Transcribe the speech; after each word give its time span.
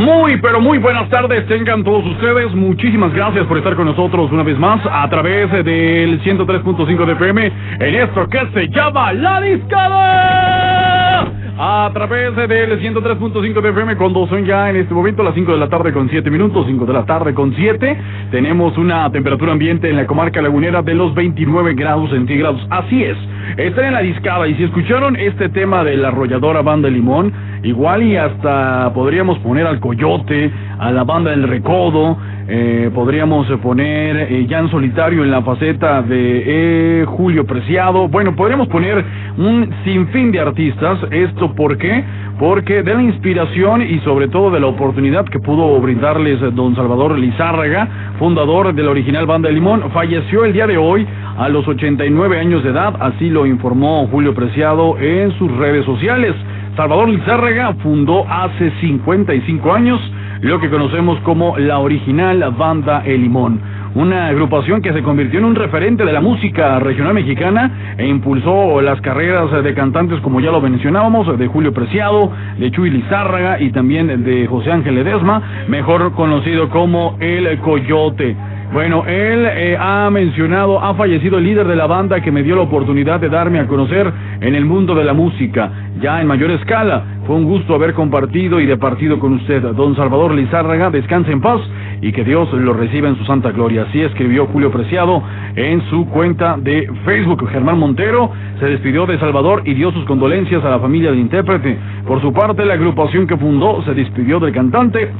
Muy, 0.00 0.38
pero 0.38 0.62
muy 0.62 0.78
buenas 0.78 1.10
tardes, 1.10 1.46
tengan 1.46 1.84
todos 1.84 2.06
ustedes. 2.06 2.54
Muchísimas 2.54 3.12
gracias 3.12 3.46
por 3.46 3.58
estar 3.58 3.76
con 3.76 3.84
nosotros 3.84 4.32
una 4.32 4.42
vez 4.42 4.58
más 4.58 4.80
a 4.90 5.06
través 5.10 5.52
del 5.52 6.22
103.5 6.22 7.04
de 7.04 7.12
FM 7.12 7.52
en 7.80 7.94
esto 7.94 8.26
que 8.30 8.40
se 8.54 8.68
llama 8.68 9.12
La 9.12 9.42
Discada. 9.42 10.59
A 11.62 11.90
través 11.92 12.34
del 12.34 12.80
103.5 12.80 13.60
de 13.60 13.68
FM, 13.68 13.96
cuando 13.96 14.26
son 14.28 14.46
ya 14.46 14.70
en 14.70 14.76
este 14.76 14.94
momento 14.94 15.22
las 15.22 15.34
5 15.34 15.52
de 15.52 15.58
la 15.58 15.68
tarde 15.68 15.92
con 15.92 16.08
7 16.08 16.30
minutos, 16.30 16.64
5 16.66 16.86
de 16.86 16.92
la 16.94 17.04
tarde 17.04 17.34
con 17.34 17.54
7, 17.54 17.98
tenemos 18.30 18.78
una 18.78 19.12
temperatura 19.12 19.52
ambiente 19.52 19.90
en 19.90 19.96
la 19.96 20.06
comarca 20.06 20.40
lagunera 20.40 20.80
de 20.80 20.94
los 20.94 21.14
29 21.14 21.74
grados 21.74 22.08
centígrados. 22.08 22.66
Así 22.70 23.04
es, 23.04 23.18
están 23.58 23.84
en 23.84 23.92
la 23.92 24.00
discada 24.00 24.48
y 24.48 24.54
si 24.54 24.64
escucharon 24.64 25.16
este 25.16 25.50
tema 25.50 25.84
de 25.84 25.98
la 25.98 26.08
arrolladora 26.08 26.62
Banda 26.62 26.88
Limón, 26.88 27.30
igual 27.62 28.04
y 28.04 28.16
hasta 28.16 28.90
podríamos 28.94 29.38
poner 29.40 29.66
al 29.66 29.80
Coyote, 29.80 30.50
a 30.78 30.90
la 30.90 31.04
Banda 31.04 31.30
del 31.30 31.46
Recodo, 31.46 32.16
eh, 32.52 32.90
podríamos 32.92 33.46
poner 33.62 34.16
eh, 34.16 34.44
ya 34.48 34.58
en 34.58 34.68
solitario 34.72 35.22
en 35.22 35.30
la 35.30 35.40
faceta 35.40 36.02
de 36.02 36.42
eh, 37.02 37.04
Julio 37.06 37.46
Preciado. 37.46 38.08
Bueno, 38.08 38.34
podríamos 38.34 38.66
poner 38.66 39.04
un 39.38 39.70
sinfín 39.84 40.32
de 40.32 40.40
artistas. 40.40 40.98
¿Esto 41.12 41.54
por 41.54 41.78
qué? 41.78 42.04
Porque 42.40 42.82
de 42.82 42.92
la 42.92 43.02
inspiración 43.02 43.82
y 43.82 44.00
sobre 44.00 44.26
todo 44.26 44.50
de 44.50 44.58
la 44.58 44.66
oportunidad 44.66 45.26
que 45.26 45.38
pudo 45.38 45.80
brindarles 45.80 46.40
don 46.56 46.74
Salvador 46.74 47.16
Lizárraga, 47.16 47.86
fundador 48.18 48.74
de 48.74 48.82
la 48.82 48.90
original 48.90 49.26
Banda 49.26 49.48
de 49.48 49.54
Limón, 49.54 49.88
falleció 49.92 50.44
el 50.44 50.52
día 50.52 50.66
de 50.66 50.76
hoy 50.76 51.06
a 51.38 51.48
los 51.48 51.68
89 51.68 52.36
años 52.36 52.64
de 52.64 52.70
edad, 52.70 52.96
así 52.98 53.30
lo 53.30 53.46
informó 53.46 54.08
Julio 54.08 54.34
Preciado 54.34 54.98
en 54.98 55.30
sus 55.38 55.56
redes 55.56 55.84
sociales. 55.84 56.34
Salvador 56.76 57.10
Lizárraga 57.10 57.74
fundó 57.74 58.26
hace 58.28 58.72
55 58.80 59.72
años 59.72 60.00
lo 60.40 60.58
que 60.58 60.70
conocemos 60.70 61.18
como 61.20 61.58
la 61.58 61.78
original 61.78 62.54
Banda 62.56 63.02
El 63.04 63.22
Limón, 63.22 63.60
una 63.94 64.28
agrupación 64.28 64.80
que 64.80 64.92
se 64.92 65.02
convirtió 65.02 65.38
en 65.38 65.44
un 65.44 65.54
referente 65.54 66.04
de 66.04 66.12
la 66.12 66.20
música 66.20 66.78
regional 66.78 67.12
mexicana 67.12 67.94
e 67.98 68.06
impulsó 68.06 68.80
las 68.80 69.00
carreras 69.00 69.62
de 69.62 69.74
cantantes 69.74 70.20
como 70.20 70.40
ya 70.40 70.50
lo 70.50 70.60
mencionábamos, 70.60 71.38
de 71.38 71.46
Julio 71.46 71.74
Preciado, 71.74 72.32
de 72.58 72.70
Chuy 72.70 72.90
Lizárraga 72.90 73.60
y 73.60 73.70
también 73.70 74.24
de 74.24 74.46
José 74.46 74.72
Ángel 74.72 74.94
Ledesma, 74.94 75.66
mejor 75.68 76.12
conocido 76.12 76.70
como 76.70 77.16
El 77.20 77.58
Coyote. 77.58 78.36
Bueno, 78.72 79.04
él 79.04 79.46
eh, 79.46 79.76
ha 79.80 80.08
mencionado, 80.10 80.80
ha 80.80 80.94
fallecido 80.94 81.38
el 81.38 81.44
líder 81.44 81.66
de 81.66 81.74
la 81.74 81.88
banda 81.88 82.20
que 82.20 82.30
me 82.30 82.44
dio 82.44 82.54
la 82.54 82.62
oportunidad 82.62 83.18
de 83.18 83.28
darme 83.28 83.58
a 83.58 83.66
conocer 83.66 84.12
en 84.40 84.54
el 84.54 84.64
mundo 84.64 84.94
de 84.94 85.02
la 85.02 85.12
música, 85.12 85.72
ya 86.00 86.20
en 86.20 86.28
mayor 86.28 86.52
escala. 86.52 87.02
Fue 87.26 87.34
un 87.34 87.46
gusto 87.46 87.74
haber 87.74 87.94
compartido 87.94 88.60
y 88.60 88.66
departido 88.66 89.18
con 89.18 89.32
usted. 89.32 89.60
Don 89.60 89.96
Salvador 89.96 90.36
Lizárraga, 90.36 90.88
descanse 90.88 91.32
en 91.32 91.40
paz 91.40 91.60
y 92.00 92.12
que 92.12 92.22
Dios 92.22 92.52
lo 92.52 92.72
reciba 92.72 93.08
en 93.08 93.16
su 93.16 93.24
santa 93.24 93.50
gloria. 93.50 93.86
Así 93.88 94.02
escribió 94.02 94.46
Julio 94.46 94.70
Preciado 94.70 95.20
en 95.56 95.82
su 95.90 96.06
cuenta 96.06 96.56
de 96.56 96.88
Facebook. 97.04 97.48
Germán 97.50 97.76
Montero 97.76 98.30
se 98.60 98.66
despidió 98.66 99.04
de 99.04 99.18
Salvador 99.18 99.62
y 99.64 99.74
dio 99.74 99.90
sus 99.90 100.04
condolencias 100.04 100.64
a 100.64 100.70
la 100.70 100.78
familia 100.78 101.10
del 101.10 101.18
intérprete. 101.18 101.76
Por 102.06 102.20
su 102.20 102.32
parte, 102.32 102.64
la 102.64 102.74
agrupación 102.74 103.26
que 103.26 103.36
fundó 103.36 103.82
se 103.82 103.94
despidió 103.94 104.38
del 104.38 104.54
cantante 104.54 105.10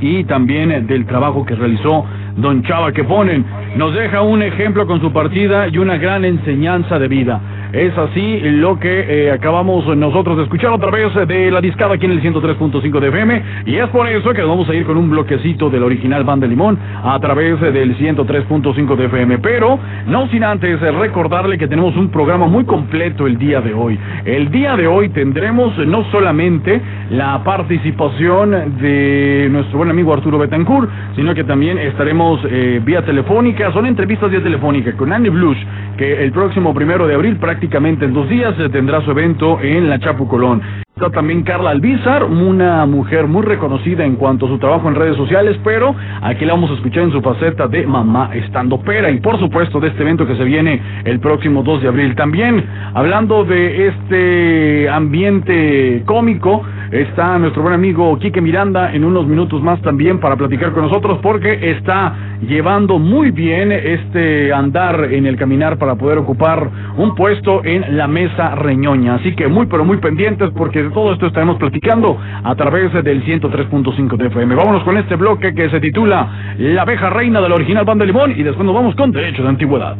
y 0.00 0.24
también 0.24 0.86
del 0.88 1.06
trabajo 1.06 1.46
que 1.46 1.54
realizó 1.54 2.04
don 2.36 2.62
Chava 2.62 2.92
que 2.92 3.04
ponen. 3.04 3.44
Nos 3.76 3.94
deja 3.94 4.22
un 4.22 4.42
ejemplo 4.42 4.86
con 4.86 5.00
su 5.00 5.12
partida 5.12 5.68
y 5.68 5.78
una 5.78 5.96
gran 5.96 6.24
enseñanza 6.24 6.98
de 6.98 7.08
vida. 7.08 7.40
Es 7.72 7.96
así 7.96 8.38
lo 8.40 8.78
que 8.78 9.28
eh, 9.28 9.30
acabamos 9.30 9.86
nosotros 9.96 10.36
de 10.36 10.42
escuchar 10.42 10.72
otra 10.72 10.90
vez 10.90 11.08
de 11.26 11.50
la 11.50 11.62
discada 11.62 11.94
aquí 11.94 12.04
en 12.04 12.12
el 12.12 12.22
103.5 12.22 13.00
de 13.00 13.08
FM 13.08 13.42
y 13.64 13.76
es 13.76 13.88
por 13.88 14.06
eso 14.06 14.34
que 14.34 14.42
vamos 14.42 14.68
a 14.68 14.74
ir 14.74 14.84
con 14.84 14.98
un 14.98 15.08
bloquecito 15.08 15.70
del 15.70 15.82
original 15.82 16.22
Banda 16.22 16.46
Limón 16.46 16.78
a 17.02 17.18
través 17.18 17.58
del 17.62 17.96
103.5 17.96 18.94
de 18.94 19.04
FM. 19.06 19.38
Pero 19.38 19.78
no 20.06 20.28
sin 20.28 20.44
antes 20.44 20.82
recordarle 20.82 21.56
que 21.56 21.66
tenemos 21.66 21.96
un 21.96 22.10
programa 22.10 22.46
muy 22.46 22.66
completo 22.66 23.26
el 23.26 23.38
día 23.38 23.62
de 23.62 23.72
hoy. 23.72 23.98
El 24.26 24.50
día 24.50 24.76
de 24.76 24.86
hoy 24.86 25.08
tendremos 25.08 25.74
no 25.78 26.04
solamente 26.10 26.78
la 27.08 27.42
participación 27.42 28.76
de 28.82 29.48
nuestro 29.50 29.78
buen 29.78 29.88
amigo 29.88 30.12
Arturo 30.12 30.36
Betancourt, 30.36 30.90
sino 31.16 31.34
que 31.34 31.44
también 31.44 31.78
estaremos 31.78 32.38
eh, 32.50 32.82
vía 32.84 33.02
telefónica, 33.02 33.72
son 33.72 33.86
entrevistas 33.86 34.30
vía 34.30 34.42
telefónica 34.42 34.92
con 34.92 35.10
Andy 35.10 35.30
Blush, 35.30 35.58
que 35.96 36.22
el 36.22 36.32
próximo 36.32 36.74
primero 36.74 37.06
de 37.06 37.14
abril 37.14 37.36
prácticamente 37.36 37.61
prácticamente 37.62 38.04
en 38.04 38.12
dos 38.12 38.28
días 38.28 38.56
tendrá 38.72 39.00
su 39.02 39.12
evento 39.12 39.60
en 39.60 39.88
la 39.88 40.00
Chapu 40.00 40.26
Colón. 40.26 40.60
Está 40.96 41.10
también 41.10 41.44
Carla 41.44 41.70
Albizar, 41.70 42.24
una 42.24 42.84
mujer 42.86 43.28
muy 43.28 43.42
reconocida 43.42 44.04
en 44.04 44.16
cuanto 44.16 44.46
a 44.46 44.48
su 44.48 44.58
trabajo 44.58 44.88
en 44.88 44.96
redes 44.96 45.16
sociales, 45.16 45.56
pero 45.62 45.94
aquí 46.22 46.44
la 46.44 46.54
vamos 46.54 46.72
a 46.72 46.74
escuchar 46.74 47.04
en 47.04 47.12
su 47.12 47.22
faceta 47.22 47.68
de 47.68 47.86
mamá 47.86 48.30
estando 48.34 48.80
pera 48.80 49.10
y 49.10 49.20
por 49.20 49.38
supuesto 49.38 49.78
de 49.78 49.88
este 49.88 50.02
evento 50.02 50.26
que 50.26 50.34
se 50.34 50.42
viene 50.42 50.82
el 51.04 51.20
próximo 51.20 51.62
2 51.62 51.82
de 51.82 51.88
abril. 51.88 52.16
También 52.16 52.64
hablando 52.94 53.44
de 53.44 53.86
este 53.86 54.88
ambiente 54.88 56.02
cómico, 56.04 56.64
está 56.92 57.38
nuestro 57.38 57.62
buen 57.62 57.72
amigo 57.72 58.18
Quique 58.18 58.42
Miranda 58.42 58.92
en 58.92 59.04
unos 59.04 59.26
minutos 59.26 59.62
más 59.62 59.80
también 59.80 60.20
para 60.20 60.36
platicar 60.36 60.72
con 60.72 60.82
nosotros 60.82 61.18
porque 61.22 61.70
está 61.70 62.14
llevando 62.46 62.98
muy 62.98 63.30
bien 63.30 63.72
este 63.72 64.52
andar 64.52 65.08
en 65.10 65.24
el 65.24 65.36
caminar 65.36 65.78
para 65.78 65.94
poder 65.94 66.18
ocupar 66.18 66.68
un 66.98 67.14
puesto 67.14 67.64
en 67.64 67.96
la 67.96 68.06
mesa 68.06 68.54
reñoña. 68.56 69.14
Así 69.14 69.34
que 69.34 69.48
muy 69.48 69.66
pero 69.66 69.86
muy 69.86 69.96
pendientes 69.96 70.50
porque 70.54 70.82
de 70.82 70.90
todo 70.90 71.14
esto 71.14 71.26
estaremos 71.26 71.56
platicando 71.56 72.18
a 72.44 72.54
través 72.54 72.92
del 72.92 73.24
103.5 73.24 74.16
de 74.18 74.26
FM. 74.26 74.54
Vámonos 74.54 74.84
con 74.84 74.98
este 74.98 75.16
bloque 75.16 75.54
que 75.54 75.70
se 75.70 75.80
titula 75.80 76.54
La 76.58 76.82
abeja 76.82 77.08
reina 77.08 77.40
de 77.40 77.48
la 77.48 77.54
original 77.54 77.86
banda 77.86 78.04
de 78.04 78.12
limón 78.12 78.32
y 78.32 78.42
después 78.42 78.66
nos 78.66 78.74
vamos 78.74 78.94
con 78.96 79.12
Derecho 79.12 79.42
de 79.42 79.48
Antigüedad. 79.48 79.96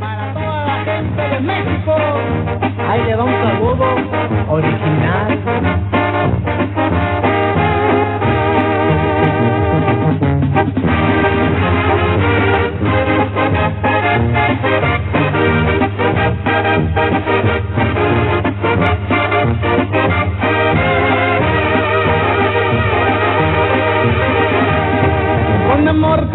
Para 0.00 0.32
toda 0.32 0.66
la 0.66 0.84
gente 0.84 1.22
de 1.22 1.40
México, 1.40 1.94
ahí 2.88 3.02
le 3.04 3.16
un 3.16 4.48
original. 4.48 5.85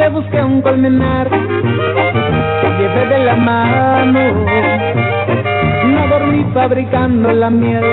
Te 0.01 0.09
busqué 0.09 0.41
un 0.41 0.61
colmenar, 0.63 1.29
te 1.29 2.69
llevé 2.77 3.05
de 3.05 3.19
la 3.25 3.35
mano, 3.35 4.19
no 5.85 6.07
dormí 6.07 6.43
fabricando 6.55 7.31
la 7.31 7.51
miel 7.51 7.83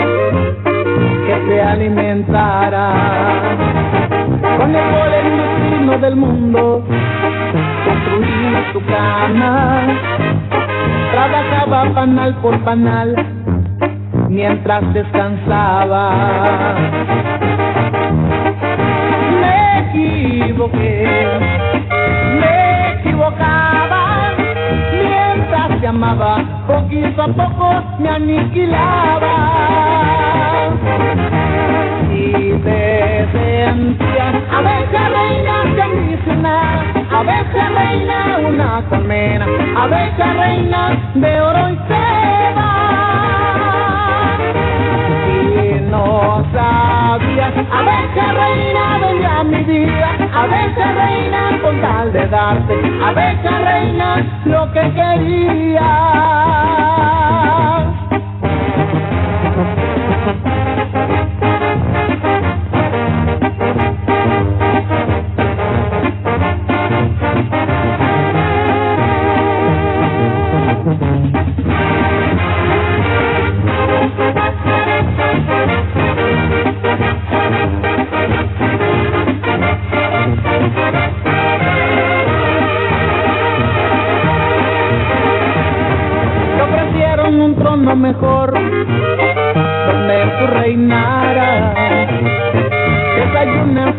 que 1.27 1.35
te 1.49 1.61
alimentara. 1.61 2.93
Con 4.59 4.75
el 4.75 4.85
poder 4.91 5.25
destino 5.37 5.99
del 5.99 6.17
mundo, 6.17 6.83
cama, 8.87 9.87
trabajaba 11.13 11.95
panal 11.95 12.35
por 12.37 12.59
panal 12.65 13.15
mientras 14.29 14.93
descansaba. 14.95 16.75
Me 19.41 19.79
equivoqué, 19.81 21.07
me 22.41 22.93
equivocaba, 22.95 24.33
mientras 24.93 25.81
te 25.81 25.87
amaba, 25.87 26.45
poquito 26.67 27.23
a 27.23 27.29
poco 27.29 27.83
me 27.99 28.09
aniquilaba. 28.09 29.37
Te 32.33 33.27
sentía 33.33 34.29
abeja 34.53 35.09
reina 35.09 35.65
medicinal, 35.65 36.79
abeja 37.11 37.69
reina 37.71 38.39
una 38.47 38.85
colmena, 38.91 39.47
abeja 39.77 40.35
reina 40.35 41.11
de 41.15 41.41
oro 41.41 41.71
y 41.71 41.77
seda. 41.89 42.69
Y 45.57 45.81
no 45.91 46.45
sabía 46.53 47.47
abeja 47.81 48.33
reina 48.35 48.99
vendrá 49.01 49.45
mi 49.45 49.65
vida 49.65 50.11
abeja 50.35 50.93
reina 50.93 51.59
con 51.63 51.81
tal 51.81 52.13
de 52.13 52.27
darte 52.27 52.75
abeja 53.03 53.59
reina 53.59 54.09
lo 54.45 54.71
que 54.73 54.83
quería 54.93 56.78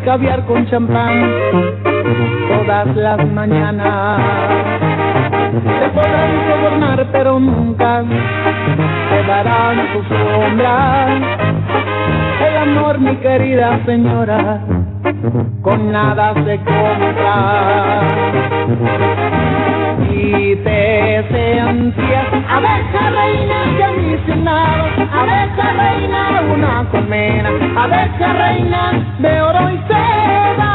caviar 0.10 0.44
con 0.48 0.66
champán 0.66 1.22
todas 1.84 2.96
las 2.96 3.28
mañanas. 3.28 4.20
Te 5.52 5.90
podrán 5.90 6.32
sobornar 6.50 7.08
pero 7.12 7.40
nunca 7.40 8.04
te 9.10 9.24
darán 9.28 9.78
tus 9.94 10.08
sombras. 10.08 11.12
El 12.44 12.58
amor, 12.58 12.98
mi 12.98 13.18
querida 13.18 13.80
señora, 13.86 14.62
con 15.62 15.92
nada 15.92 16.34
se 16.44 16.58
compra. 16.58 18.02
Y 20.12 20.56
te 20.56 21.24
sentías. 21.30 22.28
Abeja 22.50 23.10
reina 23.12 23.60
mis 23.98 24.20
abeja 25.14 25.74
reina 25.74 26.42
una 26.54 26.86
colmena, 26.92 27.50
abeja 27.76 28.34
reina 28.34 28.82
de 29.20 29.42
oro 29.42 29.70
y 29.72 29.78
seda. 29.88 30.74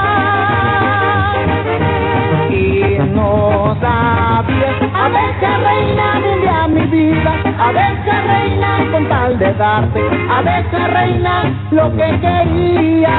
Y 2.50 2.98
no 3.12 3.76
sabías, 3.80 4.76
abeja 4.94 5.58
reina 5.68 6.20
de 6.20 6.68
mi 6.74 6.86
vida, 6.86 7.32
abeja 7.58 8.20
reina 8.26 8.70
con 8.92 9.08
tal 9.08 9.38
de 9.38 9.52
darte, 9.54 10.00
abeja 10.30 10.86
reina 10.88 11.34
lo 11.70 11.90
que 11.96 12.20
quería. 12.20 13.18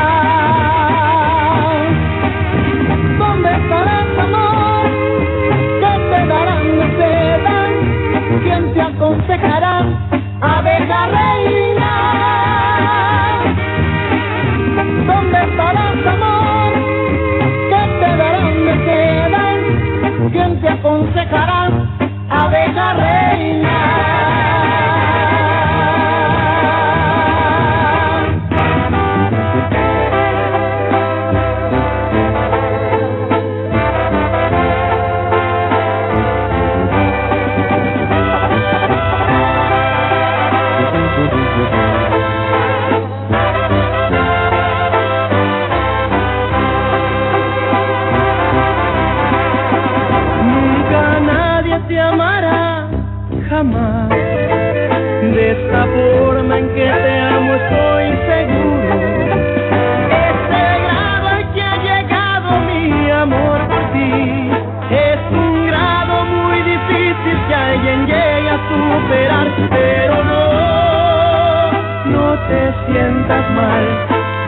¿Dónde 3.20 3.50
estarás, 3.52 4.35
aconsejará, 9.26 9.80
abeja 10.42 11.08
reina? 11.08 11.92
¿Dónde 15.08 15.38
estarás, 15.44 16.06
amor? 16.06 16.74
¿Qué 17.70 17.82
te 18.00 18.18
darán 18.18 18.66
de 18.66 18.76
seda? 18.86 19.46
¿Quién 20.32 20.62
te 20.62 20.70
aconsejará, 20.70 21.70
abeja 22.30 22.94
reina? 22.94 24.25
Te 72.48 72.74
sientas 72.88 73.52
mal. 73.52 73.84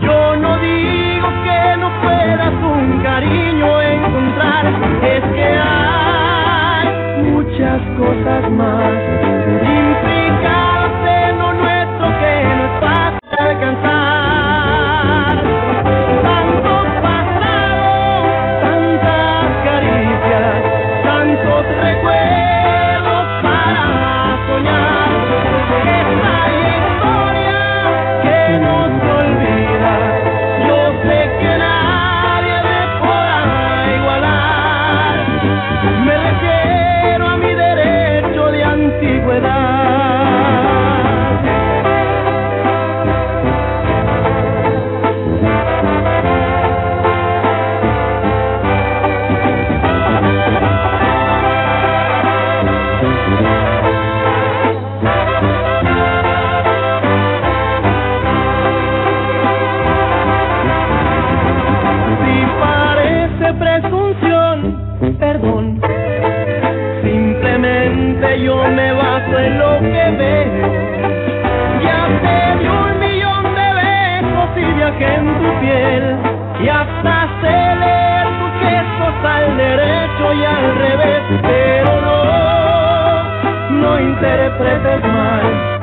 Yo 0.02 0.36
no 0.36 0.58
digo 0.60 1.28
que 1.44 1.78
no 1.78 1.90
puedas 2.02 2.54
un 2.64 3.02
cariño 3.02 3.82
encontrar, 3.82 4.66
es 5.04 5.24
que 5.36 5.60
hay 5.60 7.24
muchas 7.24 7.82
cosas 7.98 8.52
más 8.52 9.17
veo. 70.12 70.68
Ya 71.84 72.08
te 72.24 72.60
di 72.60 72.68
un 72.68 73.00
millón 73.00 73.44
de 73.56 73.68
besos 73.82 74.50
y 74.56 74.74
viajé 74.76 75.16
en 75.16 75.26
tu 75.40 75.60
piel. 75.60 76.18
Y 76.64 76.70
hasta 76.70 77.28
sé 77.42 77.76
leer 77.84 78.28
tus 78.40 78.54
gestos 78.62 79.16
al 79.24 79.58
derecho 79.58 80.34
y 80.34 80.46
al 80.46 80.76
revés. 80.76 81.22
Pero 81.42 82.02
no, 82.02 83.82
no 83.82 84.00
interpretes 84.00 85.04
mal. 85.04 85.77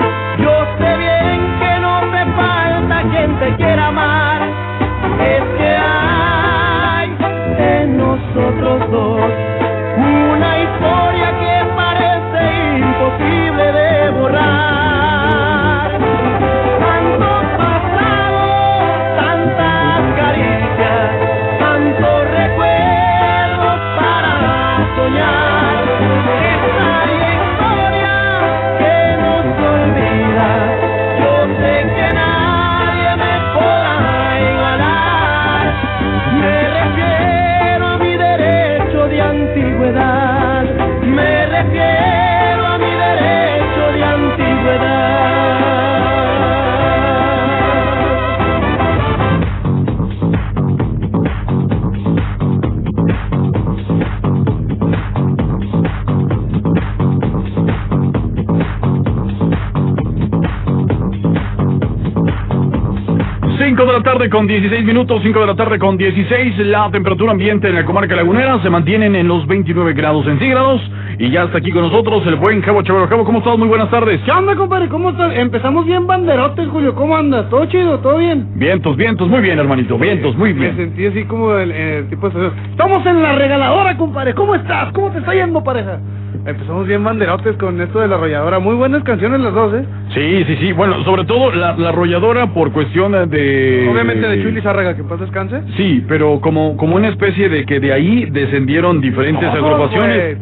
Con 64.35 64.49
16 64.49 64.85
minutos, 64.85 65.23
5 65.23 65.41
de 65.43 65.47
la 65.47 65.55
tarde 65.55 65.79
con 65.79 65.97
16. 65.97 66.59
La 66.67 66.91
temperatura 66.91 67.31
ambiente 67.31 67.69
en 67.69 67.77
la 67.77 67.85
comarca 67.85 68.17
lagunera 68.17 68.61
se 68.65 68.69
mantienen 68.69 69.15
en 69.15 69.29
los 69.29 69.47
29 69.47 69.93
grados 69.93 70.25
centígrados. 70.25 70.81
Y 71.21 71.31
ya 71.31 71.45
está 71.45 71.59
aquí 71.59 71.71
con 71.71 71.83
nosotros 71.83 72.27
el 72.27 72.35
buen 72.35 72.61
Javo 72.61 72.83
Chavero. 72.83 73.07
Javo, 73.07 73.25
¿cómo 73.25 73.39
estás? 73.39 73.57
Muy 73.57 73.69
buenas 73.69 73.91
tardes. 73.91 74.21
¿Qué 74.25 74.33
onda, 74.33 74.57
compadre? 74.57 74.89
¿Cómo 74.89 75.11
estás? 75.11 75.37
Empezamos 75.37 75.87
bien 75.87 76.09
banderotes, 76.09 76.67
Julio. 76.69 76.97
¿Cómo 76.97 77.17
andas? 77.17 77.49
¿Todo 77.49 77.65
chido? 77.67 78.01
¿Todo 78.01 78.19
bien? 78.19 78.49
Vientos, 78.57 78.97
vientos, 78.97 79.29
muy 79.29 79.41
bien, 79.41 79.57
hermanito. 79.57 79.97
Vientos, 79.97 80.37
muy 80.37 80.53
Me 80.53 80.61
bien. 80.63 80.77
sentí 80.79 81.07
así 81.07 81.25
como 81.27 81.55
el, 81.55 81.71
el 81.71 82.09
tipo 82.09 82.29
de... 82.29 82.51
Estamos 82.73 83.07
en 83.07 83.23
la 83.23 83.37
regaladora, 83.37 83.97
compadre. 83.97 84.35
¿Cómo 84.35 84.57
estás? 84.57 84.93
¿Cómo 84.95 85.13
te 85.13 85.21
está 85.21 85.33
yendo, 85.33 85.63
pareja? 85.63 86.01
Empezamos 86.45 86.89
bien 86.89 87.05
banderotes 87.05 87.57
con 87.57 87.81
esto 87.81 88.01
de 88.01 88.09
la 88.09 88.17
arrolladora. 88.17 88.59
Muy 88.59 88.75
buenas 88.75 89.05
canciones 89.05 89.41
las 89.41 89.55
dos, 89.55 89.75
¿eh? 89.75 89.85
Sí, 90.15 90.45
sí, 90.47 90.57
sí. 90.61 90.73
Bueno, 90.73 91.03
sobre 91.05 91.25
todo 91.25 91.51
la, 91.53 91.77
la 91.77 91.89
arrolladora 91.89 92.47
por 92.55 92.71
cuestión 92.73 93.13
de... 93.31 93.89
Obviamente 93.93 94.29
de 94.29 94.43
Chuy 94.43 94.53
Lizárraga, 94.53 94.95
que 94.95 95.03
paz 95.03 95.19
descanse. 95.21 95.61
Sí, 95.77 96.05
pero 96.09 96.41
como, 96.41 96.77
como 96.77 96.97
una 96.97 97.09
especie 97.09 97.49
de 97.49 97.65
que 97.67 97.81
de 97.81 97.93
ahí 97.93 98.27
descendieron 98.31 99.01
diferentes 99.01 99.49
agrupaciones, 99.49 100.39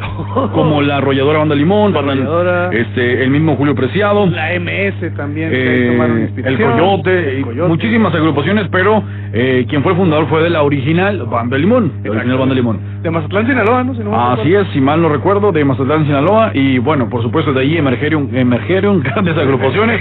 como 0.52 0.82
la 0.82 0.98
arrolladora 0.98 1.38
Banda 1.38 1.54
Limón, 1.54 1.92
La 1.92 2.00
Banda- 2.02 2.12
Arrolladora. 2.22 2.70
este, 2.72 3.22
el 3.24 3.30
mismo 3.30 3.56
Julio 3.56 3.74
Preciado, 3.74 4.26
La 4.26 4.50
MS 4.60 5.14
también, 5.16 5.50
eh, 5.52 5.58
que 5.64 5.90
tomaron 5.92 6.18
el. 6.18 6.56
Coyote, 6.58 7.36
El 7.38 7.42
Coyote. 7.42 7.68
muchísimas 7.68 8.14
agrupaciones, 8.14 8.66
pero 8.70 9.02
eh, 9.32 9.64
quien 9.68 9.82
fue 9.82 9.92
el 9.92 9.98
fundador 9.98 10.26
fue 10.28 10.42
de 10.42 10.50
la 10.50 10.62
original 10.62 11.22
Banda 11.24 11.56
Limón, 11.56 11.92
la 12.04 12.10
original 12.10 12.38
Banda 12.38 12.54
Limón. 12.54 12.91
De 13.02 13.10
Mazatlán, 13.10 13.46
Sinaloa, 13.46 13.82
¿no? 13.84 13.94
Si 13.94 14.00
no 14.00 14.30
Así 14.32 14.54
es, 14.54 14.66
si 14.72 14.80
mal 14.80 15.02
no 15.02 15.08
recuerdo, 15.08 15.50
de 15.50 15.64
Mazatlán, 15.64 16.06
Sinaloa, 16.06 16.52
y 16.54 16.78
bueno, 16.78 17.08
por 17.08 17.20
supuesto 17.22 17.52
de 17.52 17.62
ahí 17.62 17.76
emergieron, 17.76 18.28
emergieron 18.34 19.00
grandes 19.02 19.36
agrupaciones, 19.36 20.00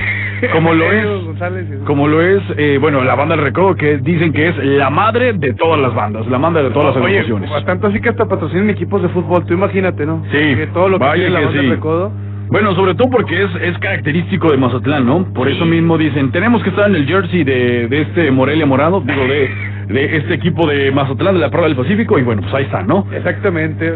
como 0.53 0.74
lo 0.74 0.86
es 0.91 1.08
como 1.86 2.08
lo 2.08 2.22
es, 2.22 2.41
eh, 2.58 2.77
bueno, 2.79 3.03
la 3.03 3.15
banda 3.15 3.36
del 3.36 3.46
Recodo, 3.46 3.75
que 3.75 3.98
dicen 3.98 4.31
que 4.34 4.50
es 4.50 4.58
la 4.63 4.89
madre 4.89 5.34
de 5.34 5.53
todas 5.53 5.79
las 5.79 5.93
bandas, 5.96 6.27
la 6.27 6.38
madre 6.38 6.63
de 6.63 6.70
todas 6.70 6.96
las 6.96 7.03
Oye, 7.03 7.20
agrupaciones. 7.20 7.65
tanto 7.65 7.88
así 7.88 8.00
que 8.00 8.10
hasta 8.10 8.25
patrocinan 8.25 8.70
equipos 8.70 9.01
de 9.01 9.10
fútbol, 9.10 9.46
tú 9.46 9.53
imagínate, 9.53 10.05
¿no? 10.05 10.24
Sí, 10.31 10.55
Que 10.55 10.67
todo 10.74 10.89
lo 10.89 11.00
que 11.00 11.05
vaya 11.05 11.15
tiene 11.15 11.29
la 11.31 11.39
que 11.39 11.46
banda 11.46 11.62
sí. 11.62 11.67
de 11.67 11.75
recodo. 11.75 12.12
Bueno, 12.50 12.75
sobre 12.75 12.96
todo 12.96 13.10
porque 13.10 13.43
es, 13.43 13.50
es 13.62 13.77
característico 13.77 14.51
de 14.51 14.58
Mazatlán, 14.58 15.05
¿no? 15.05 15.24
Por 15.34 15.48
eso 15.48 15.65
mismo 15.65 15.98
dicen, 15.98 16.31
tenemos 16.31 16.62
que 16.63 16.70
estar 16.70 16.89
en 16.89 16.96
el 16.98 17.08
jersey 17.08 17.46
de, 17.46 17.88
de 17.88 18.01
este 18.01 18.29
Morelia 18.29 18.65
Morado, 18.65 19.01
digo, 19.01 19.24
de, 19.24 19.50
de 19.93 20.17
este 20.17 20.33
equipo 20.36 20.67
de 20.67 20.91
Mazatlán, 20.91 21.36
de 21.36 21.41
la 21.41 21.50
Prueba 21.50 21.67
del 21.67 21.77
Pacífico, 21.77 22.17
y 22.19 22.24
bueno, 22.24 22.41
pues 22.41 22.53
ahí 22.53 22.63
está, 22.63 22.83
¿no? 22.83 23.05
Exactamente. 23.13 23.91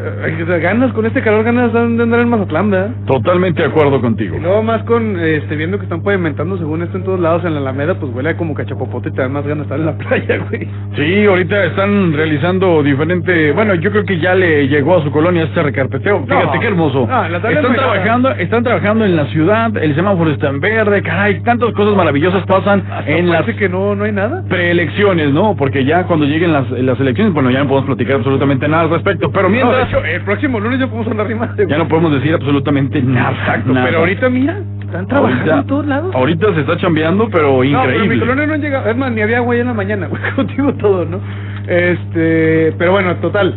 Ganas, 0.61 0.91
con 0.93 1.05
este 1.05 1.21
calor, 1.21 1.43
ganas 1.43 1.71
de 1.73 1.79
andar 1.79 2.19
en 2.19 2.29
Mazatlán, 2.29 2.71
¿verdad? 2.71 2.89
Totalmente 3.07 3.61
de 3.61 3.67
acuerdo 3.69 4.01
contigo. 4.01 4.37
Y 4.37 4.39
luego 4.41 4.63
más 4.63 4.83
con, 4.83 5.19
este, 5.19 5.55
viendo 5.55 5.77
que 5.77 5.83
están 5.83 6.01
pavimentando 6.01 6.57
según 6.57 6.81
esto 6.83 6.97
en 6.97 7.03
todos 7.03 7.19
lados 7.19 7.43
en 7.45 7.53
la 7.53 7.59
Alameda, 7.59 7.95
pues 7.99 8.13
huele 8.13 8.35
como 8.35 8.53
cachapopote 8.53 9.09
y 9.09 9.11
te 9.13 9.21
dan 9.21 9.31
más 9.33 9.45
ganas 9.45 9.67
de 9.67 9.75
estar 9.75 9.79
en 9.79 9.85
la 9.85 9.97
playa, 9.97 10.37
güey. 10.49 10.67
Sí, 10.95 11.25
ahorita 11.25 11.65
están 11.65 12.13
realizando 12.13 12.81
diferente, 12.83 13.51
bueno, 13.51 13.75
yo 13.75 13.91
creo 13.91 14.05
que 14.05 14.19
ya 14.19 14.35
le 14.35 14.67
llegó 14.67 14.97
a 14.97 15.03
su 15.03 15.11
colonia 15.11 15.43
este 15.43 15.61
recarpeteo. 15.63 16.23
Fíjate 16.25 16.55
No. 16.55 16.59
qué 16.59 16.67
hermoso. 16.67 17.07
No, 17.07 17.29
la 17.29 17.41
tabla 17.41 17.59
están 17.59 17.71
es 17.73 17.77
trabajando, 17.77 18.31
están 18.31 18.63
trabajando 18.63 19.05
en 19.05 19.15
la 19.15 19.25
ciudad, 19.27 19.77
el 19.77 19.95
semáforo 19.95 20.31
está 20.31 20.49
en 20.49 20.59
verde, 20.59 21.01
caray, 21.01 21.41
tantas 21.43 21.71
cosas 21.73 21.95
maravillosas 21.95 22.45
pasan 22.45 22.83
en 23.05 23.29
las 23.29 23.45
que 23.45 23.69
no, 23.69 23.95
no 23.95 24.03
hay 24.05 24.11
nada. 24.11 24.43
preelecciones, 24.49 25.31
¿no? 25.31 25.55
Porque 25.55 25.84
ya 25.85 26.03
cuando 26.05 26.25
lleguen 26.25 26.51
las, 26.51 26.69
las 26.71 26.99
elecciones, 26.99 27.33
bueno, 27.33 27.49
ya 27.51 27.59
no 27.59 27.67
podemos 27.69 27.85
platicar 27.87 28.15
absolutamente 28.17 28.67
nada 28.67 28.83
al 28.83 28.89
respecto, 28.89 29.31
pero 29.31 29.43
No, 29.49 29.55
de 29.55 29.61
mientras 29.63 29.87
hecho, 29.89 30.03
el 30.03 30.21
próximo 30.21 30.59
lunes 30.59 30.79
ya 30.79 30.87
podemos 30.87 31.07
hablar 31.07 31.27
rimas. 31.27 31.49
ya 31.67 31.77
no 31.77 31.87
podemos 31.87 32.11
decir 32.13 32.33
absolutamente 32.33 33.01
nada. 33.01 33.31
Exacto, 33.31 33.71
nada. 33.73 33.85
pero 33.87 33.99
ahorita 33.99 34.29
mira, 34.29 34.57
están 34.81 35.07
trabajando 35.07 35.41
Ahorita- 35.43 35.59
en 35.61 35.67
todos 35.67 35.85
lados. 35.87 36.15
Ahorita 36.15 36.53
se 36.53 36.59
está 36.61 36.77
chambeando, 36.77 37.29
pero 37.29 37.47
No, 37.49 37.57
pero 37.59 37.73
mi 37.73 37.93
increíble. 37.95 38.19
colonia 38.19 38.47
no 38.47 38.53
han 38.53 38.61
llegado. 38.61 38.89
Es 38.89 38.97
más, 38.97 39.11
ni 39.11 39.21
había 39.21 39.37
agua 39.37 39.55
ya 39.55 39.61
en 39.61 39.67
la 39.67 39.73
mañana, 39.73 40.07
güey. 40.09 40.21
Contigo 40.35 40.73
todo, 40.75 41.05
¿no? 41.05 41.19
Este. 41.67 42.73
Pero 42.77 42.91
bueno, 42.91 43.15
total. 43.17 43.53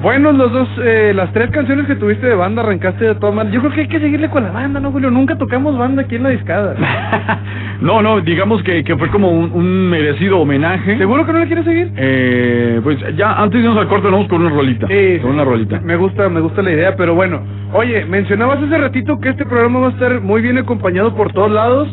Buenos 0.00 0.36
los 0.36 0.52
dos, 0.52 0.68
eh, 0.84 1.12
las 1.12 1.32
tres 1.32 1.50
canciones 1.50 1.86
que 1.86 1.96
tuviste 1.96 2.24
de 2.24 2.36
banda 2.36 2.62
arrancaste 2.62 3.04
de 3.04 3.14
todas 3.16 3.34
maneras. 3.34 3.52
Yo 3.52 3.60
creo 3.60 3.72
que 3.72 3.80
hay 3.80 3.88
que 3.88 3.98
seguirle 3.98 4.30
con 4.30 4.44
la 4.44 4.52
banda, 4.52 4.78
¿no, 4.78 4.92
Julio? 4.92 5.10
Nunca 5.10 5.36
tocamos 5.36 5.76
banda 5.76 6.02
aquí 6.02 6.14
en 6.14 6.22
la 6.22 6.28
discada. 6.28 6.76
no, 7.80 8.00
no, 8.00 8.20
digamos 8.20 8.62
que, 8.62 8.84
que 8.84 8.96
fue 8.96 9.08
como 9.08 9.32
un, 9.32 9.50
un 9.52 9.90
merecido 9.90 10.38
homenaje. 10.38 10.96
¿Seguro 10.98 11.26
que 11.26 11.32
no 11.32 11.40
le 11.40 11.46
quieres 11.46 11.64
seguir? 11.64 11.90
Eh, 11.96 12.80
pues 12.84 12.96
ya 13.16 13.32
antes 13.32 13.60
de 13.60 13.66
irnos 13.66 13.76
al 13.76 13.88
corte 13.88 14.08
vamos 14.08 14.28
con 14.28 14.40
una 14.40 14.50
rolita. 14.54 14.86
Sí, 14.86 15.18
con 15.20 15.32
una 15.32 15.42
rolita. 15.42 15.80
Me 15.80 15.96
gusta, 15.96 16.28
me 16.28 16.40
gusta 16.40 16.62
la 16.62 16.70
idea, 16.70 16.94
pero 16.94 17.16
bueno. 17.16 17.42
Oye, 17.72 18.04
mencionabas 18.04 18.62
hace 18.62 18.78
ratito 18.78 19.18
que 19.18 19.30
este 19.30 19.46
programa 19.46 19.80
va 19.80 19.88
a 19.88 19.90
estar 19.90 20.20
muy 20.20 20.42
bien 20.42 20.58
acompañado 20.58 21.12
por 21.16 21.32
todos 21.32 21.50
lados. 21.50 21.88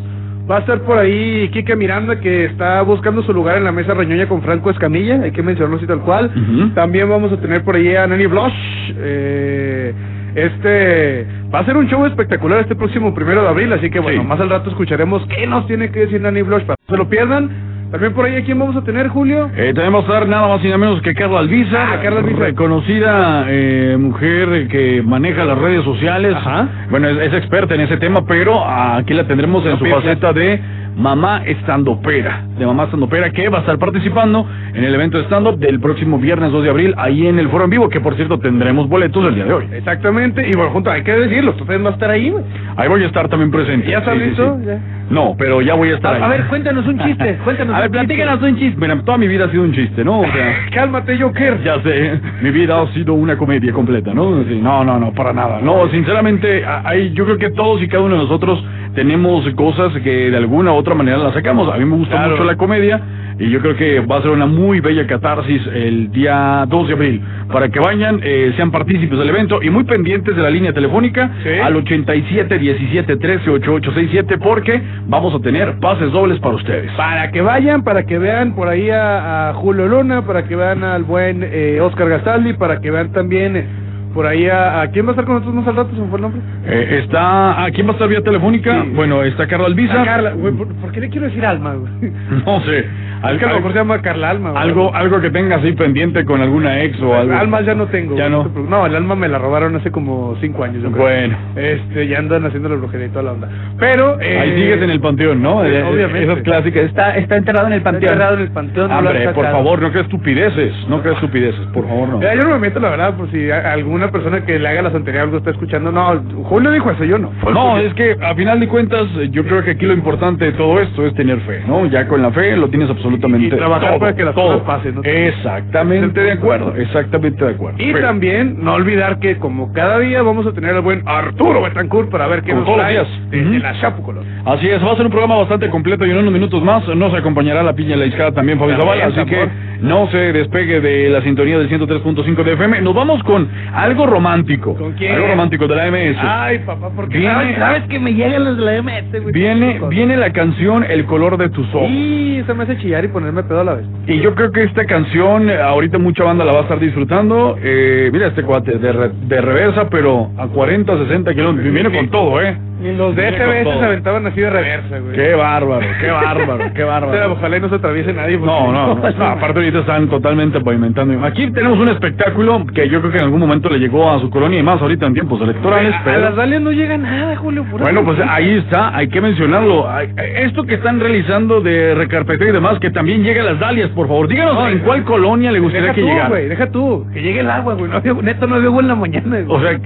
Va 0.50 0.58
a 0.58 0.60
estar 0.60 0.80
por 0.82 1.00
ahí 1.00 1.50
Kike 1.52 1.76
Miranda, 1.76 2.20
que 2.20 2.46
está 2.46 2.82
buscando 2.84 3.24
su 3.24 3.34
lugar 3.34 3.58
en 3.58 3.64
la 3.64 3.72
mesa 3.72 3.96
reñoña 3.96 4.28
con 4.28 4.44
Franco 4.44 4.70
Escamilla, 4.70 5.22
hay 5.24 5.32
que 5.32 5.42
mencionarlo 5.42 5.78
así 5.78 5.88
tal 5.88 6.02
cual. 6.02 6.32
También 6.76 7.10
vamos 7.10 7.32
a 7.34 7.38
tener 7.38 7.64
por 7.64 7.76
ahí 7.76 7.96
a 7.96 8.06
Nani 8.06 8.28
Blush. 8.28 8.54
Eh, 8.98 9.94
este 10.36 11.26
va 11.54 11.60
a 11.60 11.66
ser 11.66 11.78
un 11.78 11.88
show 11.88 12.06
espectacular 12.06 12.60
este 12.60 12.76
próximo 12.76 13.14
primero 13.16 13.42
de 13.42 13.48
abril, 13.48 13.74
así 13.74 13.90
que 13.90 14.00
bueno, 14.00 14.22
Sí. 14.22 14.28
más 14.28 14.40
al 14.40 14.50
rato 14.50 14.70
escucharemos 14.70 15.26
qué 15.36 15.48
nos 15.48 15.66
tiene 15.66 15.90
que 15.90 16.02
decir 16.02 16.22
Nani 16.22 16.42
Blush 16.44 16.64
para 16.64 16.76
que 16.76 16.84
no 16.92 16.96
se 16.96 17.04
lo 17.04 17.10
pierdan. 17.10 17.50
También 17.96 18.12
por 18.14 18.26
ahí 18.26 18.36
a 18.36 18.44
quién 18.44 18.60
vamos 18.60 18.76
a 18.76 18.82
tener, 18.84 19.08
Julio. 19.08 19.50
Eh, 19.56 19.72
tenemos 19.74 20.04
a 20.10 20.12
dar 20.12 20.28
nada 20.28 20.50
más 20.50 20.60
y 20.62 20.66
nada 20.66 20.78
menos 20.80 21.02
que 21.02 21.14
Carla 21.14 21.40
Albiza, 21.40 21.94
Ah, 21.94 22.00
Carla 22.04 22.22
reconocida 22.24 23.46
eh, 23.48 23.96
mujer 23.98 24.68
que 24.68 25.02
maneja 25.02 25.46
las 25.46 25.58
redes 25.58 25.82
sociales. 25.86 26.34
Ajá. 26.36 26.68
Bueno, 26.90 27.08
es, 27.08 27.18
es 27.20 27.34
experta 27.36 27.74
en 27.74 27.80
ese 27.80 27.96
tema, 27.96 28.26
pero 28.28 28.62
aquí 28.68 29.14
la 29.14 29.26
tendremos 29.26 29.64
en 29.64 29.72
No 29.72 29.78
su 29.78 29.86
faceta 29.86 30.34
de 30.34 30.60
mamá 30.98 31.44
estandopera, 31.46 32.44
de 32.58 32.66
mamá 32.66 32.86
estandopera 32.86 33.30
que 33.32 33.48
va 33.50 33.58
a 33.58 33.62
estar 33.62 33.78
participando 33.78 34.46
en 34.74 34.84
el 34.84 34.94
evento 34.96 35.18
de 35.18 35.26
stand-up 35.26 35.58
del 35.58 35.80
próximo 35.82 36.18
viernes 36.20 36.52
2 36.54 36.64
de 36.64 36.70
abril, 36.70 36.94
ahí 36.98 37.28
en 37.28 37.38
el 37.40 37.50
Foro 37.50 37.66
en 37.66 37.70
Vivo, 37.70 37.90
que 37.90 38.00
por 38.00 38.16
cierto 38.16 38.40
tendremos 38.40 38.88
boletos 38.88 39.26
el 39.26 39.36
día 39.36 39.44
de 39.46 39.54
hoy. 39.54 39.66
Exactamente, 39.74 40.48
y 40.48 40.54
bueno, 40.56 40.72
junto, 40.72 40.90
hay 40.92 41.04
que 41.04 41.12
decirlo, 41.14 41.52
tú 41.54 41.60
también 41.66 41.84
vas 41.84 41.92
a 41.92 41.96
estar 41.96 42.10
ahí, 42.12 42.30
güey. 42.30 42.44
Ahí 42.78 42.88
voy 42.88 43.04
a 43.04 43.08
estar 43.08 43.28
también 43.28 43.52
presente. 43.52 43.90
¿Ya 43.92 43.98
estás 44.00 44.14
Sí, 44.16 44.20
sí, 44.22 44.26
listo? 44.28 44.58
sí. 44.62 44.66
Ya. 44.68 44.80
No, 45.10 45.36
pero 45.38 45.62
ya 45.62 45.76
voy 45.76 45.90
a 45.92 45.96
estar 45.96 46.16
ahí. 46.16 46.22
A, 46.22 46.26
a 46.26 46.30
ver, 46.30 46.46
cuéntanos 46.48 46.86
un 46.88 46.98
chiste, 47.00 47.38
cuéntanos 47.44 47.76
A 47.76 47.80
ver, 47.82 47.90
un 47.90 47.94
chiste. 47.94 48.08
platícanos 48.16 48.42
un 48.44 48.58
chiste. 48.58 48.78
Mira, 48.82 49.02
toda 49.04 49.18
mi 49.18 49.28
vida 49.28 49.46
ha 49.46 49.50
sido 49.52 49.64
un 49.64 49.74
chiste, 49.74 50.04
¿no? 50.04 50.20
O 50.22 50.26
sea, 50.32 50.56
Cálmate, 50.74 51.18
Joker. 51.20 51.62
ya 51.64 51.80
sé, 51.82 52.20
mi 52.42 52.50
vida 52.52 52.82
ha 52.82 52.88
sido 52.94 53.14
una 53.14 53.38
comedia 53.38 53.72
completa, 53.72 54.14
¿no? 54.14 54.44
Sí, 54.46 54.60
no, 54.62 54.84
no, 54.84 55.00
no, 55.00 55.14
para 55.14 55.32
nada. 55.34 55.60
No, 55.62 55.88
sinceramente, 55.90 56.66
a- 56.66 56.82
hay, 56.86 57.14
yo 57.14 57.26
creo 57.26 57.38
que 57.38 57.52
todos 57.52 57.82
y 57.84 57.88
cada 57.88 58.04
uno 58.04 58.16
de 58.16 58.22
nosotros 58.24 58.64
tenemos 58.96 59.48
cosas 59.56 59.94
que 60.04 60.32
de 60.32 60.38
alguna 60.38 60.72
u 60.72 60.76
otra 60.76 60.96
manera 60.96 61.18
las 61.18 61.34
sacamos. 61.34 61.72
A 61.72 61.78
mí 61.78 61.86
me 61.86 61.98
gusta 61.98 62.16
Claro. 62.16 62.32
mucho 62.32 62.44
la 62.44 62.56
comedia 62.56 63.00
y 63.38 63.50
yo 63.50 63.60
creo 63.60 63.76
que 63.76 64.00
va 64.00 64.18
a 64.18 64.22
ser 64.22 64.32
una 64.32 64.46
muy 64.46 64.80
bella 64.80 65.06
catarsis 65.08 65.62
el 65.74 66.12
día 66.12 66.66
2 66.70 66.88
de 66.88 66.94
abril. 66.94 67.22
Para 67.52 67.70
que 67.70 67.80
vayan, 67.80 68.20
eh, 68.24 68.54
sean 68.56 68.72
partícipes 68.72 69.18
del 69.20 69.30
evento 69.30 69.62
y 69.62 69.70
muy 69.70 69.84
pendientes 69.84 70.36
de 70.36 70.42
la 70.42 70.50
línea 70.50 70.72
telefónica 70.74 71.30
Sí. 71.44 71.50
al 71.62 71.76
87 71.76 72.58
17 72.58 73.18
13 73.18 73.50
8867 73.50 74.38
porque 74.38 74.82
vamos 75.08 75.34
a 75.36 75.40
tener 75.40 75.80
pases 75.80 76.12
dobles 76.12 76.40
para 76.40 76.56
ustedes. 76.56 76.92
Para 76.94 77.32
que 77.32 77.42
vayan, 77.42 77.84
para 77.84 78.04
que 78.06 78.18
vean 78.18 78.56
por 78.56 78.68
ahí 78.70 78.90
a, 78.90 79.50
a 79.50 79.54
Julio 79.56 79.88
Luna, 79.88 80.22
para 80.26 80.44
que 80.48 80.56
vean 80.56 80.84
al 80.84 81.04
buen 81.04 81.42
eh, 81.44 81.80
Oscar 81.82 82.08
Gastaldi, 82.10 82.54
para 82.54 82.80
que 82.80 82.90
vean 82.90 83.12
también 83.12 83.58
eh, 83.58 83.66
por 84.14 84.26
ahí 84.26 84.46
a, 84.48 84.82
a... 84.82 84.88
¿Quién 84.92 85.06
va 85.06 85.10
a 85.10 85.12
estar 85.12 85.26
con 85.26 85.36
nosotros 85.36 85.56
más 85.56 85.68
al 85.68 85.76
rato? 85.76 85.94
¿Se 85.94 86.02
me 86.02 86.08
fue 86.08 86.18
el 86.18 86.22
nombre? 86.22 86.42
Eh, 86.66 87.02
está, 87.04 87.66
¿a 87.66 87.70
quién 87.72 87.86
va 87.86 87.92
a 87.92 87.94
estar 87.96 88.08
vía 88.08 88.22
telefónica? 88.22 88.82
Sí. 88.84 88.92
Bueno, 88.96 89.22
está 89.24 89.46
Carla 89.46 89.66
Albiza. 89.68 90.06
Carla, 90.06 90.32
güey, 90.32 90.54
¿por, 90.54 90.68
por 90.76 90.92
qué 90.94 91.02
le 91.02 91.10
quiero 91.10 91.28
decir 91.28 91.46
Alma, 91.46 91.74
güey? 91.74 92.12
No 92.46 92.62
sé. 92.62 92.86
Es 93.34 93.40
que 93.40 93.46
a 93.46 93.50
lo 93.50 93.56
mejor 93.56 93.72
se 93.74 93.78
llama 93.80 94.02
Carla 94.02 94.30
Alma, 94.30 94.52
güey. 94.52 94.64
algo, 94.64 94.94
algo 94.96 95.22
que 95.22 95.30
tengas 95.32 95.64
ahí 95.64 95.74
pendiente 95.74 96.24
con 96.26 96.42
alguna 96.42 96.82
ex 96.84 97.00
o 97.02 97.14
algo. 97.14 97.34
Almas 97.36 97.66
ya 97.66 97.76
no 97.76 97.88
tengo. 97.88 98.16
Ya 98.16 98.30
no. 98.30 98.50
No, 98.70 98.86
el 98.86 98.96
alma 98.96 99.16
me 99.16 99.28
la 99.28 99.38
robaron 99.40 99.76
hace 99.76 99.92
como 99.92 100.36
cinco 100.42 100.64
años. 100.64 100.84
yo 100.84 100.92
creo. 100.92 101.04
Bueno. 101.04 101.38
Este, 101.56 102.08
ya 102.08 102.20
andan 102.20 102.46
haciendo 102.46 102.70
la 102.70 102.76
brujería 102.76 103.08
y 103.08 103.10
toda 103.10 103.24
la 103.24 103.32
onda. 103.34 103.50
Pero... 103.80 104.20
Eh, 104.22 104.40
Ahí 104.40 104.52
sigues 104.56 104.82
en 104.82 104.90
el 104.90 105.00
panteón, 105.00 105.42
¿no? 105.42 105.64
sí, 105.64 105.70
Eh, 105.72 105.84
obviamente. 105.84 106.24
Esas 106.32 106.44
clásicas. 106.44 106.84
Está, 106.86 107.16
está 107.18 107.38
enterrado 107.38 107.68
en 107.68 107.74
el 107.74 107.78
Está 107.80 107.90
enterrado 107.92 108.36
en 108.36 108.42
el 108.42 108.52
panteón. 108.52 108.90
no 108.90 108.98
Hombre, 109.00 109.26
por 109.26 109.36
sacado. 109.46 109.56
favor, 109.58 109.82
no 109.82 109.90
creas 109.92 110.06
estupideces. 110.06 110.74
No 110.90 111.02
creas 111.02 111.16
estupideces, 111.18 111.66
por 111.74 111.88
favor, 111.88 112.10
no. 112.10 112.18
Mira, 112.20 112.36
yo 112.36 112.42
no 112.44 112.50
me 112.52 112.60
meto 112.60 112.80
la 112.80 112.90
verdad 112.90 113.16
por 113.16 113.30
si 113.32 113.50
a- 113.52 113.72
alguna 113.74 114.12
persona 114.12 114.42
que 114.46 114.60
le 114.60 114.68
haga 114.68 114.82
la 114.84 114.92
santería 114.92 115.22
algo 115.24 115.38
está 115.38 115.52
escuchando. 115.52 115.92
No, 115.92 116.22
Julio 116.44 116.72
dijo 116.72 116.92
eso, 116.92 117.04
yo 117.04 117.18
no. 117.18 117.32
No, 117.54 117.78
es 117.78 117.94
que 117.94 118.16
a 118.22 118.36
final 118.36 118.60
de 118.60 118.68
cuentas, 118.68 119.08
eh, 119.20 119.30
yo 119.32 119.44
creo 119.46 119.64
que 119.64 119.72
aquí 119.72 119.86
lo 119.86 119.94
importante 119.94 120.46
de 120.46 120.52
todo 120.54 120.80
esto 120.82 121.06
es 121.06 121.14
tener 121.16 121.40
fe, 121.42 121.62
¿no? 121.68 121.86
Ya 121.88 122.08
con 122.08 122.22
la 122.22 122.32
fe 122.32 122.56
lo 122.58 122.68
tienes 122.70 122.90
absolutamente 122.90 123.15
Y 123.16 123.50
trabajar 123.50 123.90
todo, 123.92 124.00
para 124.00 124.16
que 124.16 124.24
las 124.26 124.36
todo. 124.36 124.46
cosas 124.60 124.62
pasen, 124.62 124.96
¿no? 124.96 125.02
Exactamente 125.04 126.20
de 126.22 126.32
acuerdo, 126.32 126.74
exactamente 126.76 127.44
de 127.46 127.52
acuerdo. 127.52 127.78
Y 127.82 127.92
Pero- 127.94 128.08
también 128.08 128.58
no 128.64 128.74
olvidar 128.74 129.20
que 129.20 129.38
como 129.38 129.72
cada 129.74 130.00
día 130.00 130.22
vamos 130.22 130.46
a 130.48 130.52
tener 130.54 130.72
al 130.76 130.82
buen 130.82 131.02
Arturo 131.06 131.62
Betancourt 131.62 132.10
para 132.10 132.28
ver 132.28 132.42
qué 132.44 132.54
nos 132.54 132.66
trae 132.76 133.04
desde 133.30 133.50
Ujú. 133.50 133.60
la 133.60 133.80
Chapucolor. 133.80 134.24
Así 134.46 134.68
es, 134.70 134.84
va 134.84 134.92
a 134.92 134.96
ser 134.96 135.06
un 135.06 135.12
programa 135.12 135.36
bastante 135.38 135.70
completo 135.70 136.06
y 136.06 136.12
en 136.12 136.18
unos 136.18 136.32
minutos 136.34 136.62
más 136.64 136.88
nos 136.88 137.14
acompañará 137.14 137.64
la 137.64 137.74
piña 137.74 137.96
la 137.96 138.06
discada 138.06 138.32
también, 138.32 138.60
Fabi 138.60 138.72
También, 138.74 139.00
Zavala, 139.00 139.22
así 139.22 139.30
que. 139.30 139.75
No 139.82 140.08
se 140.12 140.18
despegue 140.34 140.80
de 140.82 141.10
la 141.10 141.22
sintonía 141.22 141.58
del 141.58 141.70
103.5 141.70 142.44
de 142.44 142.54
FM. 142.54 142.82
Nos 142.82 142.94
vamos 142.94 143.22
con 143.24 143.48
algo 143.74 144.06
romántico. 144.06 144.76
¿Con 144.76 144.94
quién? 144.94 145.14
Algo 145.16 145.28
romántico 145.28 145.68
de 145.68 145.76
la 145.76 145.86
MS. 145.92 146.18
Ay, 146.20 146.60
papá, 146.60 146.90
porque 146.96 147.18
Viene- 147.18 147.34
sabes, 147.34 147.58
sabes 147.58 147.84
que 147.90 148.00
me 148.00 148.14
llegan 148.14 148.44
los 148.46 148.58
de 148.58 148.64
la 148.66 148.74
MS, 148.82 149.20
güey. 149.22 149.34
Viene, 149.34 149.80
viene 149.90 150.18
la 150.18 150.32
canción 150.32 150.84
El 150.84 151.06
color 151.06 151.38
de 151.38 151.50
tus 151.50 151.68
ojos. 151.74 151.90
Y 151.90 152.42
se 152.46 152.54
me 152.54 152.64
hace 152.64 152.78
chillar 152.78 153.06
y 153.06 153.08
ponerme 153.10 153.44
pedo 153.44 153.62
a 153.62 153.64
la 153.64 153.74
vez. 153.76 153.86
Y 154.08 154.20
yo 154.20 154.34
creo 154.36 154.52
que 154.52 154.64
esta 154.64 154.86
canción, 154.86 155.50
ahorita 155.50 155.98
mucha 155.98 156.24
banda 156.24 156.46
la 156.46 156.54
va 156.54 156.60
a 156.60 156.64
estar 156.64 156.80
disfrutando. 156.80 157.58
Eh, 157.62 158.10
mira 158.14 158.28
este 158.28 158.44
cuate, 158.44 158.78
de, 158.78 158.92
re- 158.92 159.12
de 159.28 159.42
reversa, 159.42 159.90
pero 159.90 160.30
a 160.38 160.48
40, 160.48 160.98
60 160.98 161.34
kilómetros. 161.34 161.74
Viene 161.74 161.92
con 161.92 162.10
todo, 162.10 162.42
¿eh? 162.42 162.58
Y 162.84 162.92
los 162.94 163.16
de 163.16 163.32
FBS 163.32 163.80
se 163.80 163.86
aventaban 163.86 164.28
así 164.28 164.42
de 164.42 164.50
reversa, 164.50 165.00
güey. 165.00 165.16
Qué 165.16 165.34
bárbaro, 165.34 165.86
qué 166.02 166.12
bárbaro, 166.12 166.74
qué 166.74 166.84
bárbaro. 166.84 167.32
ojalá 167.34 167.58
y 167.58 167.62
no 167.62 167.70
se 167.70 167.76
atraviese 167.76 168.14
nadie. 168.14 168.38
No, 168.38 168.72
no, 168.72 168.96
no, 168.96 169.26
aparte 169.26 169.60
ahorita 169.60 169.80
están 169.80 170.10
totalmente 170.10 170.60
pavimentando. 170.60 171.26
Aquí 171.26 171.50
tenemos 171.52 171.80
un 171.80 171.90
espectáculo 171.90 172.66
que 172.74 172.90
yo 172.90 173.00
creo 173.00 173.12
que 173.12 173.18
en 173.20 173.24
algún 173.26 173.40
momento 173.40 173.70
le 173.70 173.80
llegó 173.80 174.10
a 174.12 174.20
su 174.20 174.30
colonia 174.30 174.60
y 174.60 174.64
más 174.64 174.82
ahorita 174.82 175.06
en 175.06 175.14
tiempos 175.14 175.40
electorales, 175.42 175.94
A 175.96 176.02
pero... 176.04 176.20
las 176.20 176.36
Dalias 176.36 176.62
no 176.62 176.72
llega 176.72 176.98
nada, 176.98 177.36
Julio. 177.38 177.64
pura 177.64 177.84
Bueno, 177.84 178.04
pues 178.04 178.20
ahí 178.28 178.58
está, 178.58 178.96
hay 178.96 179.08
que 179.08 179.22
mencionarlo. 179.22 179.90
Ay, 179.90 180.10
Esto 180.18 180.64
que 180.66 180.76
están 180.76 181.00
realizando 181.00 181.62
de 181.62 181.96
recarpeteo 181.96 182.50
y 182.50 182.52
demás, 182.52 182.78
que 182.80 182.90
también 182.92 183.24
llegue 183.24 183.40
a 183.40 183.44
las 183.44 183.60
dalias, 183.60 183.90
por 183.92 184.08
favor. 184.08 184.28
Díganos 184.28 184.54
No, 184.56 184.68
en 184.68 184.80
cuál 184.80 185.04
colonia 185.06 185.52
le 185.52 185.60
gustaría 185.60 185.88
Deja 185.88 185.96
que 185.96 186.02
tú, 186.02 186.08
llegara. 186.08 186.30
güey, 186.30 186.48
deja 186.50 186.72
tú. 186.72 187.08
Que 187.14 187.22
llegue 187.22 187.40
el 187.40 187.50
agua, 187.50 187.74
güey. 187.76 187.90
No 187.92 188.22
neta, 188.22 188.46
no 188.48 188.56
había 188.56 188.68
agua 188.68 188.82
en 188.82 188.88
la 188.88 188.96
mañana, 188.96 189.42
güey. 189.42 189.46
O 189.48 189.60
sea, 189.62 189.80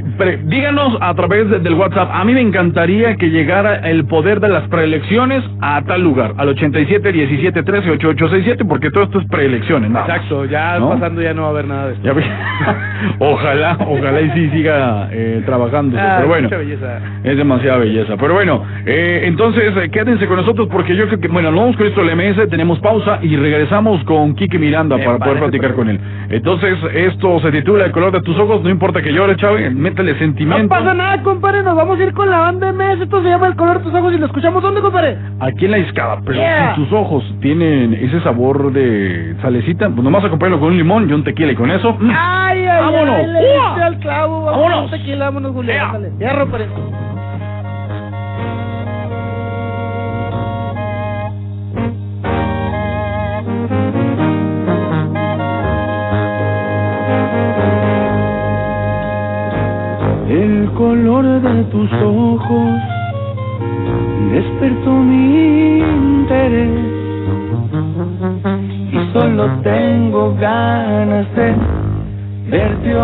díganos 0.46 0.98
a 1.02 1.14
través 1.14 1.50
de- 1.50 1.60
del 1.60 1.74
WhatsApp. 1.76 2.10
A 2.12 2.24
mí 2.26 2.34
me 2.34 2.42
encantaría 2.42 2.80
que 2.90 3.30
llegara 3.30 3.76
el 3.88 4.06
poder 4.06 4.40
de 4.40 4.50
las 4.50 4.68
preelecciones 4.68 5.44
a 5.62 5.82
tal 5.84 6.02
lugar, 6.02 6.34
al 6.38 6.50
87 6.50 7.12
17 7.12 7.62
13 7.62 7.92
8867, 7.92 8.66
porque 8.66 8.90
todo 8.90 9.04
esto 9.04 9.20
es 9.20 9.28
preelecciones, 9.28 9.92
más. 9.92 10.10
Exacto, 10.10 10.46
ya 10.46 10.80
¿No? 10.80 10.90
pasando 10.90 11.22
ya 11.22 11.34
no 11.34 11.44
va 11.44 11.48
a 11.48 11.52
haber 11.52 11.68
nada 11.68 11.88
de 11.88 11.94
esto. 11.94 12.10
Ojalá, 13.20 13.78
ojalá 13.88 14.22
y 14.22 14.30
sí 14.32 14.50
siga 14.50 15.08
eh, 15.12 15.42
trabajando. 15.46 15.98
Ah, 16.00 16.16
pero 16.18 16.28
bueno. 16.28 16.50
belleza. 16.50 17.00
Es 17.24 17.38
demasiada 17.38 17.78
belleza. 17.78 18.18
Pero 18.18 18.34
bueno, 18.34 18.66
eh, 18.86 19.22
entonces 19.26 19.74
eh, 19.78 19.90
quédense 19.90 20.28
con 20.28 20.38
nosotros 20.38 20.68
porque 20.72 20.96
yo 20.96 21.08
creo 21.08 21.20
que, 21.20 21.28
bueno, 21.28 21.52
nos 21.52 21.60
vamos 21.60 21.78
con 21.78 21.88
esto 21.88 22.04
del 22.04 22.16
MS, 22.16 22.50
tenemos 22.50 22.80
pausa 22.80 23.20
y 23.22 23.36
regresamos 23.36 24.04
con 24.04 24.36
Quique 24.36 24.60
Miranda 24.60 24.98
para 24.98 25.18
poder 25.18 25.40
platicar 25.40 25.76
con 25.76 25.90
él. 25.90 26.00
Entonces, 26.30 26.78
esto 26.94 27.40
se 27.40 27.52
titula 27.52 27.86
El 27.86 27.92
color 27.92 28.12
de 28.12 28.22
tus 28.22 28.38
ojos, 28.38 28.62
no 28.64 28.70
importa 28.70 29.02
que 29.02 29.14
llores, 29.14 29.38
Chávez, 29.38 29.74
métele 29.74 30.18
sentimiento. 30.20 30.64
No 30.64 30.70
pasa 30.70 30.94
nada, 30.94 31.24
compadre, 31.24 31.64
nos 31.64 31.76
vamos 31.76 32.00
a 32.00 32.04
ir 32.04 32.14
con 32.14 32.30
la 32.30 32.40
banda 32.40 32.69
Esto 32.70 33.24
se 33.24 33.30
llama 33.30 33.48
El 33.48 33.56
color 33.56 33.80
de 33.80 33.84
tus 33.86 33.94
ojos 33.96 34.14
y 34.14 34.18
lo 34.18 34.28
escuchamos 34.28 34.62
¿dónde, 34.62 34.82
compadre? 34.82 35.18
Aquí 35.40 35.66
en 35.66 35.72
la 35.72 35.78
escala, 35.78 36.22
pero 36.24 36.38
Yeah. 36.40 36.76
si 36.76 36.82
tus 36.84 36.94
ojos 36.94 37.24
tienen 37.42 37.94
ese 37.96 38.22
sabor 38.22 38.72
de 38.72 39.36
salecita, 39.42 39.90
pues 39.90 40.04
nomás 40.04 40.24
acompáñalo 40.24 40.60
con 40.60 40.70
un 40.70 40.78
limón 40.78 41.10
y 41.10 41.14
un 41.14 41.24
tequila 41.24 41.52
y 41.52 41.56
con 41.56 41.72
eso. 41.72 41.98
Ay, 42.16 42.60
ay, 42.66 42.82
¡Vámonos! 42.82 43.16
ay, 43.16 43.28
le 43.28 43.84
al 43.84 43.98
clavo, 44.00 44.44
¡Vámonos! 44.46 44.70
vámonos, 44.70 44.92
tequila, 44.92 45.26
vámonos, 45.26 45.52
Julio, 45.54 45.74
¡Ea! 45.74 45.86
ándale, 45.88 46.12
hierro, 46.20 46.48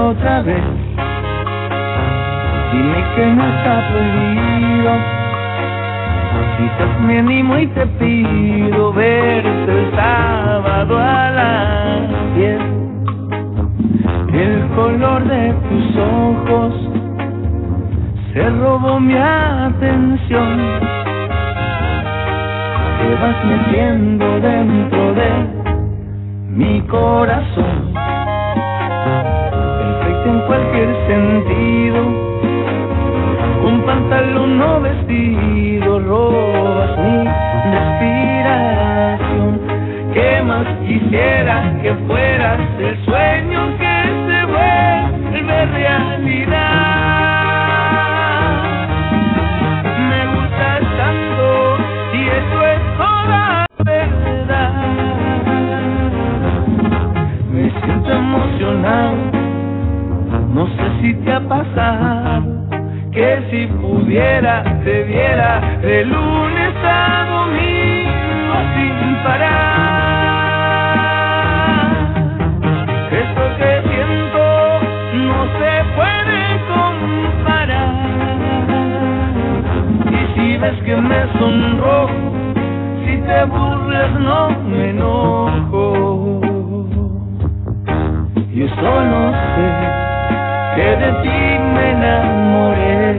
otra 0.06 0.42
vez. 0.44 0.64
Dime 2.72 3.04
que 3.16 3.26
no 3.26 3.46
está 3.48 3.90
prohibido, 3.90 4.92
quizás 6.58 7.02
me 7.02 7.20
animo 7.20 7.58
y 7.58 7.68
te 7.68 7.88
pido 7.88 8.94
verte 8.94 9.72
el 9.72 9.96
sábado 9.96 11.00
a 11.00 11.30
las 11.32 12.36
10. 12.36 12.62
El 14.34 14.68
color 14.76 15.24
de 15.28 15.54
tus 15.70 15.98
ojos 15.98 16.74
se 18.34 18.50
robó 18.50 19.00
mi 19.00 19.16
atención. 19.16 20.60
Te 23.00 23.16
vas 23.22 23.46
metiendo 23.46 24.40
dentro 24.40 25.14
de 25.14 25.30
mi 26.50 26.82
corazón. 26.82 27.45
Sentido. 31.08 32.02
Un 33.66 33.82
pantalón 33.86 34.58
no 34.58 34.82
vestido, 34.82 36.00
robas 36.00 36.98
mi 37.00 37.28
respiración. 37.72 39.60
¿Qué 40.14 40.42
más 40.44 40.68
quisiera 40.86 41.78
que 41.82 41.94
fueras 42.08 42.35
pasado 61.42 62.66
que 63.12 63.42
si 63.50 63.68
pudiera 63.68 64.64
te 64.84 65.04
viera 65.04 65.60
de 65.82 66.06
lunes 66.06 66.76
a 66.84 67.26
domingo 67.30 68.56
sin 68.76 69.16
parar. 69.24 70.16
Esto 73.12 73.44
que 73.58 73.82
siento 73.90 74.44
no 75.14 75.46
se 75.60 75.72
puede 75.96 76.42
comparar. 76.74 77.94
Y 80.12 80.40
si 80.40 80.58
ves 80.58 80.78
que 80.84 80.96
me 80.96 81.22
sonrojo, 81.38 82.34
si 83.06 83.18
te 83.18 83.44
burlas 83.46 84.12
no 84.20 84.50
me 84.70 84.90
enojo. 84.90 86.42
Yo 88.54 88.68
solo 88.70 89.32
sé 89.56 90.05
que 90.76 90.82
de 90.82 91.12
ti 91.24 91.40
me 91.74 91.92
enamoré. 91.92 93.16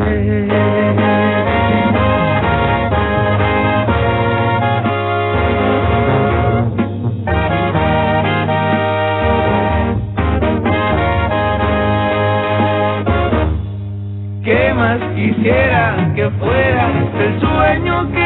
¿Qué 14.45 14.75
más 14.75 15.01
quisiera 15.14 16.12
que 16.14 16.31
fuera 16.38 16.90
el 17.19 17.40
sueño 17.40 18.12
que 18.12 18.25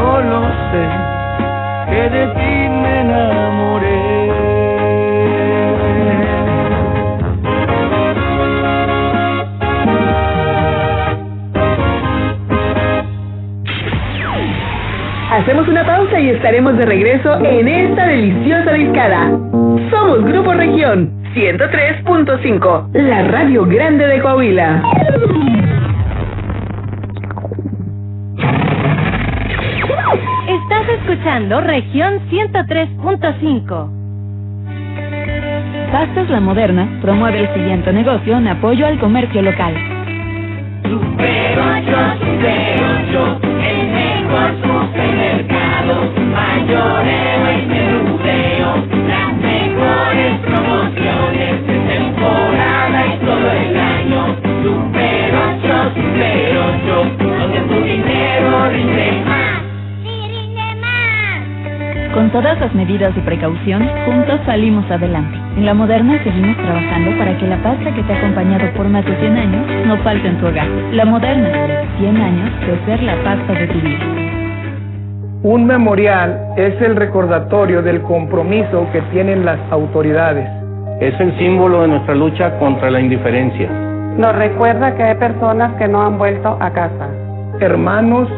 Solo 0.00 0.40
sé 0.70 0.84
que 1.90 2.02
de 2.16 2.26
ti 2.38 2.54
me 2.82 3.00
enamoré. 3.00 4.00
Hacemos 15.32 15.68
una 15.68 15.84
pausa 15.84 16.18
y 16.18 16.30
estaremos 16.30 16.76
de 16.76 16.86
regreso 16.86 17.38
en 17.44 17.68
esta 17.68 18.06
deliciosa 18.06 18.72
discada. 18.72 19.30
Somos 19.90 20.24
Grupo 20.24 20.52
Región 20.54 21.10
103.5, 21.34 22.92
la 22.92 23.22
radio 23.28 23.64
grande 23.64 24.06
de 24.06 24.20
Coahuila. 24.20 24.99
Región 31.58 32.20
103.5. 32.30 33.90
Pastas 35.90 36.30
La 36.30 36.38
Moderna 36.38 37.00
promueve 37.02 37.40
el 37.40 37.52
siguiente 37.54 37.92
negocio 37.92 38.38
en 38.38 38.46
apoyo 38.46 38.86
al 38.86 39.00
comercio 39.00 39.42
local. 39.42 39.74
Super 40.84 41.58
8, 41.58 41.90
Super 42.20 42.80
8, 43.10 43.40
el 43.42 43.88
mejor 43.90 44.50
supermercado, 44.62 45.94
mayoreo 46.32 47.52
y 47.52 47.66
menudeo, 47.66 48.70
las 49.08 49.34
mejores 49.34 50.38
promociones 50.46 51.66
de 51.66 51.74
temporada 51.94 53.06
y 53.06 53.18
todo 53.26 53.50
el 53.50 53.80
año. 53.80 54.36
Super 54.62 55.34
8, 55.34 55.92
Super 55.96 56.58
8, 56.86 57.04
donde 57.18 57.60
tu 57.62 57.82
dinero 57.82 58.70
rinde 58.70 59.24
más. 59.26 59.39
Con 62.14 62.28
todas 62.30 62.58
las 62.58 62.74
medidas 62.74 63.14
de 63.14 63.20
precaución, 63.22 63.88
juntos 64.04 64.40
salimos 64.44 64.84
adelante. 64.90 65.38
En 65.56 65.64
la 65.64 65.74
Moderna 65.74 66.18
seguimos 66.24 66.56
trabajando 66.56 67.16
para 67.16 67.38
que 67.38 67.46
la 67.46 67.56
pasta 67.62 67.94
que 67.94 68.02
te 68.02 68.12
ha 68.12 68.18
acompañado 68.18 68.68
por 68.76 68.88
más 68.88 69.04
de 69.04 69.14
100 69.16 69.36
años 69.36 69.86
no 69.86 69.96
falte 69.98 70.26
en 70.26 70.38
tu 70.38 70.46
hogar. 70.48 70.66
La 70.92 71.04
Moderna, 71.04 71.48
100 71.98 72.16
años 72.16 72.50
de 72.66 72.84
ser 72.84 73.02
la 73.04 73.14
pasta 73.22 73.52
de 73.52 73.66
tu 73.68 73.78
vida. 73.78 73.98
Un 75.44 75.66
memorial 75.66 76.36
es 76.56 76.82
el 76.82 76.96
recordatorio 76.96 77.80
del 77.80 78.02
compromiso 78.02 78.88
que 78.92 79.02
tienen 79.12 79.44
las 79.44 79.60
autoridades. 79.70 80.50
Es 81.00 81.18
el 81.20 81.38
símbolo 81.38 81.82
de 81.82 81.88
nuestra 81.88 82.16
lucha 82.16 82.58
contra 82.58 82.90
la 82.90 83.00
indiferencia. 83.00 83.70
Nos 84.18 84.34
recuerda 84.34 84.96
que 84.96 85.04
hay 85.04 85.14
personas 85.14 85.76
que 85.76 85.86
no 85.86 86.02
han 86.02 86.18
vuelto 86.18 86.58
a 86.60 86.70
casa. 86.72 87.08
Hermanos, 87.60 88.28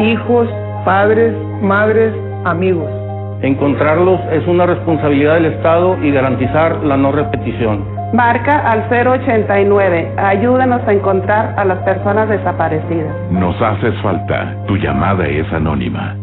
hijos, 0.00 0.48
padres, 0.86 1.34
madres, 1.60 2.14
amigos. 2.44 2.97
Encontrarlos 3.42 4.20
es 4.32 4.46
una 4.48 4.66
responsabilidad 4.66 5.34
del 5.34 5.46
Estado 5.46 5.96
y 6.02 6.10
garantizar 6.10 6.76
la 6.82 6.96
no 6.96 7.12
repetición. 7.12 7.84
Marca 8.12 8.58
al 8.58 8.88
089. 8.90 10.12
Ayúdanos 10.16 10.82
a 10.88 10.92
encontrar 10.92 11.54
a 11.56 11.64
las 11.64 11.78
personas 11.80 12.28
desaparecidas. 12.28 13.14
Nos 13.30 13.60
haces 13.60 13.94
falta. 14.02 14.56
Tu 14.66 14.76
llamada 14.76 15.26
es 15.26 15.50
anónima. 15.52 16.16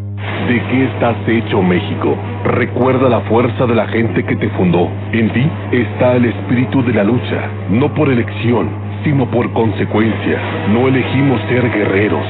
¿De 0.47 0.61
qué 0.69 0.85
estás 0.85 1.15
hecho 1.27 1.61
México? 1.61 2.17
Recuerda 2.43 3.07
la 3.07 3.21
fuerza 3.21 3.65
de 3.65 3.75
la 3.75 3.87
gente 3.87 4.23
que 4.25 4.35
te 4.35 4.49
fundó. 4.49 4.89
En 5.13 5.31
ti 5.31 5.49
está 5.71 6.13
el 6.13 6.25
espíritu 6.25 6.83
de 6.83 6.93
la 6.93 7.03
lucha, 7.03 7.47
no 7.69 7.93
por 7.93 8.09
elección, 8.09 8.67
sino 9.03 9.25
por 9.27 9.51
consecuencia. 9.53 10.39
No 10.73 10.87
elegimos 10.87 11.39
ser 11.47 11.71
guerreros. 11.71 12.25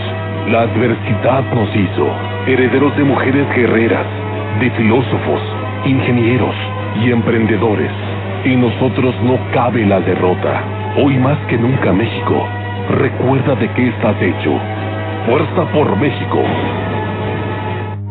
La 0.51 0.61
adversidad 0.61 1.43
nos 1.55 1.75
hizo 1.75 2.07
herederos 2.45 2.95
de 2.95 3.03
mujeres 3.03 3.47
guerreras, 3.55 4.05
de 4.59 4.71
filósofos, 4.71 5.41
ingenieros 5.85 6.55
y 7.01 7.11
emprendedores. 7.11 7.91
En 8.45 8.61
nosotros 8.61 9.13
no 9.23 9.37
cabe 9.51 9.85
la 9.85 9.99
derrota. 9.99 10.63
Hoy 10.97 11.17
más 11.17 11.37
que 11.47 11.57
nunca 11.57 11.91
México, 11.91 12.47
recuerda 12.89 13.55
de 13.55 13.69
qué 13.73 13.89
estás 13.89 14.15
hecho. 14.21 14.57
Fuerza 15.25 15.65
por 15.73 15.97
México. 15.97 16.43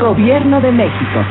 Gobierno 0.00 0.60
de 0.60 0.72
México. 0.72 1.24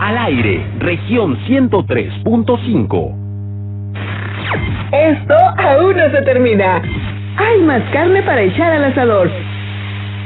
Al 0.00 0.18
aire, 0.18 0.66
región 0.78 1.36
103.5. 1.46 3.14
Esto 4.92 5.34
aún 5.58 5.96
no 5.96 6.10
se 6.10 6.22
termina. 6.22 6.80
Hay 7.36 7.60
más 7.62 7.82
carne 7.92 8.22
para 8.22 8.40
echar 8.42 8.72
al 8.72 8.84
asador. 8.84 9.30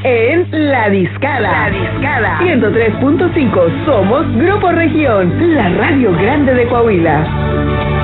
En 0.04 0.46
La 0.70 0.90
Discada. 0.90 1.70
La 1.70 1.70
Discada. 1.70 2.38
103.5. 2.38 3.84
Somos 3.84 4.32
Grupo 4.36 4.70
Región, 4.70 5.54
la 5.54 5.70
radio 5.70 6.12
grande 6.12 6.54
de 6.54 6.68
Coahuila. 6.68 7.97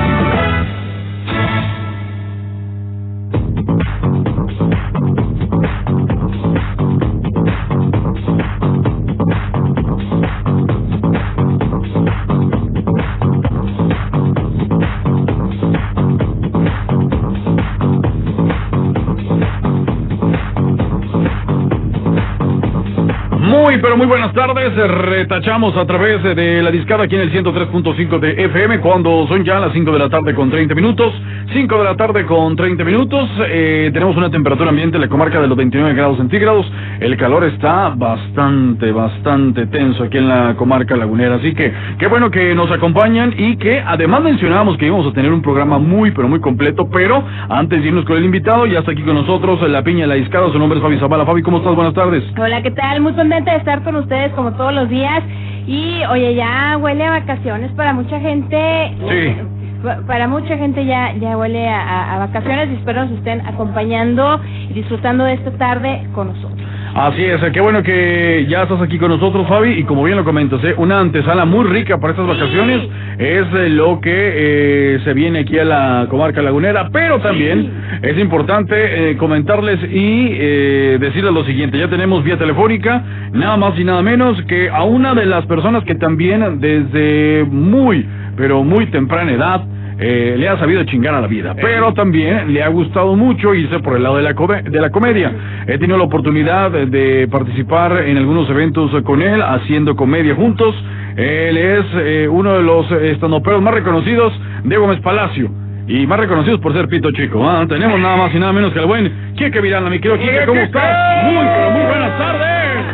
Pero 23.85 23.99
muy 23.99 24.07
buenas 24.07 24.33
tardes. 24.33 24.75
Retachamos 24.75 25.77
a 25.77 25.85
través 25.85 26.23
de 26.23 26.63
la 26.63 26.71
discada 26.71 27.05
aquí 27.05 27.17
en 27.17 27.21
el 27.21 27.31
103.5 27.31 28.19
de 28.19 28.45
FM 28.45 28.81
cuando 28.81 29.27
son 29.29 29.45
ya 29.45 29.61
las 29.61 29.75
5 29.75 29.93
de 29.93 29.99
la 29.99 30.09
tarde 30.09 30.35
con 30.35 30.51
30 30.51 30.75
minutos. 30.75 31.13
5 31.53 31.79
de 31.79 31.85
la 31.85 31.97
tarde 31.97 32.25
con 32.27 32.57
30 32.57 32.85
minutos. 32.85 33.29
Eh, 33.49 33.91
tenemos 33.93 34.17
una 34.17 34.31
temperatura 34.31 34.71
ambiente 34.71 34.97
en 34.97 35.03
la 35.03 35.09
comarca 35.09 35.41
de 35.41 35.47
los 35.47 35.57
29 35.57 35.95
grados 35.95 36.17
centígrados. 36.17 36.67
El 37.01 37.17
calor 37.17 37.45
está 37.45 37.91
bastante, 37.91 38.91
bastante 38.93 39.67
tenso 39.67 40.05
aquí 40.05 40.19
en 40.19 40.29
la 40.29 40.55
comarca 40.57 40.97
lagunera. 40.97 41.37
Así 41.37 41.55
que 41.55 41.73
qué 41.99 42.07
bueno 42.07 42.31
que 42.31 42.55
nos 42.55 42.71
acompañan 42.71 43.35
y 43.37 43.57
que 43.57 43.81
además 43.81 44.23
mencionábamos 44.23 44.77
que 44.79 44.87
íbamos 44.87 45.07
a 45.07 45.13
tener 45.13 45.33
un 45.33 45.43
programa 45.43 45.79
muy, 45.79 46.11
pero 46.13 46.29
muy 46.29 46.41
completo. 46.41 46.89
Pero 46.91 47.23
antes 47.49 47.83
de 47.83 47.89
irnos 47.89 48.05
con 48.05 48.17
el 48.17 48.25
invitado, 48.25 48.67
ya 48.67 48.81
está 48.81 48.93
aquí 48.93 49.03
con 49.03 49.15
nosotros 49.15 49.61
la 49.69 49.83
piña 49.83 50.03
de 50.03 50.07
la 50.09 50.15
discada. 50.15 50.51
Su 50.51 50.59
nombre 50.59 50.79
es 50.79 50.83
Fabi 50.83 50.99
Zavala. 50.99 51.27
Fabi, 51.27 51.43
¿cómo 51.43 51.59
estás? 51.59 51.75
Buenas 51.75 51.95
tardes. 51.95 52.25
Hola, 52.39 52.63
¿qué 52.63 52.71
tal? 52.71 53.01
Muy 53.01 53.13
contenta 53.13 53.53
de 53.53 53.59
estar 53.59 53.83
con 53.83 53.97
ustedes 53.97 54.33
como 54.33 54.53
todos 54.55 54.73
los 54.73 54.89
días. 54.89 55.23
Y 55.67 56.03
oye, 56.11 56.35
ya 56.35 56.77
huele 56.79 57.05
a 57.05 57.11
vacaciones 57.11 57.71
para 57.73 57.93
mucha 57.93 58.19
gente. 58.21 58.93
Sí. 59.09 59.54
Pa- 59.85 60.01
Para 60.07 60.27
mucha 60.29 60.57
gente 60.57 60.85
ya 60.87 61.13
ya 61.21 61.37
huele 61.37 61.69
a, 61.69 61.81
a- 61.81 62.15
a 62.17 62.19
vacaciones 62.27 62.71
y 62.71 62.75
espero 62.77 63.05
nos 63.05 63.13
estén 63.13 63.41
acompañando 63.47 64.41
y 64.71 64.73
disfrutando 64.73 65.25
de 65.25 65.35
esta 65.35 65.51
tarde 65.53 66.07
con 66.15 66.29
nosotros. 66.29 66.61
Así 66.97 67.25
es, 67.25 67.41
qué 67.53 67.61
bueno 67.61 67.83
que 67.83 68.47
ya 68.49 68.63
estás 68.63 68.81
aquí 68.81 68.99
con 68.99 69.11
nosotros, 69.11 69.49
Fabi, 69.49 69.73
y 69.81 69.83
como 69.83 70.05
bien 70.05 70.17
lo 70.17 70.25
comentas, 70.25 70.63
¿eh? 70.63 70.75
una 70.79 71.01
antesala 71.01 71.45
muy 71.45 71.65
rica 71.67 71.99
para 71.99 72.13
estas 72.13 72.27
vacaciones 72.29 72.83
es 73.19 73.47
eh, 73.53 73.69
lo 73.71 74.01
que 74.01 74.13
eh, 74.15 75.01
se 75.03 75.13
viene 75.13 75.41
aquí 75.41 75.59
a 75.59 75.65
la 75.65 76.07
comarca 76.09 76.41
lagunera, 76.41 76.91
pero 76.93 77.19
también 77.19 77.69
es 78.01 78.17
importante 78.17 79.11
eh, 79.11 79.17
comentarles 79.17 79.81
y 79.91 80.29
eh, 80.35 80.99
decirles 81.01 81.33
lo 81.33 81.45
siguiente, 81.45 81.79
ya 81.79 81.89
tenemos 81.89 82.23
vía 82.23 82.39
telefónica, 82.39 83.03
nada 83.33 83.57
más 83.57 83.77
y 83.77 83.83
nada 83.83 84.01
menos 84.01 84.41
que 84.45 84.71
a 84.71 84.85
una 84.85 85.15
de 85.15 85.27
las 85.27 85.45
personas 85.47 85.83
que 85.83 85.97
también 85.97 86.61
desde 86.61 87.45
muy, 87.51 88.07
pero 88.37 88.63
muy 88.63 88.87
temprana 88.87 89.33
edad, 89.33 89.65
eh, 89.99 90.35
le 90.39 90.49
ha 90.49 90.59
sabido 90.59 90.83
chingar 90.85 91.15
a 91.15 91.21
la 91.21 91.27
vida, 91.27 91.55
pero 91.55 91.93
también 91.95 92.53
le 92.53 92.63
ha 92.63 92.69
gustado 92.69 93.15
mucho 93.15 93.55
irse 93.55 93.79
por 93.81 93.97
el 93.97 94.03
lado 94.03 94.17
de 94.17 94.23
la, 94.23 94.33
de 94.33 94.81
la 94.81 94.91
comedia. 94.91 95.33
He 95.67 95.79
tenido 95.79 95.99
la 95.99 96.05
oportunidad 96.05 96.71
de, 96.71 97.29
participar 97.31 98.05
en 98.07 98.17
algunos 98.17 98.49
eventos 98.51 98.91
con 99.03 99.23
él, 99.23 99.41
haciendo 99.43 99.95
comedia 99.95 100.35
juntos. 100.35 100.75
Él 101.17 101.57
es 101.57 101.85
eh, 101.95 102.29
uno 102.29 102.55
de 102.55 102.63
los 102.63 102.91
estandoperos 102.91 103.63
más 103.63 103.75
reconocidos 103.75 104.33
de 104.65 104.77
Gómez 104.77 105.01
Palacio. 105.01 105.51
Y 105.87 106.07
más 106.07 106.19
reconocidos 106.19 106.61
por 106.61 106.73
ser 106.73 106.89
pito 106.89 107.11
chico. 107.13 107.47
¿ah? 107.47 107.67
Tenemos 107.69 108.01
nada 108.01 108.17
más 108.17 108.35
y 108.35 108.39
nada 108.39 108.53
menos 108.53 108.73
que 108.73 108.79
el 108.79 108.87
buen 108.87 109.35
Quique 109.37 109.61
Virana, 109.61 109.91
mi 109.91 109.99
querido 110.01 110.19
Quique, 110.19 110.47
¿cómo 110.47 110.61
estás? 110.61 111.25
Muy, 111.25 111.35
muy 111.35 111.87
buenas 111.87 112.19
tardes. 112.19 112.94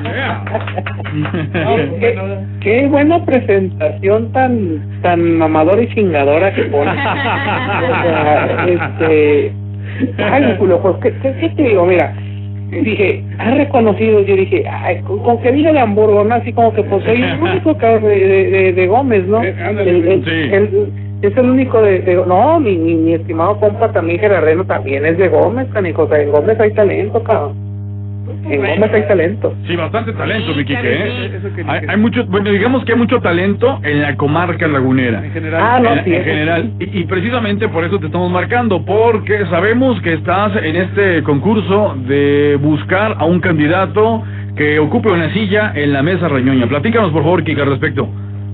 Qué, 2.01 2.19
qué 2.61 2.87
buena 2.89 3.25
presentación 3.25 4.33
tan 4.33 4.81
tan 5.03 5.39
mamadora 5.39 5.83
y 5.83 5.89
chingadora 5.95 6.53
que 6.55 6.63
pone. 6.65 6.91
O 7.81 8.03
sea, 8.03 8.67
este, 8.69 9.53
Ay, 10.19 10.55
Julio, 10.59 10.81
pues, 10.81 10.97
¿qué, 11.03 11.13
qué, 11.23 11.35
qué 11.41 11.49
te 11.51 11.63
digo? 11.63 11.85
Mira, 11.85 12.15
dije, 12.71 13.23
ha 13.39 13.51
reconocido, 13.51 14.21
yo 14.23 14.37
dije, 14.37 14.65
ay, 14.69 15.01
con, 15.03 15.19
con 15.23 15.39
que 15.43 15.51
vino 15.51 15.73
de 15.73 15.79
Hamburgo, 15.81 16.25
¿no? 16.25 16.35
Así 16.37 16.53
como 16.53 16.73
que, 16.73 16.83
pues, 16.85 17.05
soy 17.05 17.23
el 17.23 17.41
único 17.43 17.77
cabrón 17.77 18.05
de, 18.05 18.19
de, 18.19 18.51
de, 18.51 18.73
de 18.73 18.87
Gómez, 18.87 19.27
¿no? 19.27 19.43
Eh, 19.43 19.55
ándale, 19.63 19.91
El- 19.91 20.09
el- 20.09 20.25
sí. 20.25 20.31
el- 20.55 20.93
es 21.23 21.37
el 21.37 21.51
único 21.51 21.83
de, 21.83 21.99
de- 22.01 22.15
no, 22.27 22.59
mi, 22.61 22.77
mi, 22.79 22.95
mi 22.95 23.13
estimado 23.15 23.61
compa 23.61 23.93
también 23.93 24.21
Gerardeno 24.21 24.65
también 24.65 25.05
es 25.05 25.19
de 25.19 25.29
Gómez, 25.29 25.67
canijo, 25.73 26.05
o 26.05 26.09
sea, 26.09 26.19
en 26.23 26.31
Gómez 26.31 26.59
hay 26.59 26.71
talento, 26.73 27.23
cabrón. 27.23 27.70
En 28.45 28.61
Gómez 28.61 28.91
hay 28.93 29.03
talento. 29.09 29.55
Sí, 29.67 29.77
bastante 29.77 30.13
talento, 30.13 30.55
mi 30.55 30.65
Quique, 30.65 30.81
¿eh? 30.83 31.31
Eso 31.37 31.49
Hay, 31.67 31.81
hay 31.89 31.97
mucho, 31.97 32.25
bueno, 32.27 32.51
digamos 32.51 32.85
que 32.85 32.93
hay 32.93 32.99
mucho 32.99 33.21
talento 33.21 33.81
en 33.83 34.03
la 34.03 34.17
comarca 34.17 34.67
lagunera. 34.67 35.25
En 35.25 35.33
general. 35.33 35.63
Ah, 35.65 35.81
no, 35.81 35.93
en, 35.93 36.05
sí, 36.05 36.15
en 36.15 36.25
general. 36.25 36.71
Y, 36.79 37.01
y 37.01 37.05
precisamente 37.05 37.69
por 37.69 37.85
eso 37.85 37.99
te 37.99 38.07
estamos 38.07 38.31
marcando, 38.31 38.85
porque 38.85 39.47
sabemos 39.47 40.01
que 40.03 40.15
estás 40.15 40.57
en 40.63 40.77
este 40.77 41.23
concurso 41.23 41.97
de 42.07 42.59
buscar 42.61 43.17
a 43.19 43.25
un 43.25 43.41
candidato 43.41 44.23
que 44.57 44.79
ocupe 44.79 45.11
una 45.11 45.33
silla 45.33 45.73
en 45.75 45.93
la 45.93 46.03
mesa 46.03 46.29
reñoña. 46.29 46.67
Platícanos, 46.67 47.11
por 47.13 47.23
favor, 47.23 47.45
Kika, 47.45 47.63
al 47.63 47.71
respecto. 47.71 48.09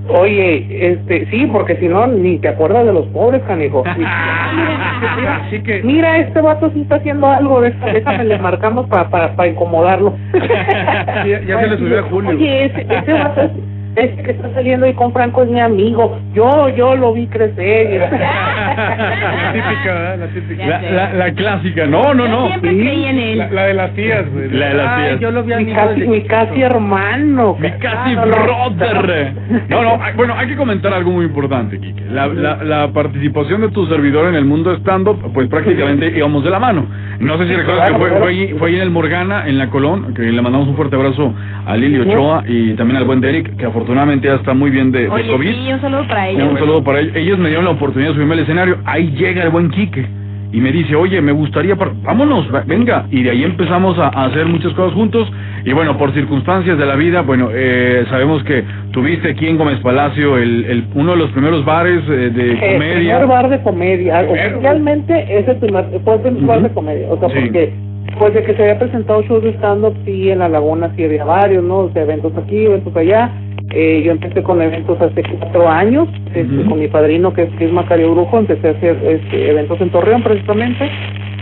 Oye, 0.08 0.66
este, 0.92 1.26
sí, 1.26 1.46
porque 1.52 1.76
si 1.76 1.88
no, 1.88 2.06
ni 2.06 2.38
te 2.38 2.48
acuerdas 2.48 2.86
de 2.86 2.92
los 2.92 3.06
pobres, 3.06 3.42
canijo. 3.42 3.82
Así 5.46 5.60
que 5.62 5.82
Mira, 5.82 6.18
este 6.18 6.40
vato 6.40 6.70
sí 6.72 6.82
está 6.82 6.96
haciendo 6.96 7.26
algo, 7.26 7.60
déjame, 7.60 7.92
déjame 7.94 8.24
le 8.24 8.38
marcamos 8.38 8.86
para 8.88 9.08
para 9.10 9.34
para 9.36 9.48
incomodarlo. 9.48 10.14
ya- 10.34 11.40
ya 11.46 11.60
se 11.60 11.66
le 11.68 11.76
subió 11.78 11.98
a 12.00 12.02
Julio. 12.04 12.30
Oye, 12.30 12.64
ese, 12.66 12.86
ese 12.88 13.12
vato 13.12 13.50
es, 13.96 14.10
ese 14.12 14.22
que 14.22 14.30
está 14.32 14.52
saliendo 14.54 14.86
ahí 14.86 14.94
con 14.94 15.12
Franco 15.12 15.42
es 15.42 15.48
mi 15.50 15.60
amigo. 15.60 16.18
Yo, 16.34 16.68
yo 16.70 16.94
lo 16.96 17.12
vi 17.12 17.26
crecer. 17.26 18.00
la 18.10 19.52
típica, 19.52 19.94
¿verdad? 19.94 20.18
La 20.18 20.26
típica. 20.28 20.66
La, 20.66 20.80
la, 20.90 21.12
la 21.14 21.32
clásica. 21.32 21.86
No, 21.86 22.14
no, 22.14 22.28
no. 22.28 22.46
Siempre 22.48 22.70
creí 22.76 23.04
en 23.04 23.18
él. 23.18 23.38
La, 23.38 23.50
la 23.50 23.62
de 23.66 23.74
las 23.74 23.94
tías, 23.94 24.24
güey. 24.32 24.50
La 24.50 24.68
de 24.68 24.74
las 24.74 24.88
Ay, 24.88 25.08
tías. 25.08 25.20
yo 25.20 25.30
lo 25.30 25.42
vi 25.44 25.52
a 25.52 25.56
mi 25.58 25.72
casi, 25.72 26.00
mi 26.06 26.20
casi 26.22 26.62
hermano. 26.62 27.56
Mi 27.58 27.70
casi 27.72 28.14
Ah, 28.16 28.24
no, 28.26 28.74
brother. 28.76 29.32
No, 29.68 29.82
no, 29.82 30.02
hay- 30.02 30.14
bueno, 30.14 30.34
hay 30.36 30.48
que 30.48 30.56
comentar 30.56 30.92
algo 30.92 31.10
muy 31.10 31.24
importante, 31.24 31.78
Kike. 31.78 32.04
La, 32.10 32.26
la, 32.26 32.62
la 32.62 32.88
participación 32.92 33.60
de 33.62 33.68
tu 33.70 33.86
servidor 33.86 34.28
en 34.28 34.34
el 34.34 34.44
mundo 34.44 34.74
stand-up, 34.76 35.18
pues 35.32 35.48
prácticamente 35.48 36.12
íbamos 36.16 36.44
de 36.44 36.50
la 36.50 36.58
mano. 36.58 36.86
No 37.20 37.38
sé 37.38 37.46
si 37.48 37.54
recuerdas 37.54 37.90
que 37.90 37.96
fue, 37.96 38.10
fue, 38.10 38.28
ahí, 38.28 38.54
fue 38.58 38.68
ahí 38.68 38.76
en 38.76 38.82
el 38.82 38.90
Morgana, 38.90 39.46
en 39.48 39.58
la 39.58 39.68
Colón, 39.70 40.12
que 40.14 40.22
le 40.22 40.42
mandamos 40.42 40.68
un 40.68 40.76
fuerte 40.76 40.96
abrazo 40.96 41.32
a 41.66 41.76
Lili 41.76 41.98
Ochoa 42.00 42.44
y 42.46 42.74
también 42.74 42.98
al 42.98 43.04
buen 43.04 43.20
Derek, 43.20 43.56
que 43.56 43.64
afortunadamente 43.66 43.85
ya 44.22 44.34
está 44.34 44.54
muy 44.54 44.70
bien 44.70 44.90
de, 44.92 45.02
de 45.02 45.08
Oye, 45.08 45.30
COVID. 45.30 45.50
sí, 45.54 45.72
un 45.72 45.80
saludo 45.80 46.06
para 46.08 46.28
ellos. 46.28 46.50
Un 46.52 46.58
saludo 46.58 46.84
para 46.84 47.00
ellos. 47.00 47.16
Ellos 47.16 47.38
me 47.38 47.48
dieron 47.48 47.64
la 47.64 47.70
oportunidad 47.72 48.10
de 48.10 48.14
subirme 48.14 48.34
al 48.34 48.40
escenario. 48.40 48.78
Ahí 48.84 49.10
llega 49.12 49.42
el 49.42 49.50
buen 49.50 49.70
Quique. 49.70 50.06
Y 50.52 50.60
me 50.60 50.70
dice, 50.72 50.94
oye, 50.94 51.20
me 51.20 51.32
gustaría, 51.32 51.74
par- 51.76 51.90
vámonos, 52.02 52.46
va- 52.54 52.62
venga. 52.66 53.06
Y 53.10 53.22
de 53.24 53.30
ahí 53.30 53.44
empezamos 53.44 53.98
a, 53.98 54.06
a 54.08 54.26
hacer 54.26 54.46
muchas 54.46 54.72
cosas 54.74 54.94
juntos. 54.94 55.30
Y 55.64 55.72
bueno, 55.72 55.98
por 55.98 56.12
circunstancias 56.14 56.78
de 56.78 56.86
la 56.86 56.94
vida, 56.94 57.22
bueno, 57.22 57.48
eh, 57.52 58.04
sabemos 58.08 58.42
que 58.44 58.62
tuviste 58.92 59.30
aquí 59.32 59.46
en 59.48 59.58
Gómez 59.58 59.80
Palacio 59.80 60.38
el, 60.38 60.64
el, 60.66 60.84
uno 60.94 61.12
de 61.12 61.18
los 61.18 61.30
primeros 61.32 61.64
bares 61.64 62.00
eh, 62.08 62.30
de 62.32 62.52
El 62.52 62.58
comedia. 62.74 62.94
primer 63.18 63.26
bar 63.26 63.48
de 63.50 63.60
comedia. 63.62 64.24
Oficialmente 64.28 65.38
es 65.38 65.48
el 65.48 65.56
primer, 65.56 65.84
fue 66.04 66.14
el 66.14 66.20
primer 66.20 66.44
bar 66.44 66.62
de 66.62 66.70
comedia. 66.70 67.08
O 67.10 67.18
sea, 67.18 67.28
Sí. 67.28 67.34
porque 67.40 67.72
pues 68.18 68.32
de 68.34 68.44
que 68.44 68.54
se 68.54 68.62
había 68.62 68.78
presentado 68.78 69.22
shows 69.24 69.42
de 69.42 69.50
stand-up, 69.54 69.94
sí, 70.06 70.30
en 70.30 70.38
la 70.38 70.48
laguna 70.48 70.90
sí 70.96 71.04
había 71.04 71.24
varios, 71.24 71.64
¿no? 71.64 71.78
O 71.78 71.90
sea, 71.92 72.02
eventos 72.02 72.32
aquí, 72.36 72.64
eventos 72.64 72.96
allá. 72.96 73.30
Eh, 73.70 74.02
yo 74.04 74.12
empecé 74.12 74.42
con 74.42 74.62
eventos 74.62 75.00
hace 75.00 75.22
cuatro 75.38 75.68
años, 75.68 76.08
este, 76.34 76.64
con 76.68 76.78
mi 76.78 76.88
padrino 76.88 77.32
que 77.32 77.42
es, 77.42 77.50
que 77.54 77.66
es 77.66 77.72
Macario 77.72 78.12
Brujo, 78.12 78.38
empecé 78.38 78.68
a 78.68 78.70
hacer 78.72 78.96
este, 79.04 79.50
eventos 79.50 79.80
en 79.80 79.90
Torreón 79.90 80.22
precisamente. 80.22 80.90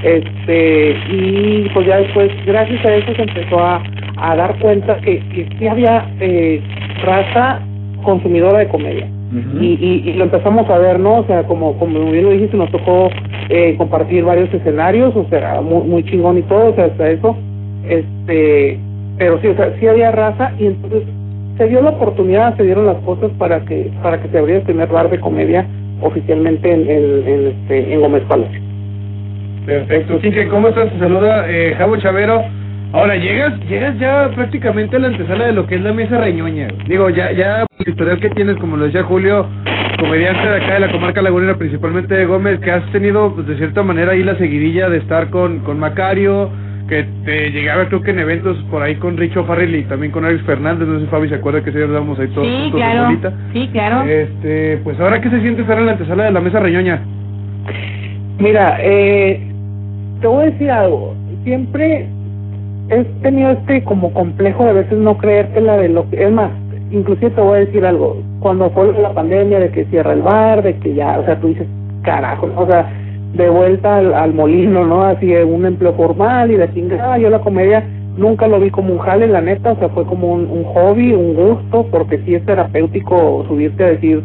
Este, 0.03 0.97
y 1.11 1.69
pues 1.73 1.87
ya 1.87 1.99
después, 1.99 2.31
gracias 2.47 2.85
a 2.85 2.95
eso, 2.95 3.15
se 3.15 3.23
empezó 3.23 3.59
a, 3.59 3.83
a 4.17 4.37
dar 4.37 4.59
cuenta 4.59 4.97
que, 4.97 5.21
que 5.31 5.49
sí 5.59 5.67
había 5.67 6.07
eh, 6.21 6.61
raza 7.05 7.61
consumidora 8.03 8.59
de 8.59 8.69
comedia 8.69 9.09
y, 9.61 9.67
y, 9.67 10.11
y 10.11 10.13
lo 10.15 10.25
empezamos 10.25 10.69
a 10.71 10.79
ver, 10.79 11.01
¿no? 11.01 11.19
O 11.19 11.27
sea, 11.27 11.43
como, 11.45 11.77
como 11.79 12.11
bien 12.11 12.25
lo 12.25 12.31
dijiste, 12.31 12.57
nos 12.57 12.71
tocó 12.71 13.11
eh, 13.49 13.75
compartir 13.77 14.25
varios 14.25 14.53
escenarios, 14.53 15.15
o 15.17 15.27
sea, 15.29 15.61
muy, 15.61 15.87
muy 15.89 16.05
chingón 16.05 16.39
y 16.39 16.43
todo, 16.43 16.71
o 16.71 16.75
sea, 16.75 16.85
hasta 16.85 17.11
eso, 17.11 17.37
este, 17.89 18.79
pero 19.19 19.41
sí, 19.41 19.49
o 19.49 19.57
sea, 19.57 19.75
sí 19.81 19.87
había 19.89 20.13
raza 20.13 20.53
y 20.59 20.67
entonces 20.67 21.03
se 21.57 21.69
dio 21.69 21.81
la 21.83 21.91
oportunidad, 21.91 22.57
se 22.57 22.65
dieron 22.65 22.87
las 22.87 22.97
cosas 22.99 23.31
para 23.39 23.65
que 23.65 23.91
para 24.03 24.21
que 24.21 24.29
se 24.29 24.39
abriera 24.39 24.61
el 24.61 24.67
primer 24.67 24.89
bar 24.89 25.11
de 25.11 25.21
comedia 25.21 25.67
oficialmente 26.01 26.71
en, 26.71 26.91
en, 26.91 27.29
en, 27.29 27.47
este, 27.49 27.95
en 27.95 28.01
Gómez 28.01 28.23
Palacio. 28.29 28.61
Perfecto. 29.67 30.21
¿cómo 30.51 30.69
estás? 30.69 30.91
Te 30.93 30.99
saluda 30.99 31.47
eh, 31.49 31.75
Javo 31.77 31.97
Chavero. 31.97 32.43
Ahora, 32.93 33.17
llegas 33.17 33.59
llegas 33.69 33.99
ya 33.99 34.31
prácticamente 34.35 34.97
a 34.97 34.99
la 35.01 35.09
antesala 35.09 35.47
de 35.47 35.53
lo 35.53 35.67
que 35.67 35.77
es 35.77 35.81
la 35.81 35.93
mesa 35.93 36.19
reñoña. 36.19 36.69
Digo, 36.87 37.11
ya 37.11 37.33
ya 37.33 37.67
el 37.79 37.89
historial 37.89 38.21
que 38.21 38.31
tienes, 38.31 38.57
como 38.59 38.77
lo 38.77 38.85
decía 38.85 39.03
Julio, 39.03 39.47
comediante 39.99 40.49
de 40.49 40.57
acá 40.57 40.75
de 40.75 40.81
la 40.81 40.93
comarca 40.93 41.23
lagunera, 41.23 41.57
principalmente 41.57 42.15
de 42.15 42.27
Gómez, 42.27 42.61
que 42.61 42.71
has 42.71 42.85
tenido, 42.93 43.35
pues, 43.35 43.47
de 43.47 43.57
cierta 43.57 43.83
manera, 43.83 44.13
ahí 44.13 44.23
la 44.23 44.37
seguidilla 44.37 44.89
de 44.89 44.99
estar 44.99 45.31
con, 45.31 45.61
con 45.61 45.79
Macario, 45.79 46.51
que 46.89 47.05
te 47.25 47.51
llegaba 47.51 47.87
creo 47.87 48.03
que 48.03 48.11
en 48.11 48.19
eventos 48.19 48.57
por 48.71 48.83
ahí 48.83 48.97
con 48.97 49.17
Richo 49.17 49.45
Farrell 49.45 49.75
y 49.75 49.85
también 49.85 50.13
con 50.13 50.25
Alex 50.25 50.43
Fernández, 50.45 50.87
no 50.87 50.99
sé 50.99 51.05
si 51.05 51.11
Fabi 51.11 51.29
se 51.29 51.37
acuerda 51.37 51.63
que 51.63 51.71
ese 51.71 51.79
día 51.79 51.89
ahí 51.89 52.29
todos 52.29 52.47
Sí, 52.47 52.57
juntos 52.63 52.81
claro. 52.81 53.33
Sí, 53.53 53.69
claro. 53.73 54.11
Este, 54.11 54.81
pues 54.85 55.01
ahora, 55.01 55.21
¿qué 55.21 55.31
se 55.31 55.41
siente 55.41 55.63
estar 55.63 55.79
en 55.79 55.87
la 55.87 55.93
antesala 55.93 56.25
de 56.25 56.33
la 56.33 56.41
mesa 56.41 56.61
reñoña? 56.61 57.03
Mira, 58.39 58.79
eh, 58.81 59.41
te 60.21 60.27
voy 60.27 60.43
a 60.43 60.51
decir 60.51 60.71
algo. 60.71 61.15
Siempre 61.45 62.07
he 62.91 63.05
tenido 63.23 63.53
este 63.53 63.83
como 63.85 64.13
complejo 64.13 64.65
de 64.65 64.71
a 64.71 64.75
veces 64.75 64.99
no 64.99 65.17
creértela 65.17 65.79
de 65.79 65.89
lo 65.89 66.09
que... 66.11 66.25
Es 66.25 66.33
más, 66.33 66.51
inclusive 66.91 67.31
te 67.31 67.41
voy 67.41 67.57
a 67.57 67.65
decir 67.65 67.85
algo. 67.87 68.23
Cuando 68.41 68.71
fue 68.71 68.93
la 69.01 69.13
pandemia 69.13 69.59
de 69.59 69.71
que 69.71 69.87
cierra 69.87 70.13
el 70.13 70.23
bar, 70.23 70.63
de 70.63 70.77
que 70.79 70.95
ya, 70.95 71.19
o 71.19 71.25
sea, 71.25 71.41
tú 71.41 71.49
dices, 71.49 71.67
carajo, 72.03 72.51
o 72.57 72.67
sea, 72.67 72.91
de 73.35 73.49
vuelta 73.49 73.99
al, 73.99 74.15
al 74.15 74.33
molino, 74.33 74.85
¿no? 74.87 75.05
Así 75.05 75.27
de 75.27 75.45
un 75.45 75.67
empleo 75.67 75.93
formal 75.95 76.51
y 76.51 76.57
de 76.57 76.73
chingada. 76.73 77.19
Yo 77.19 77.31
la 77.31 77.41
comedia 77.41 77.85
nunca 78.17 78.47
lo 78.47 78.61
vi 78.61 78.71
como 78.71 78.93
un 78.93 78.99
jale, 78.99 79.27
la 79.27 79.41
neta, 79.41 79.73
o 79.73 79.79
sea, 79.79 79.89
fue 79.89 80.05
como 80.05 80.33
un, 80.33 80.47
un 80.47 80.65
hobby, 80.65 81.13
un 81.13 81.35
gusto, 81.35 81.87
porque 81.91 82.19
sí 82.25 82.35
es 82.35 82.45
terapéutico 82.47 83.45
subirte 83.49 83.85
a 83.85 83.89
decir 83.89 84.23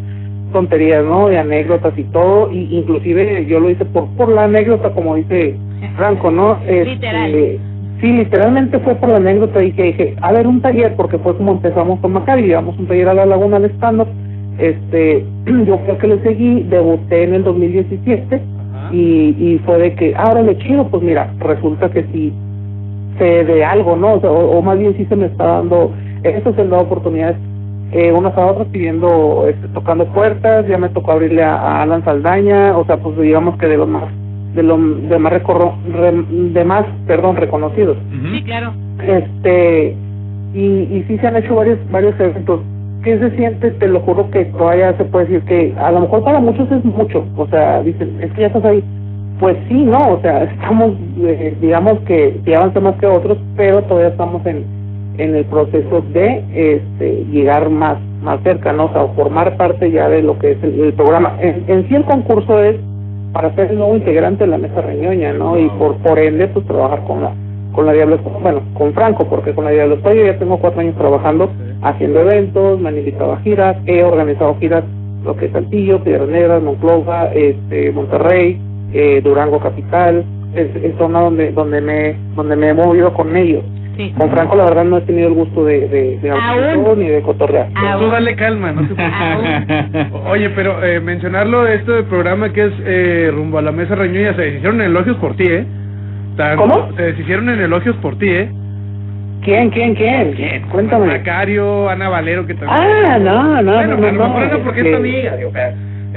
tonterías, 0.53 1.03
¿no? 1.03 1.27
De 1.27 1.37
anécdotas 1.37 1.97
y 1.97 2.03
todo, 2.05 2.51
y 2.51 2.77
inclusive 2.77 3.45
yo 3.45 3.59
lo 3.59 3.69
hice 3.69 3.85
por 3.85 4.07
por 4.15 4.29
la 4.29 4.45
anécdota, 4.45 4.91
como 4.91 5.15
dice 5.15 5.55
Franco, 5.95 6.31
¿no? 6.31 6.57
Este, 6.67 6.85
Literal. 6.85 7.59
Sí, 8.01 8.13
literalmente 8.13 8.79
fue 8.79 8.95
por 8.95 9.09
la 9.09 9.17
anécdota 9.17 9.61
y 9.61 9.73
que 9.73 9.83
dije, 9.83 10.15
a 10.21 10.31
ver, 10.31 10.47
un 10.47 10.61
taller, 10.61 10.95
porque 10.95 11.17
fue 11.17 11.35
como 11.35 11.51
empezamos 11.53 11.99
con 11.99 12.13
Macari, 12.13 12.43
llevamos 12.43 12.77
un 12.79 12.87
taller 12.87 13.09
a 13.09 13.13
la 13.13 13.25
Laguna 13.25 13.59
de 13.59 13.67
stand 13.71 14.05
este, 14.57 15.25
yo 15.65 15.77
creo 15.79 15.97
que 15.97 16.07
le 16.07 16.21
seguí, 16.21 16.63
debuté 16.63 17.23
en 17.23 17.33
el 17.33 17.43
2017 17.43 18.41
y, 18.91 19.35
y 19.39 19.59
fue 19.65 19.77
de 19.77 19.95
que, 19.95 20.13
ahora 20.15 20.41
le 20.41 20.57
chido, 20.57 20.87
pues 20.87 21.03
mira, 21.03 21.33
resulta 21.39 21.89
que 21.89 22.03
sí 22.11 22.33
sé 23.17 23.43
de 23.45 23.63
algo, 23.65 23.95
¿no? 23.95 24.13
O, 24.13 24.19
sea, 24.21 24.31
o, 24.31 24.57
o 24.57 24.61
más 24.61 24.77
bien 24.79 24.95
sí 24.97 25.05
se 25.05 25.15
me 25.15 25.25
está 25.27 25.45
dando, 25.45 25.91
eso 26.23 26.53
se 26.53 26.61
han 26.61 26.69
dado 26.69 26.83
oportunidades 26.83 27.37
eh, 27.91 28.11
unas 28.11 28.37
a 28.37 28.45
otras 28.45 28.67
pidiendo, 28.67 29.45
este, 29.49 29.67
tocando 29.69 30.05
puertas, 30.07 30.67
ya 30.67 30.77
me 30.77 30.89
tocó 30.89 31.11
abrirle 31.13 31.43
a, 31.43 31.55
a 31.55 31.81
Alan 31.81 32.03
Saldaña, 32.05 32.77
o 32.77 32.85
sea, 32.85 32.97
pues 32.97 33.17
digamos 33.19 33.57
que 33.57 33.67
de 33.67 33.77
los 33.77 33.87
más, 33.87 34.03
de 34.53 34.63
los 34.63 35.09
de 35.09 35.17
más, 35.19 35.33
recorro, 35.33 35.73
re- 35.91 36.23
de 36.29 36.63
más, 36.65 36.85
perdón, 37.07 37.35
reconocidos. 37.35 37.97
Sí, 38.31 38.43
claro. 38.43 38.73
Este, 39.05 39.95
y, 40.53 40.59
y 40.59 41.05
sí 41.07 41.17
se 41.17 41.27
han 41.27 41.35
hecho 41.37 41.55
varios, 41.55 41.79
varios 41.91 42.19
eventos. 42.19 42.61
¿Qué 43.03 43.17
se 43.17 43.31
siente? 43.37 43.71
Te 43.71 43.87
lo 43.87 44.01
juro 44.01 44.29
que 44.29 44.45
todavía 44.45 44.95
se 44.97 45.05
puede 45.05 45.25
decir 45.25 45.41
que 45.47 45.73
a 45.77 45.91
lo 45.91 46.01
mejor 46.01 46.23
para 46.23 46.39
muchos 46.39 46.69
es 46.71 46.83
mucho, 46.83 47.25
o 47.37 47.47
sea, 47.47 47.81
dicen, 47.81 48.17
es 48.21 48.31
que 48.33 48.41
ya 48.41 48.47
estás 48.47 48.65
ahí. 48.65 48.83
Pues 49.39 49.55
sí, 49.69 49.83
no, 49.83 50.15
o 50.15 50.21
sea, 50.21 50.43
estamos, 50.53 50.93
eh, 51.21 51.55
digamos 51.61 51.99
que 51.99 52.39
sí 52.43 52.53
avanza 52.53 52.81
más 52.81 52.95
que 52.95 53.05
otros, 53.05 53.37
pero 53.55 53.81
todavía 53.83 54.09
estamos 54.09 54.45
en, 54.45 54.65
en 55.17 55.35
el 55.35 55.45
proceso 55.45 56.03
de 56.13 56.43
este, 56.53 57.25
llegar 57.31 57.69
más 57.69 57.97
más 58.21 58.41
cerca, 58.43 58.73
¿no? 58.73 58.85
O 58.85 58.91
sea, 58.91 59.07
formar 59.15 59.55
parte 59.55 59.89
ya 59.91 60.09
de 60.09 60.21
lo 60.21 60.37
que 60.37 60.51
es 60.51 60.63
el, 60.63 60.77
el 60.81 60.93
programa. 60.93 61.37
En, 61.39 61.63
en 61.67 61.87
sí 61.87 61.95
el 61.95 62.03
concurso 62.03 62.61
es 62.61 62.75
para 63.31 63.53
ser 63.55 63.71
el 63.71 63.77
nuevo 63.77 63.95
integrante 63.95 64.43
de 64.43 64.49
la 64.49 64.57
mesa 64.57 64.81
reñoña, 64.81 65.31
¿no? 65.33 65.57
Y 65.57 65.69
por 65.69 65.95
por 65.97 66.19
ende, 66.19 66.47
pues 66.47 66.65
trabajar 66.65 67.03
con 67.05 67.21
la 67.23 67.31
con 67.79 67.85
la 67.85 67.93
Diablo 67.93 68.17
bueno, 68.41 68.61
con 68.73 68.93
Franco, 68.93 69.25
porque 69.29 69.53
con 69.53 69.63
la 69.63 69.71
Diablo 69.71 69.99
yo 70.03 70.25
ya 70.25 70.37
tengo 70.37 70.59
cuatro 70.59 70.81
años 70.81 70.97
trabajando, 70.97 71.49
haciendo 71.81 72.19
eventos, 72.19 72.77
me 72.77 72.89
han 72.89 72.97
invitado 72.97 73.31
a 73.31 73.39
giras, 73.39 73.77
he 73.85 74.03
organizado 74.03 74.57
giras, 74.59 74.83
lo 75.23 75.33
que 75.37 75.45
es 75.45 75.53
Saltillo, 75.53 76.03
Piedras 76.03 76.27
Negras, 76.27 76.61
Monclova, 76.61 77.31
este, 77.33 77.89
Monterrey, 77.93 78.59
eh, 78.91 79.21
Durango 79.23 79.61
Capital, 79.61 80.25
es, 80.53 80.75
es 80.75 80.93
zona 80.97 81.21
donde 81.21 81.53
donde 81.53 81.79
me 81.79 82.17
donde 82.35 82.57
me 82.57 82.67
he 82.67 82.73
movido 82.73 83.13
con 83.13 83.33
ellos. 83.37 83.63
Sí. 83.95 84.13
Con 84.17 84.29
Franco, 84.29 84.57
la 84.57 84.65
verdad, 84.65 84.83
no 84.83 84.97
he 84.97 85.01
tenido 85.01 85.29
el 85.29 85.35
gusto 85.35 85.63
de, 85.63 85.87
de, 85.87 86.19
de 86.19 86.95
ni 86.97 87.07
de 87.07 87.21
cotorrear. 87.21 87.69
Tú 87.97 88.09
dale 88.09 88.35
calma, 88.35 88.73
no 88.73 88.81
te. 88.89 90.29
Oye, 90.29 90.49
pero 90.49 90.83
eh, 90.83 90.99
mencionarlo 90.99 91.63
de 91.63 91.75
esto 91.75 91.93
del 91.93 92.05
programa 92.05 92.51
que 92.51 92.65
es 92.65 92.73
eh, 92.85 93.31
rumbo 93.33 93.57
a 93.57 93.61
la 93.61 93.71
mesa 93.71 93.95
reñoña, 93.95 94.35
se 94.35 94.41
deshicieron 94.41 94.81
en 94.81 94.87
elogios 94.87 95.15
por 95.17 95.37
ti, 95.37 95.45
¿eh? 95.47 95.65
Tan- 96.39 96.57
¿Cómo? 96.57 96.89
Se 96.95 97.01
deshicieron 97.01 97.49
en 97.49 97.59
elogios 97.59 97.97
por 97.97 98.17
ti, 98.17 98.29
¿eh? 98.29 98.49
¿Quién, 99.43 99.69
quién, 99.71 99.93
quién? 99.93 100.31
¿Quién? 100.33 100.61
Cuéntame. 100.69 101.07
Macario, 101.07 101.89
Ana 101.89 102.07
Valero, 102.07 102.47
que 102.47 102.53
también. 102.53 102.79
Ah, 102.79 103.19
no, 103.19 103.61
no, 103.61 103.73
Bueno, 103.73 103.97
no, 103.97 104.07
a 104.07 104.11
lo 104.11 104.17
no, 104.17 104.27
mejor 104.29 104.43
es 104.43 104.63
porque 104.63 104.81
es 104.81 104.89
tu 104.91 104.95
amiga, 104.95 105.35
digo, 105.35 105.51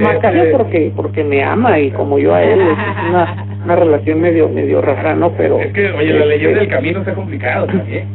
Macario 0.01 0.43
este, 0.45 0.57
porque 0.57 0.93
porque 0.95 1.25
me 1.25 1.43
ama 1.43 1.77
y 1.81 1.91
como 1.91 2.21
yo 2.21 2.35
a 2.37 2.43
él 2.43 2.61
es 2.61 2.79
una, 3.11 3.47
una 3.65 3.77
relación 3.77 4.21
medio 4.21 4.49
medio 4.49 4.81
rara, 4.81 5.15
¿no? 5.17 5.33
Pero 5.33 5.59
Es 5.59 5.73
que, 5.73 5.91
oye, 5.91 6.13
la 6.15 6.25
leyenda 6.27 6.61
del 6.61 6.69
camino 6.69 7.01
está 7.01 7.15
complicado 7.15 7.67
también. 7.67 8.07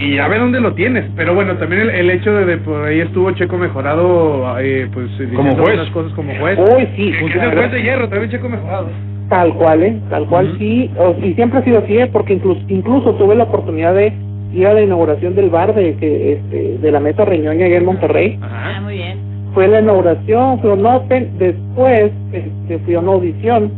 Y 0.00 0.16
ya 0.16 0.26
ve 0.28 0.38
dónde 0.38 0.60
lo 0.60 0.74
tienes. 0.74 1.04
Pero 1.16 1.34
bueno, 1.34 1.54
también 1.56 1.82
el, 1.82 1.90
el 1.90 2.10
hecho 2.10 2.34
de, 2.34 2.44
de 2.46 2.56
por 2.58 2.84
ahí 2.84 3.00
estuvo 3.00 3.30
Checo 3.30 3.56
mejorado, 3.56 4.58
eh, 4.60 4.88
pues 4.92 5.06
Como 5.34 5.50
diciendo 5.50 5.62
juez. 5.62 5.90
cosas 5.90 6.12
como 6.14 6.34
juez. 6.34 6.58
Uy, 6.58 6.88
sí, 6.96 7.10
es 7.16 7.34
el 7.36 7.52
juez 7.54 7.72
de 7.72 7.82
hierro, 7.82 8.08
también 8.08 8.30
Checo 8.30 8.48
mejorado. 8.48 8.88
Tal 9.28 9.52
cual, 9.54 9.82
¿eh? 9.82 9.98
Tal 10.08 10.26
cual, 10.26 10.56
sí. 10.58 10.90
O- 10.98 11.14
y 11.24 11.34
siempre 11.34 11.58
ha 11.58 11.64
sido 11.64 11.78
así, 11.80 11.96
¿eh? 11.98 12.06
Porque 12.10 12.34
incluso, 12.34 12.60
incluso 12.68 13.14
tuve 13.14 13.34
la 13.34 13.44
oportunidad 13.44 13.94
de 13.94 14.12
ir 14.54 14.66
a 14.66 14.72
la 14.72 14.80
inauguración 14.82 15.34
del 15.34 15.50
bar 15.50 15.74
de 15.74 15.94
que 15.96 16.32
este 16.32 16.78
de 16.78 16.90
la 16.90 17.00
Mesa 17.00 17.24
Reñoña 17.26 17.66
allá 17.66 17.76
en 17.76 17.84
Monterrey. 17.84 18.38
Ah, 18.42 18.80
muy 18.82 18.94
bien. 18.94 19.18
Fue 19.52 19.68
la 19.68 19.80
inauguración, 19.80 20.60
fue 20.60 20.72
un 20.72 20.86
open. 20.86 21.30
Después 21.38 22.10
este, 22.32 22.78
fui 22.80 22.94
a 22.94 23.00
una 23.00 23.12
audición, 23.12 23.70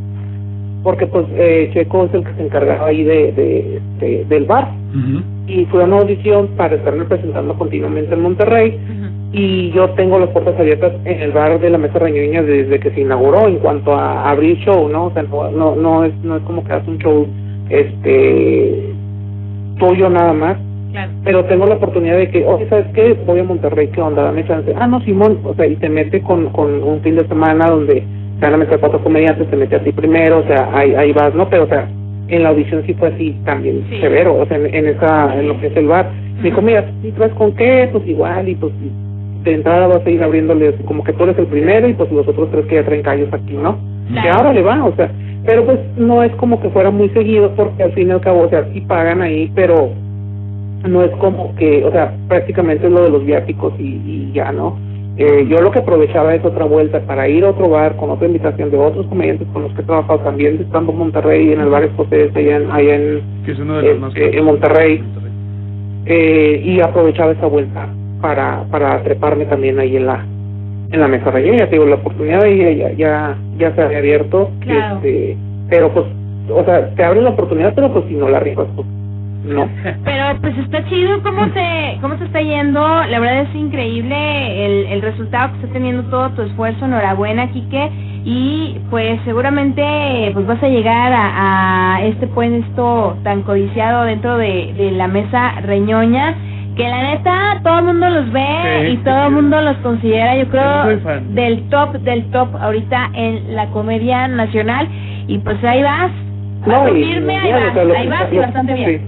porque 0.84 1.06
pues 1.08 1.26
eh, 1.34 1.70
Checo 1.72 2.04
es 2.04 2.14
el 2.14 2.24
que 2.24 2.32
se 2.34 2.42
encargaba 2.44 2.86
ahí 2.86 3.02
de, 3.02 3.32
de, 3.32 3.80
de- 3.98 4.24
del 4.26 4.44
bar. 4.44 4.68
Y 5.48 5.64
fue 5.66 5.82
a 5.82 5.86
una 5.86 5.96
audición 5.98 6.48
para 6.56 6.76
estarme 6.76 7.04
presentando 7.06 7.54
continuamente 7.54 8.14
en 8.14 8.20
Monterrey. 8.22 8.78
Y 9.32 9.70
yo 9.70 9.90
tengo 9.90 10.18
las 10.18 10.30
puertas 10.30 10.58
abiertas 10.58 10.92
en 11.04 11.20
el 11.20 11.30
bar 11.30 11.60
de 11.60 11.70
la 11.70 11.78
Mesa 11.78 12.00
Reñoña 12.00 12.42
desde 12.42 12.80
que 12.80 12.90
se 12.90 13.00
inauguró 13.02 13.46
en 13.46 13.58
cuanto 13.58 13.94
a 13.94 14.28
abrir 14.28 14.58
show, 14.58 14.88
¿no? 14.88 15.06
O 15.06 15.12
sea, 15.12 15.22
no, 15.22 15.76
no, 15.76 16.04
es, 16.04 16.12
no 16.24 16.36
es 16.36 16.42
como 16.42 16.64
que 16.64 16.72
hagas 16.72 16.88
un 16.88 16.98
show 16.98 17.26
este 17.68 18.92
tuyo 19.78 20.10
nada 20.10 20.32
más. 20.32 20.56
Claro. 20.92 21.12
Pero 21.24 21.44
tengo 21.44 21.66
la 21.66 21.76
oportunidad 21.76 22.16
de 22.16 22.28
que, 22.30 22.44
oye, 22.44 22.68
¿sabes 22.68 22.86
qué? 22.94 23.16
Voy 23.24 23.38
a 23.38 23.44
Monterrey, 23.44 23.88
¿qué 23.88 24.00
onda? 24.00 24.24
Dame 24.24 24.44
chance. 24.46 24.74
Ah, 24.76 24.88
no, 24.88 25.00
Simón, 25.02 25.38
o 25.44 25.54
sea, 25.54 25.66
y 25.66 25.76
te 25.76 25.88
mete 25.88 26.20
con, 26.22 26.46
con 26.50 26.82
un 26.82 27.00
fin 27.00 27.14
de 27.14 27.26
semana 27.28 27.68
donde 27.68 28.02
te 28.40 28.46
van 28.46 28.54
a 28.54 28.56
meter 28.56 28.80
cuatro 28.80 29.00
comediantes, 29.00 29.48
te 29.48 29.56
mete 29.56 29.76
a 29.76 29.84
ti 29.84 29.92
primero, 29.92 30.38
o 30.38 30.42
sea, 30.48 30.70
ahí, 30.74 30.92
ahí 30.94 31.12
vas, 31.12 31.32
¿no? 31.36 31.48
Pero, 31.48 31.64
o 31.64 31.68
sea, 31.68 31.88
en 32.26 32.42
la 32.42 32.48
audición 32.48 32.82
sí 32.86 32.94
fue 32.94 33.08
así 33.08 33.36
también 33.44 33.84
Sí. 33.88 34.00
severo, 34.00 34.34
o 34.34 34.46
sea, 34.46 34.56
en, 34.56 34.74
en 34.74 34.86
esa, 34.88 35.38
en 35.38 35.46
lo 35.46 35.60
que 35.60 35.68
es 35.68 35.76
el 35.76 35.86
bar. 35.86 36.10
Me 36.38 36.42
dijo, 36.50 36.60
mira, 36.60 36.84
¿y 37.04 37.12
traes 37.12 37.32
con 37.34 37.52
qué? 37.54 37.88
Pues 37.92 38.04
igual, 38.08 38.48
y 38.48 38.56
pues 38.56 38.72
de 39.42 39.54
entrada 39.54 39.86
vas 39.86 40.04
a 40.04 40.10
ir 40.10 40.22
abriéndole, 40.22 40.68
así 40.68 40.82
como 40.84 41.04
que 41.04 41.12
tú 41.12 41.24
eres 41.24 41.38
el 41.38 41.46
primero 41.46 41.88
y 41.88 41.94
pues 41.94 42.10
los 42.12 42.26
otros 42.28 42.50
tres 42.50 42.66
que 42.66 42.74
ya 42.76 42.84
traen 42.84 43.02
callos 43.02 43.32
aquí, 43.32 43.54
¿no? 43.54 43.78
Claro. 44.08 44.22
Que 44.22 44.28
ahora 44.28 44.52
le 44.52 44.62
va, 44.62 44.84
o 44.84 44.94
sea, 44.96 45.10
pero 45.46 45.64
pues 45.64 45.78
no 45.96 46.22
es 46.22 46.32
como 46.36 46.60
que 46.60 46.70
fuera 46.70 46.90
muy 46.90 47.08
seguido 47.10 47.50
porque 47.56 47.82
al 47.82 47.92
fin 47.92 48.08
y 48.08 48.10
al 48.10 48.20
cabo, 48.20 48.42
o 48.42 48.48
sea, 48.50 48.66
sí 48.72 48.80
pagan 48.82 49.22
ahí, 49.22 49.50
pero 49.54 49.90
no 50.88 51.02
es 51.02 51.10
como 51.12 51.54
que, 51.56 51.84
o 51.84 51.92
sea, 51.92 52.14
prácticamente 52.28 52.86
es 52.86 52.92
lo 52.92 53.02
de 53.02 53.10
los 53.10 53.24
viáticos 53.24 53.72
y, 53.78 54.00
y 54.04 54.32
ya, 54.34 54.52
¿no? 54.52 54.76
Eh, 55.16 55.46
yo 55.48 55.60
lo 55.60 55.70
que 55.70 55.80
aprovechaba 55.80 56.34
es 56.34 56.44
otra 56.44 56.64
vuelta 56.64 57.00
para 57.00 57.28
ir 57.28 57.44
a 57.44 57.50
otro 57.50 57.68
bar 57.68 57.96
con 57.96 58.10
otra 58.10 58.26
invitación 58.26 58.70
de 58.70 58.78
otros 58.78 59.06
comediantes 59.06 59.46
con 59.52 59.64
los 59.64 59.72
que 59.74 59.82
he 59.82 59.84
trabajado 59.84 60.20
también, 60.20 60.58
estando 60.60 60.92
en 60.92 60.98
Monterrey, 60.98 61.52
en 61.52 61.60
el 61.60 61.68
bar 61.68 61.84
Escocés, 61.84 62.34
allá 62.34 62.56
en, 62.56 62.70
allá 62.70 62.94
en, 62.94 63.22
Que 63.44 63.52
es 63.52 63.58
uno 63.58 63.76
de 63.78 63.88
los 63.88 64.00
más 64.00 64.16
este, 64.16 64.38
en 64.38 64.44
Monterrey, 64.44 65.04
eh, 66.06 66.62
y 66.64 66.80
aprovechaba 66.80 67.32
esa 67.32 67.46
vuelta 67.46 67.88
para, 68.20 68.64
para 68.70 69.02
treparme 69.02 69.46
también 69.46 69.78
ahí 69.78 69.96
en 69.96 70.06
la 70.06 70.24
en 70.92 71.00
la 71.00 71.06
mesa 71.06 71.30
reñoña, 71.30 71.66
te 71.66 71.76
digo, 71.76 71.86
la 71.86 71.94
oportunidad 71.94 72.44
ir 72.46 72.76
ya, 72.76 72.90
ya, 72.92 73.36
ya 73.58 73.72
se 73.76 73.80
había 73.80 73.98
abierto, 73.98 74.50
Claro. 74.58 74.96
este, 74.96 75.36
pero 75.68 75.88
pues, 75.92 76.04
o 76.52 76.64
sea, 76.64 76.90
te 76.96 77.04
abre 77.04 77.22
la 77.22 77.30
oportunidad, 77.30 77.74
pero 77.76 77.92
pues 77.92 78.06
si 78.08 78.14
no 78.14 78.28
la 78.28 78.40
rifas, 78.40 78.66
pues 78.74 78.88
no. 79.44 79.68
Pero 80.04 80.24
pues 80.40 80.58
está 80.58 80.84
chido 80.86 81.22
cómo 81.22 81.46
te 81.52 81.96
cómo 82.02 82.18
se 82.18 82.24
está 82.24 82.40
yendo. 82.42 82.80
La 82.80 83.20
verdad 83.20 83.42
es 83.42 83.54
increíble 83.54 84.66
el, 84.66 84.86
el 84.92 85.00
resultado 85.02 85.52
que 85.52 85.60
está 85.60 85.72
teniendo 85.72 86.02
todo 86.10 86.28
tu 86.30 86.42
esfuerzo. 86.42 86.84
Enhorabuena, 86.84 87.50
Quique. 87.50 87.88
Y 88.24 88.78
pues 88.90 89.18
seguramente 89.24 90.30
pues 90.34 90.46
vas 90.46 90.62
a 90.62 90.68
llegar 90.68 91.12
a, 91.14 91.94
a 91.96 92.04
este 92.04 92.26
puesto 92.26 93.16
tan 93.22 93.42
codiciado 93.42 94.02
dentro 94.04 94.36
de, 94.36 94.74
de 94.76 94.90
la 94.90 95.08
mesa 95.08 95.52
reñoña. 95.62 96.34
Que 96.80 96.88
la 96.88 97.02
neta 97.02 97.60
todo 97.62 97.78
el 97.80 97.84
mundo 97.84 98.08
los 98.08 98.32
ve 98.32 98.40
Sí, 98.86 98.92
y 98.92 98.96
todo 98.98 99.22
el 99.24 99.28
sí. 99.28 99.34
mundo 99.34 99.60
los 99.60 99.76
considera, 99.78 100.34
yo 100.36 100.46
creo, 100.48 100.86
del 101.34 101.68
top 101.68 101.92
del 101.98 102.24
top 102.30 102.56
ahorita 102.58 103.10
en 103.14 103.54
la 103.54 103.66
comedia 103.66 104.26
nacional. 104.28 104.88
Y 105.26 105.36
pues 105.38 105.62
ahí 105.62 105.82
vas. 105.82 106.10
No, 106.66 106.80
Vas 106.80 106.90
y- 106.94 107.04
firme, 107.04 107.36
ahí 107.38 107.52
vas, 107.52 107.70
o 107.70 107.74
sea, 107.74 107.84
lo 107.84 107.94
ahí 107.94 108.08
vas 108.08 108.32
y 108.32 108.36
bastante 108.38 108.72
bien. 108.74 109.00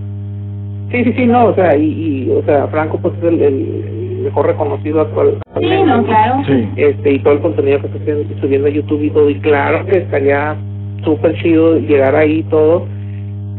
Sí, 0.90 1.04
sí, 1.04 1.12
sí, 1.16 1.26
no, 1.26 1.46
o 1.46 1.54
sea, 1.54 1.74
y, 1.76 1.84
y 1.84 2.30
o 2.30 2.42
sea, 2.44 2.66
Franco 2.66 2.98
pues 3.00 3.14
es 3.18 3.24
el, 3.24 3.40
el 3.40 4.20
mejor 4.24 4.46
reconocido 4.48 5.00
actual. 5.00 5.38
Sí, 5.58 5.70
no, 5.86 6.04
claro. 6.04 6.42
Sí. 6.46 6.68
Este, 6.76 7.12
y 7.14 7.18
todo 7.20 7.32
el 7.34 7.40
contenido 7.40 7.80
que 7.80 7.86
está 7.86 7.98
subiendo- 8.00 8.40
subiendo 8.42 8.68
a 8.68 8.70
YouTube 8.70 9.02
y 9.02 9.10
todo, 9.10 9.30
y 9.30 9.36
claro 9.36 9.86
que 9.86 9.96
estaría 9.98 10.56
súper 11.04 11.34
chido 11.36 11.78
llegar 11.78 12.14
ahí 12.16 12.40
y 12.40 12.42
todo, 12.44 12.86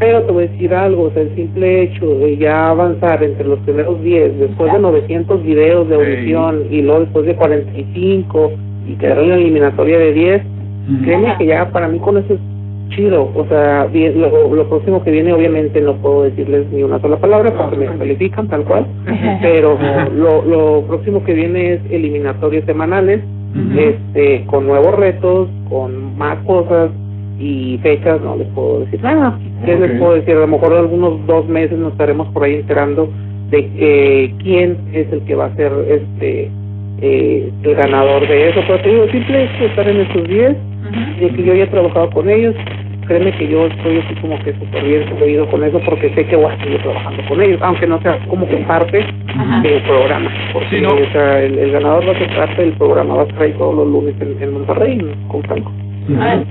pero 0.04 0.24
te 0.24 0.32
voy 0.34 0.44
a 0.44 0.48
decir 0.48 0.74
algo, 0.74 1.04
o 1.04 1.12
sea, 1.12 1.22
el 1.22 1.34
simple 1.34 1.84
hecho 1.84 2.06
de 2.06 2.36
ya 2.36 2.72
avanzar 2.72 3.24
entre 3.24 3.48
los 3.48 3.58
primeros 3.60 4.04
10, 4.04 4.38
después 4.38 4.74
de 4.74 4.80
900 4.80 5.44
videos 5.44 5.88
de 5.88 5.96
audición, 5.96 6.64
y 6.70 6.82
luego 6.82 7.00
después 7.02 7.26
de 7.26 7.36
45, 7.38 8.52
y 8.90 8.96
quedar 8.96 9.20
en 9.20 9.30
la 9.30 9.36
eliminatoria 9.36 9.98
de 9.98 10.12
10, 10.12 10.42
créeme 11.06 11.38
que 11.38 11.46
ya 11.46 11.72
para 11.72 11.88
mí 11.88 12.00
con 12.00 12.18
eso 12.18 12.34
es 12.34 12.40
chido, 12.90 13.32
o 13.34 13.46
sea, 13.48 13.86
bien, 13.86 14.20
lo, 14.20 14.54
lo 14.54 14.68
próximo 14.68 15.02
que 15.06 15.12
viene 15.12 15.32
obviamente 15.32 15.80
no 15.80 15.94
puedo 15.96 16.24
decirles 16.24 16.68
ni 16.74 16.84
una 16.84 17.00
sola 17.00 17.16
palabra 17.16 17.54
porque 17.54 17.78
me 17.78 17.86
califican 17.86 18.50
tal 18.50 18.66
cual, 18.66 18.86
pero 19.42 19.78
lo, 20.14 20.44
lo 20.44 20.82
próximo 20.82 21.24
que 21.24 21.34
viene 21.34 21.76
es 21.76 21.82
eliminatorias 21.92 22.66
semanales, 22.66 23.22
este, 23.78 24.44
con 24.48 24.68
nuevos 24.68 24.96
retos, 24.96 25.48
con 25.70 26.18
más 26.18 26.40
cosas 26.46 26.92
y 27.40 27.80
fechas, 27.82 28.22
no 28.22 28.36
les 28.38 28.48
puedo 28.50 28.82
decir 28.82 29.02
nada. 29.02 29.38
¿Qué 29.66 29.76
les 29.76 29.92
Ok. 29.92 29.98
puedo 30.00 30.14
decir? 30.16 30.36
A 30.36 30.40
lo 30.42 30.48
mejor 30.48 30.72
en 30.74 30.78
algunos 30.80 31.26
dos 31.28 31.48
meses 31.48 31.78
nos 31.78 31.92
estaremos 31.94 32.28
por 32.30 32.44
ahí 32.44 32.56
enterando 32.56 33.10
de 33.50 33.70
eh, 33.78 34.34
quién 34.42 34.78
es 34.94 35.12
el 35.12 35.22
que 35.22 35.36
va 35.36 35.46
a 35.46 35.56
ser 35.56 35.72
este 35.90 36.50
eh, 37.02 37.52
el 37.64 37.76
ganador 37.76 38.28
de 38.28 38.50
eso. 38.50 38.62
Pero 38.68 38.80
te 38.80 38.90
digo, 38.90 39.08
simple 39.12 39.44
es 39.44 39.62
estar 39.62 39.88
en 39.90 40.02
estos 40.02 40.24
10, 40.28 40.56
de 41.20 41.30
que 41.30 41.44
yo 41.44 41.54
ya 41.54 41.64
he 41.64 41.68
trabajado 41.68 42.10
con 42.12 42.30
ellos. 42.30 42.56
Créeme 43.08 43.34
que 43.34 43.50
yo 43.50 43.66
estoy 43.66 43.98
así 43.98 44.16
como 44.22 44.40
que 44.40 44.54
súper 44.54 44.82
bien 44.86 45.04
subido 45.10 45.46
con 45.50 45.62
eso 45.62 45.78
porque 45.86 46.10
sé 46.16 46.26
que 46.26 46.38
voy 46.38 46.46
a 46.46 46.58
seguir 46.64 46.82
trabajando 46.82 47.22
con 47.28 47.42
ellos, 47.42 47.60
aunque 47.62 47.86
no 47.86 48.02
sea 48.02 48.18
como 48.30 48.48
que 48.48 48.56
parte 48.58 49.06
del 49.62 49.82
programa. 49.82 50.32
Porque 50.54 50.78
Sí, 50.78 50.82
¿no? 50.82 50.90
o 50.94 51.12
sea, 51.12 51.42
el, 51.44 51.60
el 51.60 51.72
ganador 51.72 52.08
va 52.08 52.12
a 52.14 52.18
ser 52.18 52.34
parte 52.34 52.62
del 52.62 52.72
programa, 52.74 53.16
va 53.16 53.22
a 53.24 53.26
estar 53.26 53.42
ahí 53.44 53.52
todos 53.58 53.76
los 53.76 53.88
lunes 53.90 54.16
en, 54.22 54.42
en 54.42 54.54
Monterrey 54.54 55.02
con 55.28 55.44
Franco. 55.44 55.72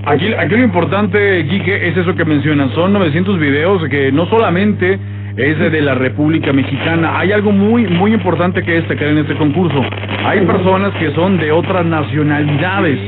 Aquí, 0.06 0.32
aquí 0.32 0.56
lo 0.56 0.64
importante, 0.64 1.46
Quique, 1.46 1.88
es 1.88 1.96
eso 1.96 2.14
que 2.14 2.24
mencionan. 2.24 2.70
Son 2.70 2.92
900 2.92 3.38
videos 3.38 3.86
que 3.88 4.10
no 4.10 4.26
solamente 4.26 4.98
es 5.36 5.58
de 5.58 5.80
la 5.80 5.94
República 5.94 6.52
Mexicana. 6.52 7.18
Hay 7.18 7.32
algo 7.32 7.52
muy, 7.52 7.86
muy 7.86 8.12
importante 8.12 8.62
que 8.62 8.72
destacar 8.72 9.08
en 9.08 9.18
este 9.18 9.34
concurso. 9.34 9.82
Hay 10.24 10.40
personas 10.46 10.92
que 10.94 11.10
son 11.12 11.38
de 11.38 11.50
otras 11.52 11.84
nacionalidades. 11.86 12.98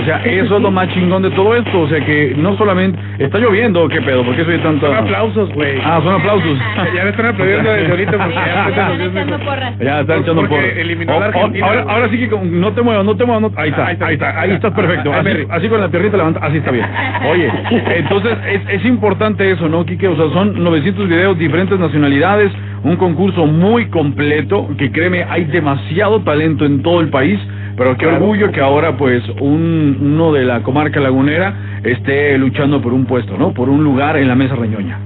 O 0.00 0.04
sea, 0.04 0.18
eso 0.24 0.56
es 0.56 0.62
lo 0.62 0.70
más 0.70 0.88
chingón 0.90 1.22
de 1.22 1.30
todo 1.30 1.54
esto. 1.56 1.80
O 1.80 1.88
sea, 1.88 2.04
que 2.04 2.34
no 2.36 2.56
solamente... 2.56 2.98
¿Está 3.18 3.38
lloviendo 3.38 3.88
qué 3.88 4.00
pedo? 4.02 4.22
¿Por 4.24 4.36
qué 4.36 4.44
soy 4.44 4.58
tanto...? 4.58 4.86
Son 4.86 4.96
aplausos, 4.96 5.52
güey. 5.54 5.78
Ah, 5.82 6.00
son 6.02 6.14
aplausos. 6.14 6.58
ya 6.94 7.04
me 7.04 7.10
están 7.10 7.26
aplaudiendo 7.26 7.70
desde 7.72 7.90
ahorita 7.90 8.12
porque 8.12 8.34
ya 8.34 8.68
Están 8.76 9.00
echando 9.00 9.38
porras. 9.38 9.78
Ya 9.78 10.00
están 10.00 10.20
echando 10.22 10.40
Porque 10.42 10.54
por. 10.56 10.64
eliminó 10.64 11.12
a 11.14 11.20
la 11.20 11.26
Argentina, 11.26 11.66
ahora, 11.88 12.08
sí 12.10 12.18
que 12.18 12.28
con- 12.28 12.60
no 12.60 12.72
te 12.72 12.82
muevas, 12.82 13.04
no 13.04 13.16
te 13.16 13.24
muevas. 13.24 13.42
no- 13.52 13.60
ahí, 13.60 13.70
está, 13.70 13.86
ahí 13.86 14.14
está, 14.14 14.40
ahí 14.40 14.50
estás 14.52 14.72
perfecto. 14.72 15.12
Así, 15.50 15.68
con 15.68 15.80
la 15.80 15.88
piernita 15.88 16.16
levanta, 16.16 16.40
así 16.42 16.58
está 16.58 16.70
bien. 16.70 16.86
Oye, 17.30 17.50
entonces 17.96 18.36
es, 18.48 18.60
es 18.80 18.84
importante 18.84 19.50
eso, 19.50 19.68
¿no, 19.68 19.84
Quique? 19.86 20.08
O 20.08 20.16
sea, 20.16 20.28
son 20.34 20.62
900 20.62 21.08
videos, 21.08 21.38
diferentes 21.38 21.65
nacionalidades, 21.74 22.52
un 22.84 22.96
concurso 22.96 23.46
muy 23.46 23.86
completo, 23.90 24.68
que 24.78 24.92
créeme, 24.92 25.24
hay 25.24 25.44
demasiado 25.44 26.20
talento 26.20 26.64
en 26.64 26.82
todo 26.82 27.00
el 27.00 27.08
país. 27.08 27.38
Pero 27.76 27.96
qué 27.98 28.06
orgullo 28.06 28.50
que 28.52 28.60
ahora, 28.60 28.96
pues, 28.96 29.22
un, 29.40 29.98
uno 30.00 30.32
de 30.32 30.44
la 30.44 30.62
comarca 30.62 30.98
lagunera 30.98 31.80
esté 31.84 32.38
luchando 32.38 32.80
por 32.80 32.94
un 32.94 33.04
puesto, 33.04 33.36
¿no? 33.36 33.52
Por 33.52 33.68
un 33.68 33.84
lugar 33.84 34.16
en 34.16 34.28
la 34.28 34.34
mesa 34.34 34.54
reñoña. 34.54 34.98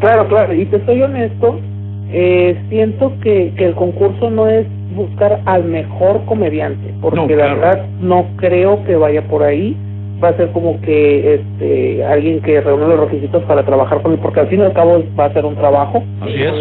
Claro, 0.00 0.26
claro, 0.28 0.54
y 0.54 0.64
te 0.66 0.82
soy 0.86 1.02
honesto, 1.02 1.60
eh, 2.10 2.56
siento 2.70 3.12
que, 3.22 3.52
que 3.56 3.66
el 3.66 3.74
concurso 3.74 4.30
no 4.30 4.46
es 4.46 4.66
buscar 4.94 5.40
al 5.44 5.64
mejor 5.64 6.24
comediante, 6.24 6.94
porque 7.00 7.18
No, 7.18 7.26
la 7.36 7.54
verdad 7.54 7.86
no 8.00 8.26
creo 8.36 8.84
que 8.84 8.96
vaya 8.96 9.22
por 9.22 9.42
ahí, 9.42 9.76
va 10.24 10.30
a 10.30 10.36
ser 10.36 10.50
como 10.52 10.80
que 10.80 11.34
este 11.34 12.04
alguien 12.04 12.40
que 12.40 12.60
reúne 12.60 12.86
los 12.88 13.00
requisitos 13.00 13.42
para 13.44 13.62
trabajar 13.64 14.02
con 14.02 14.12
él, 14.12 14.18
porque 14.20 14.40
al 14.40 14.48
fin 14.48 14.60
y 14.60 14.62
al 14.64 14.72
cabo 14.72 15.02
va 15.18 15.26
a 15.26 15.32
ser 15.32 15.44
un 15.44 15.54
trabajo, 15.56 16.02
Así 16.22 16.42
es. 16.42 16.52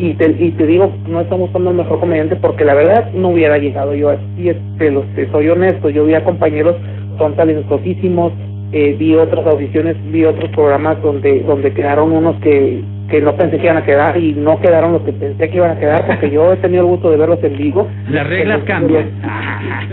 Y 0.00 0.14
te, 0.14 0.30
y 0.38 0.52
te 0.52 0.64
digo, 0.66 0.92
no 1.08 1.20
estamos 1.20 1.48
buscando 1.48 1.70
el 1.70 1.76
mejor 1.76 1.98
comediante 1.98 2.36
porque 2.36 2.64
la 2.64 2.74
verdad 2.74 3.10
no 3.14 3.30
hubiera 3.30 3.58
llegado 3.58 3.94
yo 3.96 4.10
así, 4.10 4.48
este, 4.48 4.92
los, 4.92 5.04
te 5.16 5.28
soy 5.32 5.48
honesto, 5.48 5.90
yo 5.90 6.04
vi 6.04 6.14
a 6.14 6.22
compañeros, 6.22 6.76
son 7.18 7.34
talentosísimos, 7.34 8.32
eh, 8.70 8.94
vi 8.98 9.14
otras 9.16 9.44
audiciones, 9.46 9.96
vi 10.12 10.24
otros 10.24 10.50
programas 10.50 11.02
donde 11.02 11.40
donde 11.40 11.72
quedaron 11.72 12.12
unos 12.12 12.36
que, 12.36 12.80
que 13.10 13.20
no 13.20 13.34
pensé 13.36 13.56
que 13.58 13.64
iban 13.64 13.78
a 13.78 13.84
quedar 13.84 14.16
y 14.18 14.34
no 14.34 14.60
quedaron 14.60 14.92
los 14.92 15.02
que 15.02 15.12
pensé 15.14 15.48
que 15.50 15.56
iban 15.56 15.72
a 15.72 15.80
quedar 15.80 16.06
porque 16.06 16.30
yo 16.30 16.52
he 16.52 16.56
tenido 16.58 16.82
el 16.82 16.88
gusto 16.90 17.10
de 17.10 17.16
verlos 17.16 17.42
en 17.42 17.56
vivo. 17.56 17.88
Las 18.10 18.28
reglas 18.28 18.60
cambian. 18.66 19.10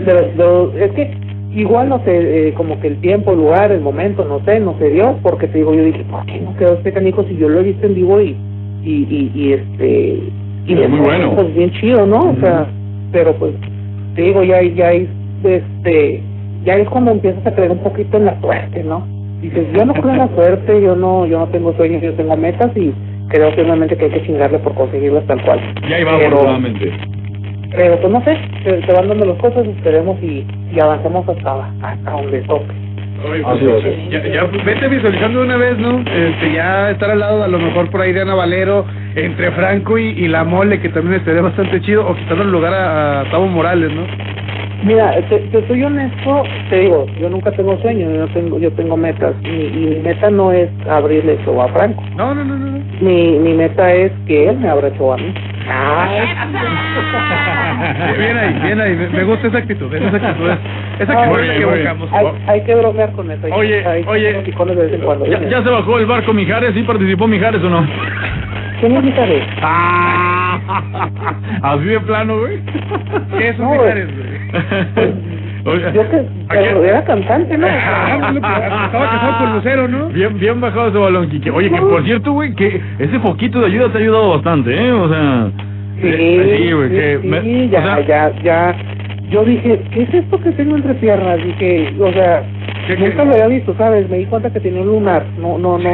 de 0.04 0.14
los- 0.36 0.74
es 0.76 0.90
que 0.92 1.25
igual 1.56 1.88
no 1.88 1.98
sé, 2.04 2.48
eh, 2.48 2.54
como 2.54 2.78
que 2.80 2.88
el 2.88 3.00
tiempo, 3.00 3.32
el 3.32 3.38
lugar, 3.38 3.72
el 3.72 3.80
momento, 3.80 4.24
no 4.24 4.44
sé, 4.44 4.60
no 4.60 4.76
se 4.78 4.90
dio, 4.90 5.18
porque 5.22 5.48
te 5.48 5.58
digo, 5.58 5.74
yo 5.74 5.84
dije, 5.84 6.04
¿por 6.10 6.24
qué 6.26 6.40
no 6.40 6.54
quedó 6.56 6.74
este 6.74 6.92
canijo 6.92 7.24
si 7.24 7.36
yo 7.36 7.48
lo 7.48 7.60
he 7.60 7.64
visto 7.64 7.86
en 7.86 7.94
vivo 7.94 8.20
y, 8.20 8.36
y, 8.84 9.06
y, 9.10 9.32
y 9.34 9.52
este, 9.54 10.18
y 10.66 10.72
Es 10.72 10.90
muy 10.90 11.00
bueno. 11.00 11.32
pues 11.34 11.54
bien 11.54 11.70
chido, 11.72 12.06
¿no? 12.06 12.30
O 12.30 12.36
sea, 12.40 12.66
pero 13.10 13.34
pues, 13.34 13.54
te 14.14 14.22
digo, 14.22 14.44
ya, 14.44 14.62
ya 14.62 14.92
es, 14.92 15.08
este, 15.44 16.22
ya 16.64 16.74
es 16.74 16.88
cuando 16.88 17.12
empiezas 17.12 17.46
a 17.46 17.54
creer 17.54 17.70
un 17.70 17.78
poquito 17.78 18.16
en 18.18 18.26
la 18.26 18.40
suerte, 18.40 18.84
¿no? 18.84 19.06
Dices, 19.40 19.66
yo 19.72 19.84
no 19.84 19.94
creo 19.94 20.10
en 20.10 20.18
la 20.18 20.28
suerte, 20.34 20.82
yo 20.82 20.94
no, 20.96 21.26
yo 21.26 21.38
no 21.38 21.46
tengo 21.48 21.74
sueños, 21.76 22.02
yo 22.02 22.12
tengo 22.14 22.36
metas 22.36 22.76
y 22.76 22.92
creo 23.28 23.50
firmemente 23.52 23.96
que 23.96 24.06
hay 24.06 24.10
que 24.10 24.26
chingarle 24.26 24.58
por 24.58 24.74
conseguirlas 24.74 25.24
tal 25.26 25.42
cual. 25.42 25.60
Y 25.88 25.92
ahí 25.92 26.04
va, 26.04 26.18
Pero-. 26.18 26.58
Pero 27.76 28.00
pues 28.00 28.12
no 28.12 28.24
sé, 28.24 28.36
se, 28.64 28.82
se 28.84 28.92
van 28.92 29.08
dando 29.08 29.26
las 29.26 29.38
cosas, 29.38 29.66
esperemos 29.66 30.16
y, 30.22 30.44
y 30.72 30.80
avancemos 30.80 31.28
hasta, 31.28 31.70
hasta 31.82 32.10
donde 32.10 32.40
toque. 32.42 32.74
Así 33.46 33.64
es. 33.66 34.10
Ya, 34.10 34.26
ya 34.26 34.44
vete 34.64 34.88
visualizando 34.88 35.40
de 35.40 35.46
una 35.46 35.56
vez, 35.56 35.78
¿no? 35.78 36.00
Este, 36.00 36.52
ya 36.54 36.90
estar 36.90 37.10
al 37.10 37.18
lado, 37.18 37.42
a 37.44 37.48
lo 37.48 37.58
mejor 37.58 37.90
por 37.90 38.00
ahí 38.00 38.12
de 38.12 38.20
Ana 38.20 38.34
Valero, 38.34 38.84
entre 39.14 39.50
Franco 39.52 39.98
y, 39.98 40.08
y 40.10 40.28
la 40.28 40.44
mole, 40.44 40.80
que 40.80 40.90
también 40.90 41.14
estaría 41.20 41.40
bastante 41.40 41.80
chido, 41.80 42.06
o 42.06 42.14
quitando 42.14 42.44
el 42.44 42.52
lugar 42.52 42.74
a, 42.74 43.20
a 43.20 43.30
Tavo 43.30 43.46
Morales, 43.46 43.90
¿no? 43.92 44.02
Mira, 44.84 45.12
te, 45.30 45.38
te 45.38 45.66
soy 45.66 45.82
honesto, 45.82 46.44
te 46.68 46.80
digo, 46.80 47.06
yo 47.18 47.30
nunca 47.30 47.50
tengo 47.52 47.78
sueños, 47.78 48.12
yo 48.14 48.28
tengo, 48.28 48.58
yo 48.58 48.70
tengo 48.72 48.96
metas, 48.96 49.34
y, 49.42 49.48
y 49.48 49.86
mi 49.94 50.00
meta 50.00 50.30
no 50.30 50.52
es 50.52 50.68
abrirle 50.88 51.38
show 51.44 51.60
a 51.62 51.68
Franco. 51.68 52.04
No, 52.16 52.34
no, 52.34 52.44
no, 52.44 52.56
no. 52.56 52.78
Mi, 53.00 53.38
mi 53.38 53.54
meta 53.54 53.92
es 53.92 54.12
que 54.26 54.50
él 54.50 54.58
me 54.58 54.68
abra 54.68 54.90
show 54.96 55.14
a 55.14 55.16
mí. 55.16 55.32
Bien 58.18 58.36
ahí, 58.38 58.60
bien 58.62 58.80
ahí, 58.80 58.96
me, 59.12 59.24
gusta 59.24 59.48
esa 59.48 59.58
actitud, 59.58 59.92
esa 59.92 60.16
actitud, 60.16 60.48
esa 61.00 61.12
actitud 61.12 61.18
es 61.20 61.28
Muy 61.28 61.46
la 61.46 61.54
bien, 61.54 61.58
que 61.58 61.64
buscamos. 61.64 62.12
Hay, 62.12 62.26
hay 62.46 62.64
que 62.64 62.74
bromear 62.76 63.12
con 63.12 63.30
eso. 63.30 63.46
hay- 63.46 63.52
Oye, 63.52 63.86
hay 63.86 64.04
oye, 64.06 64.30
hacer 64.30 64.44
picones 64.44 64.76
de 64.76 64.82
vez 64.84 64.92
en 64.94 65.00
cuando. 65.00 65.26
¿Ya, 65.26 65.40
ya 65.42 65.62
se 65.62 65.70
bajó 65.70 65.98
el 65.98 66.06
barco 66.06 66.32
Mijares? 66.32 66.72
¿Sí 66.74 66.82
participó 66.82 67.26
Mijares 67.26 67.62
o 67.62 67.68
no? 67.68 67.86
¿Quién 68.80 68.96
es 68.96 69.02
Mijares? 69.02 69.44
Ah, 69.62 70.58
así 71.62 71.84
de 71.84 72.00
plano, 72.00 72.38
güey. 72.38 72.60
¿Qué 73.38 73.48
es 73.48 73.58
un 73.58 73.64
No. 73.66 73.72
Mijares, 73.72 74.08
güey? 74.16 75.25
Oye, 75.66 75.92
Yo 75.92 76.08
que, 76.10 76.22
pero 76.48 76.84
era 76.84 77.04
cantante, 77.04 77.58
¿no? 77.58 77.66
Estaba 78.36 78.90
casado 78.90 79.38
con 79.38 79.52
Lucero, 79.56 79.88
¿no? 79.88 80.08
Bien, 80.14 80.38
bien 80.38 80.60
bajado 80.60 80.88
ese 80.88 80.98
balón, 80.98 81.28
Kike. 81.28 81.50
Oye, 81.50 81.70
que 81.70 81.80
por 81.80 82.04
cierto, 82.04 82.32
güey, 82.32 82.54
que 82.54 82.80
ese 82.98 83.18
foquito 83.20 83.60
de 83.60 83.66
ayuda 83.66 83.88
te 83.90 83.98
ha 83.98 84.00
ayudado 84.00 84.30
bastante, 84.30 84.74
¿eh? 84.74 84.92
O 84.92 85.08
sea... 85.08 85.48
Sí, 86.00 86.06
eh, 86.08 86.56
sí, 86.58 86.72
güey, 86.72 86.90
que... 86.90 87.18
sí, 87.22 87.26
me- 87.28 87.68
ya, 87.68 87.78
o 87.80 87.82
sea, 87.82 88.00
ya, 88.06 88.32
ya. 88.42 88.76
Yo 89.30 89.44
dije, 89.44 89.80
¿qué 89.92 90.02
es 90.02 90.14
esto 90.14 90.38
que 90.40 90.52
tengo 90.52 90.76
entre 90.76 90.94
piernas? 90.94 91.38
Dije, 91.42 91.92
o 91.98 92.12
sea, 92.12 92.42
nunca 92.98 93.24
lo 93.24 93.32
había 93.32 93.46
visto, 93.48 93.74
¿sabes? 93.76 94.08
Me 94.08 94.18
di 94.18 94.26
cuenta 94.26 94.50
que 94.52 94.60
tenía 94.60 94.82
un 94.82 94.86
lunar. 94.88 95.24
No, 95.40 95.58
no, 95.58 95.78
no. 95.78 95.90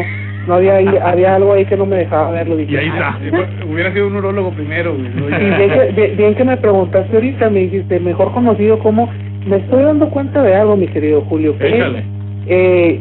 No 0.46 0.54
había 0.54 0.74
ahí, 0.74 0.88
había 1.02 1.36
algo 1.36 1.52
ahí 1.52 1.64
que 1.64 1.76
no 1.76 1.86
me 1.86 1.96
dejaba 1.96 2.32
verlo. 2.32 2.56
Dije, 2.56 2.72
Y 2.72 2.76
ahí 2.76 2.88
está. 2.88 3.16
Hubiera 3.64 3.92
sido 3.92 4.08
un 4.08 4.16
urólogo 4.16 4.50
primero, 4.50 4.92
güey. 4.92 5.30
bien- 5.94 6.16
bien 6.16 6.34
que 6.34 6.44
me 6.44 6.56
preguntaste 6.56 7.14
ahorita, 7.16 7.48
me 7.48 7.60
dijiste, 7.60 8.00
mejor 8.00 8.32
conocido 8.32 8.80
como, 8.80 9.08
me 9.46 9.56
estoy 9.56 9.82
dando 9.82 10.08
cuenta 10.10 10.42
de 10.42 10.54
algo, 10.54 10.76
mi 10.76 10.86
querido 10.88 11.22
Julio. 11.22 11.56
que 11.58 12.02
eh, 12.46 13.00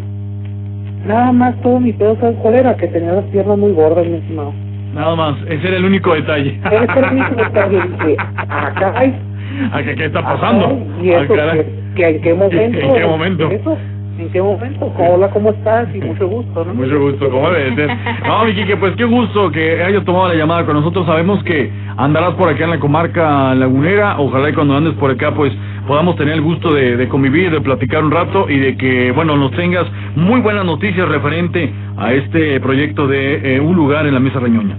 nada 1.05 1.31
más 1.31 1.55
todo 1.61 1.79
mi 1.79 1.93
pedo, 1.93 2.15
¿sabes 2.19 2.37
cuál 2.41 2.55
era? 2.55 2.75
Que 2.75 2.87
tenía 2.87 3.13
las 3.13 3.25
piernas 3.25 3.57
muy 3.57 3.71
gordas, 3.71 4.05
mi 4.05 4.17
estimado. 4.17 4.53
Nada 4.93 5.15
más, 5.15 5.35
ese 5.47 5.67
era 5.67 5.77
el 5.77 5.85
único 5.85 6.13
detalle. 6.13 6.59
Ese 6.65 6.75
era 6.99 7.09
el 7.09 7.17
único 7.17 7.35
detalle. 7.35 7.79
Dije, 7.81 8.17
ah, 8.19 8.71
caray. 8.77 9.13
¿A 9.73 9.83
qué, 9.83 9.95
qué 9.95 10.05
está 10.05 10.21
pasando? 10.21 10.79
¿Y 11.01 11.09
eso 11.09 11.33
Ah, 11.39 11.53
que, 11.53 11.65
que 11.95 12.07
en 12.09 12.21
qué 12.21 12.33
momento? 12.33 12.79
¿En 12.79 12.93
qué 12.93 13.05
momento? 13.05 13.51
¿Eso? 13.51 13.77
¿En 14.19 14.29
qué 14.29 14.41
momento? 14.41 14.93
Hola, 14.97 15.29
¿cómo 15.29 15.49
estás? 15.51 15.87
Y 15.95 15.99
mucho 15.99 16.27
gusto, 16.27 16.63
¿no? 16.65 16.73
Mucho 16.73 16.99
gusto, 16.99 17.25
de 17.51 17.75
ser. 17.75 17.89
No, 18.27 18.45
mi 18.45 18.53
Quique, 18.53 18.77
pues 18.77 18.95
qué 18.95 19.05
gusto 19.05 19.49
que 19.51 19.81
hayas 19.83 20.05
tomado 20.05 20.27
la 20.27 20.35
llamada 20.35 20.65
con 20.65 20.75
nosotros. 20.75 21.05
Sabemos 21.05 21.43
que 21.43 21.71
andarás 21.97 22.33
por 22.35 22.47
acá 22.49 22.65
en 22.65 22.69
la 22.71 22.79
comarca 22.79 23.55
lagunera. 23.55 24.19
Ojalá 24.19 24.49
y 24.49 24.53
cuando 24.53 24.75
andes 24.75 24.93
por 24.93 25.09
acá, 25.11 25.33
pues 25.33 25.51
podamos 25.87 26.15
tener 26.15 26.35
el 26.35 26.41
gusto 26.41 26.73
de, 26.73 26.95
de 26.97 27.07
convivir, 27.07 27.51
de 27.51 27.61
platicar 27.61 28.03
un 28.03 28.11
rato 28.11 28.49
y 28.49 28.57
de 28.59 28.77
que, 28.77 29.11
bueno, 29.11 29.35
nos 29.37 29.51
tengas 29.51 29.85
muy 30.15 30.39
buenas 30.41 30.65
noticias 30.65 31.07
referente 31.07 31.71
a 31.97 32.13
este 32.13 32.59
proyecto 32.59 33.07
de 33.07 33.55
eh, 33.55 33.59
un 33.59 33.75
lugar 33.75 34.05
en 34.07 34.13
la 34.13 34.19
mesa 34.19 34.39
reñoña. 34.39 34.75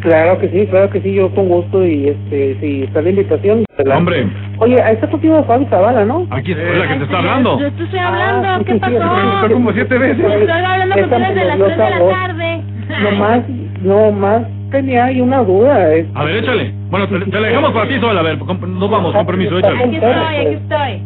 Claro 0.00 0.38
que 0.38 0.50
sí, 0.50 0.66
claro 0.66 0.90
que 0.90 1.00
sí, 1.00 1.14
yo 1.14 1.30
con 1.34 1.48
gusto 1.48 1.82
y 1.86 2.08
este, 2.08 2.58
si 2.60 2.82
está 2.82 3.00
la 3.00 3.08
invitación. 3.10 3.64
la- 3.84 3.96
Hombre, 3.96 4.26
Oye, 4.58 4.80
ahí 4.82 4.94
está 4.94 5.08
contigo 5.08 5.42
Fabi 5.44 5.64
Zavala, 5.66 6.04
¿no? 6.04 6.26
aquí 6.30 6.52
es 6.52 6.58
la 6.78 6.88
que 6.88 6.94
te 6.96 7.04
está 7.04 7.18
hablando. 7.18 7.58
Yo 7.58 7.72
te 7.72 7.84
estoy 7.84 7.98
hablando, 7.98 8.48
Ah, 8.48 8.58
sí, 8.58 8.64
¿qué 8.66 8.72
sí, 8.72 8.78
sí, 8.84 8.96
pasó? 8.98 9.46
sí, 9.48 9.52
como 9.54 9.72
siete 9.72 9.98
veces. 9.98 10.18
Estoy 10.18 10.48
hablando 10.50 10.94
desde 10.96 11.44
las 11.44 11.58
3 11.58 11.76
de 11.78 11.78
la 11.78 12.08
tarde. 12.10 12.62
Nomás, 13.02 13.40
nomás 13.82 14.42
tenía 14.74 15.04
ahí 15.06 15.20
una 15.20 15.38
duda. 15.42 15.94
es- 15.94 16.06
A 16.14 16.24
ver, 16.24 16.36
échale. 16.38 16.72
Bueno, 16.90 17.08
te, 17.08 17.18
te 17.30 17.40
la 17.40 17.48
dejamos 17.48 17.72
para 17.72 17.88
ti, 17.88 17.98
Sola. 18.00 18.20
A 18.20 18.22
ver, 18.24 18.38
nos 18.38 18.90
vamos, 18.90 19.12
con 19.14 19.26
permiso, 19.26 19.58
échale. 19.58 19.78
Aquí 19.84 19.94
estoy, 19.96 20.10
aquí 20.36 20.54
estoy. 20.54 21.02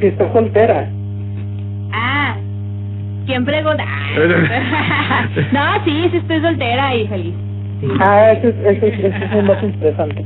Si 0.00 0.06
está 0.06 0.32
soltera. 0.32 0.88
Ah, 1.92 2.36
¿quién 3.26 3.44
pregunta? 3.44 3.84
no, 5.52 5.84
sí, 5.84 6.08
sí 6.10 6.16
estoy 6.18 6.40
soltera 6.40 6.94
y 6.94 7.06
feliz. 7.08 7.34
Ah, 8.00 8.32
ese, 8.32 8.48
es- 8.48 8.82
ese, 8.82 9.06
es- 9.06 9.46
dato 9.46 9.66
interesante. 9.66 10.24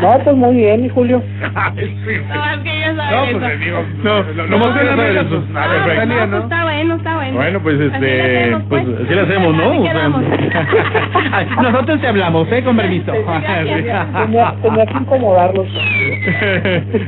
No, 0.00 0.18
pues 0.24 0.36
muy 0.36 0.56
bien, 0.56 0.82
mi 0.82 0.88
Julio. 0.88 1.22
No, 1.42 1.78
es 1.78 2.58
que 2.62 2.80
ya 2.80 2.92
No, 2.92 3.02
sabes 3.02 3.32
pues 3.34 3.44
eso. 3.44 3.58
digo, 3.64 3.84
No, 4.02 4.22
lo, 4.22 4.46
no 4.46 4.58
más 4.58 4.68
más 4.68 4.78
que 4.78 4.86
saber 4.86 4.96
nada 4.96 5.20
eso. 5.20 5.44
Ah, 5.54 5.66
perfecto. 5.68 5.84
perfecto. 5.84 6.06
No, 6.06 6.30
pues 6.30 6.42
está 6.44 6.62
bueno, 6.64 6.94
está 6.96 7.14
bueno. 7.16 7.34
Bueno, 7.36 7.60
pues 7.62 7.74
Así 7.76 7.84
este, 7.84 8.00
le 8.00 8.38
hacemos, 8.40 8.62
pues 8.68 8.84
pues. 8.84 9.00
así 9.04 9.14
le 9.14 9.20
hacemos, 9.20 9.54
¿no? 9.56 9.64
Así. 9.72 11.54
Nosotros 11.62 12.00
te 12.00 12.06
hablamos, 12.08 12.52
¿eh? 12.52 12.62
Con 12.64 12.76
permiso. 12.76 13.12
Tenía, 13.12 14.54
tenía 14.62 14.86
que 14.86 14.92
incomodarlos. 15.00 15.66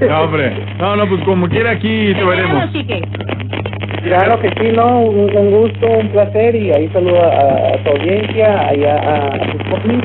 no, 0.09 0.21
hombre. 0.21 0.53
No, 0.79 0.97
no, 0.97 1.07
pues 1.07 1.23
como 1.23 1.49
quiera 1.49 1.71
aquí 1.73 2.13
te 2.15 2.25
veremos. 2.25 2.71
Chique. 2.73 3.03
Claro 4.05 4.39
que 4.41 4.49
sí, 4.61 4.73
¿no? 4.77 5.01
Un, 5.01 5.35
un 5.37 5.51
gusto, 5.51 5.87
un 5.87 6.09
placer 6.11 6.55
y 6.55 6.71
ahí 6.73 6.89
saludo 6.93 7.23
a, 7.25 7.75
a 7.75 7.77
tu 7.85 7.91
audiencia, 7.91 8.69
allá 8.69 8.95
a, 8.97 9.27
a 9.35 9.39
tus 9.53 9.63
compis. 9.71 10.03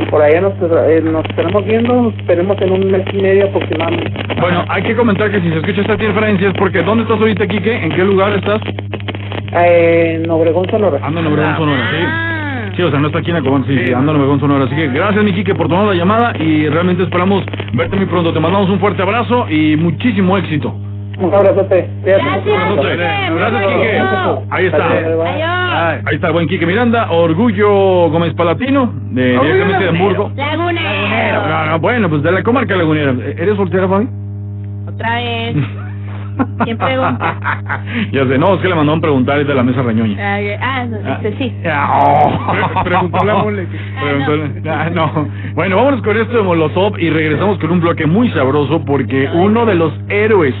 Y 0.00 0.06
por 0.10 0.22
allá 0.22 0.40
nos, 0.40 0.52
eh, 0.88 1.00
nos 1.02 1.24
estaremos 1.24 1.64
viendo, 1.64 2.02
nos 2.02 2.14
esperemos 2.14 2.56
en 2.60 2.72
un 2.72 2.90
mes 2.90 3.02
y 3.12 3.16
medio 3.22 3.46
aproximadamente. 3.46 4.12
Bueno, 4.40 4.64
hay 4.68 4.82
que 4.82 4.94
comentar 4.96 5.30
que 5.30 5.40
si 5.40 5.48
se 5.50 5.56
escucha 5.56 5.80
esta 5.80 5.94
interferencia 5.94 6.48
es 6.48 6.54
porque 6.54 6.82
¿dónde 6.82 7.02
estás 7.04 7.18
ahorita, 7.18 7.46
Quique? 7.46 7.74
¿En 7.74 7.90
qué 7.90 8.04
lugar 8.04 8.32
estás? 8.34 8.60
Eh, 9.64 10.20
en 10.22 10.30
Obregón, 10.30 10.66
Sonora. 10.70 10.98
Ando 11.02 11.20
en 11.20 11.26
Obregón, 11.26 11.56
Sonora, 11.56 11.82
Ah. 11.84 11.90
sí. 12.70 12.76
Sí, 12.76 12.82
o 12.84 12.90
sea, 12.90 13.00
no 13.00 13.08
está 13.08 13.18
aquí 13.18 13.30
en 13.32 13.38
Acobán, 13.38 13.64
sí, 13.66 13.76
sí, 13.86 13.90
en 13.92 14.08
Obregón, 14.08 14.38
Sonora. 14.38 14.64
Así 14.66 14.76
que 14.76 14.86
gracias, 14.88 15.24
mi 15.24 15.32
Quique, 15.32 15.52
por 15.54 15.68
tomar 15.68 15.86
la 15.86 15.94
llamada 15.94 16.32
y 16.38 16.68
realmente 16.68 17.02
esperamos 17.02 17.42
verte 17.72 17.96
muy 17.96 18.06
pronto. 18.06 18.32
Te 18.32 18.38
mandamos 18.38 18.70
un 18.70 18.78
fuerte 18.78 19.02
abrazo 19.02 19.46
y 19.50 19.74
muchísimo 19.76 20.38
éxito. 20.38 20.72
Un 21.20 21.34
abrazote. 21.34 21.90
Gracias. 22.04 22.44
Gracias, 23.34 23.66
Quique. 23.66 24.02
Ahí 24.50 24.66
está. 24.66 24.86
Adiós. 24.86 26.02
Ahí 26.06 26.14
está 26.14 26.26
el 26.28 26.32
buen 26.32 26.48
Quique 26.48 26.66
Miranda, 26.66 27.10
Orgullo 27.10 28.10
Gómez 28.10 28.34
Palatino, 28.34 28.92
de, 29.10 29.38
directamente 29.38 29.84
de 29.84 29.88
Hamburgo. 29.90 30.32
Lagunero. 30.36 31.46
No, 31.46 31.66
no, 31.66 31.78
bueno, 31.78 32.08
pues 32.08 32.22
de 32.22 32.32
la 32.32 32.42
comarca 32.42 32.76
lagunera. 32.76 33.14
¿Eres 33.36 33.56
soltera, 33.56 33.88
Fabi? 33.88 34.08
Otra 34.86 35.14
vez. 35.16 35.56
¿Quién 36.64 36.78
pregunta? 36.78 37.36
ya 38.12 38.26
sé, 38.26 38.38
no, 38.38 38.54
es 38.54 38.60
que 38.60 38.68
le 38.68 38.74
mandaron 38.74 39.00
preguntar 39.00 39.40
es 39.40 39.46
de 39.46 39.54
la 39.54 39.62
mesa 39.62 39.82
reñoña. 39.82 40.16
Ah, 40.60 40.84
no, 40.84 40.96
este, 40.96 41.36
sí. 41.36 41.54
Oh. 41.66 42.82
Preguntó 42.84 43.24
la 43.24 43.34
mole. 43.34 43.66
Ah, 44.68 44.90
no. 44.92 45.28
Bueno, 45.54 45.76
vámonos 45.76 46.02
con 46.02 46.16
esto 46.16 46.36
de 46.36 46.42
Molotov 46.42 46.98
y 46.98 47.10
regresamos 47.10 47.58
con 47.58 47.70
un 47.70 47.80
bloque 47.80 48.06
muy 48.06 48.28
sabroso 48.30 48.84
porque 48.84 49.28
uno 49.34 49.66
de 49.66 49.74
los 49.74 49.92
héroes, 50.08 50.54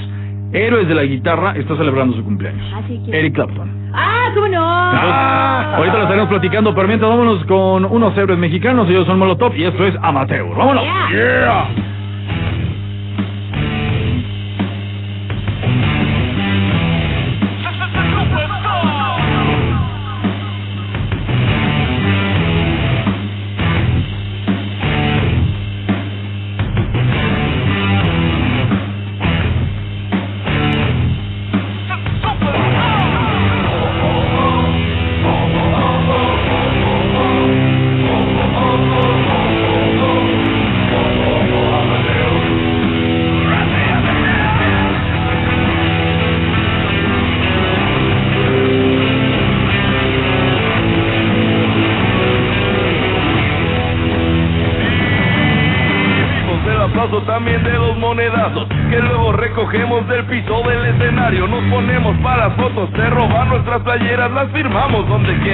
héroes 0.52 0.88
de 0.88 0.94
la 0.94 1.02
guitarra, 1.04 1.52
está 1.56 1.76
celebrando 1.76 2.16
su 2.16 2.24
cumpleaños. 2.24 2.64
Así 2.74 3.00
que. 3.04 3.18
Eric 3.18 3.34
Clapton. 3.34 3.90
Ah, 3.92 4.30
¿cómo 4.34 4.48
no? 4.48 4.92
Entonces, 4.92 5.74
ahorita 5.76 5.96
lo 5.96 6.02
estaremos 6.02 6.28
platicando, 6.28 6.74
pero 6.74 6.88
mientras 6.88 7.10
vámonos 7.10 7.44
con 7.44 7.84
unos 7.84 8.16
héroes 8.16 8.38
mexicanos, 8.38 8.88
ellos 8.88 9.06
son 9.06 9.18
Molotov 9.18 9.54
y 9.56 9.64
esto 9.64 9.86
es 9.86 9.94
Amateur. 10.02 10.48
¡Vámonos! 10.54 10.84
Yeah. 10.84 11.08
Yeah. 11.10 11.97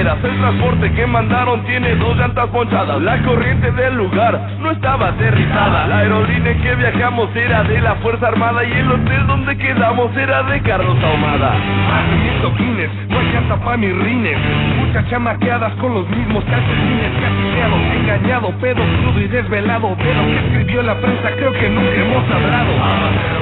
Quieras. 0.05 0.23
El 0.23 0.37
transporte 0.39 0.91
que 0.93 1.07
mandaron 1.07 1.63
tiene 1.65 1.95
dos 1.95 2.15
llantas 2.17 2.47
ponchadas. 2.49 3.01
La 3.01 3.21
corriente 3.23 3.71
del 3.71 3.95
lugar 3.95 4.39
no 4.59 4.71
estaba 4.71 5.09
aterrizada. 5.09 5.87
La 5.87 5.99
aerolínea 5.99 6.55
que 6.61 6.75
viajamos 6.75 7.35
era 7.35 7.63
de 7.63 7.81
la 7.81 7.95
Fuerza 7.95 8.27
Armada 8.27 8.63
y 8.63 8.71
el 8.71 8.91
hotel 8.91 9.27
donde 9.27 9.57
quedamos 9.57 10.15
era 10.15 10.43
de 10.43 10.61
Carlos 10.61 10.97
Ahumada. 11.03 11.51
Más 11.89 12.41
toquines, 12.41 12.89
no 13.09 13.19
hay 13.19 13.31
llanta 13.33 13.55
pa' 13.57 13.77
mis 13.77 13.95
rines. 13.95 14.37
Muchas 14.79 15.09
chamaqueadas 15.09 15.73
con 15.75 15.93
los 15.93 16.09
mismos 16.09 16.43
calcetines, 16.45 17.11
castigados, 17.21 17.79
engañado, 17.95 18.49
pedo 18.59 18.81
crudo 19.01 19.21
y 19.21 19.27
desvelado. 19.27 19.95
De 19.95 20.13
lo 20.13 20.25
que 20.25 20.35
escribió 20.35 20.81
la 20.83 20.95
prensa 20.95 21.31
creo 21.37 21.51
que 21.53 21.69
nunca 21.69 21.95
hemos 21.95 22.31
hablado. 22.31 23.35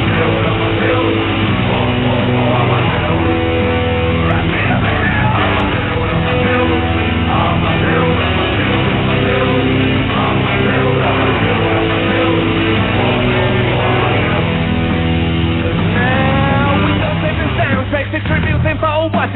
Exit 0.00 0.49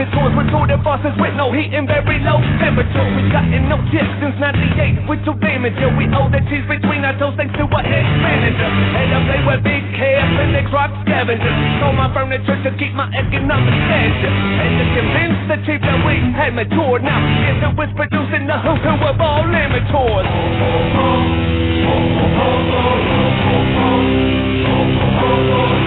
watching 0.05 0.21
tours 0.21 0.37
with 0.37 0.49
tour 0.51 0.67
de 0.67 0.77
buses 0.77 1.13
with 1.21 1.35
no 1.35 1.53
heat 1.53 1.73
and 1.73 1.87
very 1.89 2.19
low 2.21 2.41
temperature. 2.61 3.05
We 3.17 3.31
gotten 3.33 3.69
no 3.69 3.77
tips 3.91 4.11
since 4.21 4.37
98 4.41 5.09
with 5.09 5.25
two 5.25 5.35
damage. 5.41 5.75
Yeah, 5.79 5.97
we 5.97 6.05
owe 6.13 6.29
the 6.29 6.41
cheese 6.51 6.67
between 6.69 7.05
our 7.05 7.17
toes 7.19 7.35
thanks 7.37 7.55
to 7.57 7.65
a 7.65 7.81
head 7.83 8.05
manager. 8.21 8.69
And 8.69 9.15
I 9.15 9.19
play 9.25 9.41
with 9.45 9.65
big 9.65 9.83
cash 9.97 10.33
and 10.41 10.55
they 10.55 10.65
rock 10.73 10.91
scavengers. 11.05 11.57
Sold 11.81 11.97
my 11.97 12.13
furniture 12.13 12.59
to 12.65 12.71
keep 12.77 12.93
my 12.95 13.09
economic 13.13 13.75
stature. 13.89 14.33
And 14.33 14.73
to 14.81 14.85
convince 14.93 15.39
the 15.49 15.57
chief 15.65 15.81
that 15.81 16.01
we 16.05 16.21
had 16.33 16.53
matured. 16.55 17.03
Now, 17.03 17.21
yes, 17.45 17.65
it 17.65 17.73
was 17.77 17.89
producing 17.97 18.47
the 18.47 18.59
who 18.61 18.75
of 18.77 19.21
all 19.21 19.45
amateurs. 19.49 20.29
No 25.55 25.81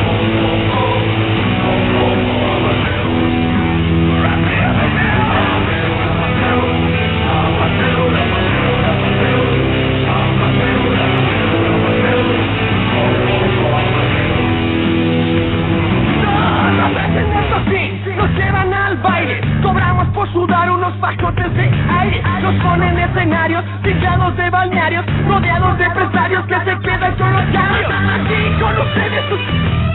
pillados 23.81 24.35
de 24.35 24.49
balnearios 24.49 25.05
Rodeados 25.27 25.77
de 25.77 25.85
empresarios 25.85 26.45
que 26.47 26.55
se 26.55 26.79
quedan 26.79 27.15
con 27.15 27.31
los 27.31 27.43
cambios 27.53 27.91
Aquí 27.91 28.59
con 28.59 28.77
ustedes 28.77 29.29
sus 29.29 29.39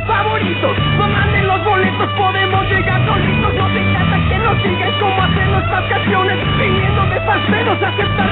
favoritos. 0.07 0.77
No 0.99 1.09
manden 1.09 1.47
los 1.47 1.65
boletos, 1.65 2.09
podemos 2.19 2.65
llegar 2.69 3.07
solitos. 3.07 3.55
No 3.55 3.69
se 3.69 3.81
trata 3.93 4.29
que 4.29 4.39
nos 4.39 4.63
digan 4.63 4.93
cómo 5.01 5.23
hacer 5.23 5.47
nuestras 5.49 5.85
canciones 5.85 6.39
Viniendo 6.59 7.03
de 7.07 7.21
falseros 7.21 7.83
aceptar 7.83 8.32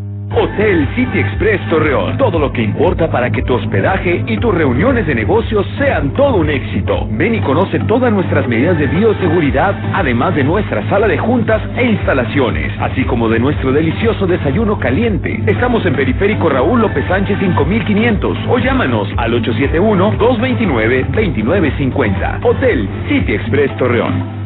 Hotel 0.53 0.85
City 0.95 1.19
Express 1.19 1.61
Torreón. 1.69 2.17
Todo 2.17 2.37
lo 2.37 2.51
que 2.51 2.61
importa 2.61 3.09
para 3.09 3.31
que 3.31 3.41
tu 3.43 3.53
hospedaje 3.53 4.21
y 4.27 4.35
tus 4.37 4.53
reuniones 4.53 5.07
de 5.07 5.15
negocios 5.15 5.65
sean 5.77 6.13
todo 6.13 6.35
un 6.35 6.49
éxito. 6.49 7.07
Ven 7.11 7.35
y 7.35 7.39
conoce 7.39 7.79
todas 7.87 8.11
nuestras 8.11 8.45
medidas 8.49 8.77
de 8.77 8.87
bioseguridad, 8.87 9.73
además 9.93 10.35
de 10.35 10.43
nuestra 10.43 10.85
sala 10.89 11.07
de 11.07 11.17
juntas 11.17 11.61
e 11.77 11.85
instalaciones, 11.85 12.69
así 12.81 13.05
como 13.05 13.29
de 13.29 13.39
nuestro 13.39 13.71
delicioso 13.71 14.27
desayuno 14.27 14.77
caliente. 14.77 15.41
Estamos 15.47 15.85
en 15.85 15.95
Periférico 15.95 16.49
Raúl 16.49 16.81
López 16.81 17.05
Sánchez 17.07 17.39
5500 17.39 18.37
o 18.49 18.57
llámanos 18.57 19.07
al 19.15 19.31
871-229-2950. 19.41 22.39
Hotel 22.43 22.89
City 23.07 23.35
Express 23.35 23.73
Torreón. 23.77 24.40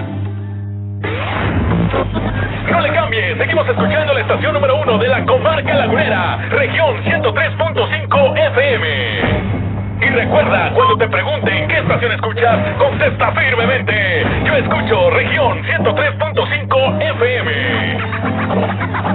No 2.71 2.81
le 2.81 2.91
cambie, 2.91 3.35
seguimos 3.37 3.67
escuchando 3.67 4.13
la 4.13 4.21
estación 4.21 4.53
número 4.53 4.75
uno 4.77 4.97
de 4.97 5.07
la 5.07 5.23
comarca 5.25 5.73
lagunera, 5.73 6.37
región 6.49 7.03
103.5 7.03 8.37
FM. 8.37 9.55
Y 10.01 10.09
recuerda, 10.09 10.71
cuando 10.73 10.97
te 10.97 11.07
pregunten 11.07 11.67
qué 11.67 11.77
estación 11.77 12.11
escuchas, 12.11 12.57
contesta 12.77 13.31
firmemente. 13.31 14.25
Yo 14.45 14.55
escucho 14.55 15.09
región 15.11 15.63
103.5 15.63 17.01
FM. 17.01 19.14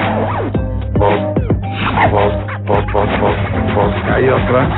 Hay 4.13 4.27
otra. 4.29 4.69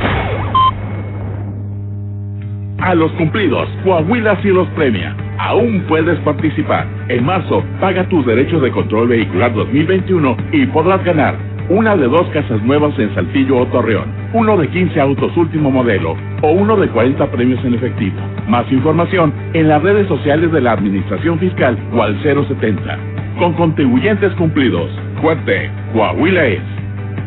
A 2.80 2.96
los 2.96 3.12
cumplidos, 3.14 3.70
Coahuila 3.84 4.38
sí 4.42 4.50
los 4.50 4.68
premia. 4.70 5.16
Aún 5.40 5.84
puedes 5.88 6.20
participar. 6.20 6.86
En 7.08 7.26
marzo, 7.26 7.64
paga 7.80 8.08
tus 8.10 8.26
derechos 8.26 8.62
de 8.62 8.72
control 8.72 9.08
vehicular 9.08 9.54
2021 9.54 10.38
y 10.52 10.66
podrás 10.68 11.04
ganar 11.04 11.53
una 11.70 11.96
de 11.96 12.08
dos 12.08 12.28
casas 12.30 12.60
nuevas 12.64 12.98
en 13.00 13.14
Saltillo 13.16 13.58
o 13.58 13.66
Torreón, 13.68 14.12
uno 14.34 14.58
de 14.58 14.68
15 14.68 15.00
autos 15.00 15.38
último 15.38 15.72
modelo 15.72 16.18
o 16.42 16.52
uno 16.52 16.76
de 16.76 16.90
40 16.90 17.32
premios 17.32 17.64
en 17.64 17.76
efectivo. 17.76 18.18
Más 18.48 18.70
información 18.72 19.32
en 19.54 19.70
las 19.70 19.82
redes 19.82 20.08
sociales 20.08 20.52
de 20.52 20.62
la 20.62 20.74
Administración 20.74 21.40
Fiscal 21.40 21.78
o 21.94 22.04
al 22.04 22.22
070. 22.22 22.98
Con 23.40 23.54
contribuyentes 23.54 24.32
cumplidos. 24.34 24.92
Fuerte, 25.22 25.72
Coahuila 25.94 26.46
es. 26.46 26.62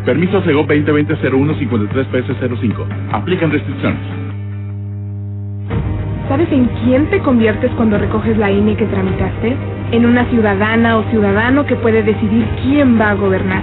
Permiso 0.04 0.42
Sego 0.42 0.66
2020-01-53-PS05. 0.66 2.84
Aplican 3.12 3.50
restricciones. 3.50 3.98
¿Sabes 6.28 6.50
en 6.50 6.66
quién 6.84 7.08
te 7.08 7.20
conviertes 7.20 7.70
cuando 7.72 7.98
recoges 7.98 8.36
la 8.36 8.50
INE 8.50 8.76
que 8.76 8.86
tramitaste? 8.86 9.56
En 9.92 10.04
una 10.04 10.24
ciudadana 10.26 10.98
o 10.98 11.04
ciudadano 11.10 11.64
que 11.66 11.76
puede 11.76 12.02
decidir 12.02 12.44
quién 12.62 13.00
va 13.00 13.10
a 13.10 13.14
gobernar. 13.14 13.62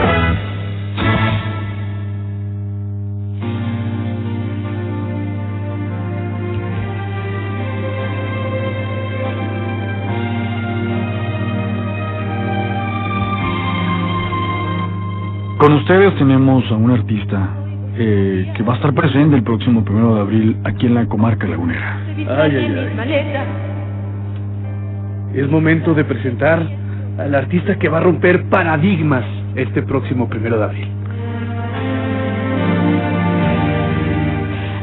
Ustedes 15.91 16.15
tenemos 16.15 16.63
a 16.71 16.75
un 16.75 16.89
artista 16.91 17.49
eh, 17.97 18.49
que 18.55 18.63
va 18.63 18.73
a 18.73 18.75
estar 18.77 18.93
presente 18.93 19.35
el 19.35 19.43
próximo 19.43 19.83
primero 19.83 20.15
de 20.15 20.21
abril 20.21 20.57
aquí 20.63 20.85
en 20.85 20.95
la 20.95 21.05
comarca 21.05 21.45
lagunera. 21.45 21.97
Ay, 22.15 22.55
ay, 22.55 22.95
ay. 23.03 23.43
Es 25.33 25.49
momento 25.49 25.93
de 25.93 26.05
presentar 26.05 26.65
al 27.17 27.35
artista 27.35 27.77
que 27.77 27.89
va 27.89 27.97
a 27.97 28.01
romper 28.03 28.41
paradigmas 28.45 29.25
este 29.55 29.81
próximo 29.81 30.29
primero 30.29 30.57
de 30.59 30.63
abril. 30.63 30.87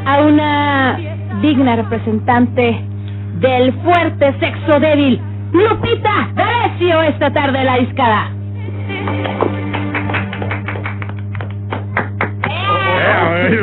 A 0.05 0.21
una 0.27 0.99
digna 1.41 1.77
representante 1.77 2.83
del 3.41 3.73
fuerte 3.83 4.35
sexo 4.41 4.79
débil, 4.79 5.19
Lupita 5.55 6.29
D'Alessio, 6.35 7.01
esta 7.01 7.33
tarde 7.33 7.61
en 7.61 7.67
la 7.67 7.79
discada. 7.79 8.31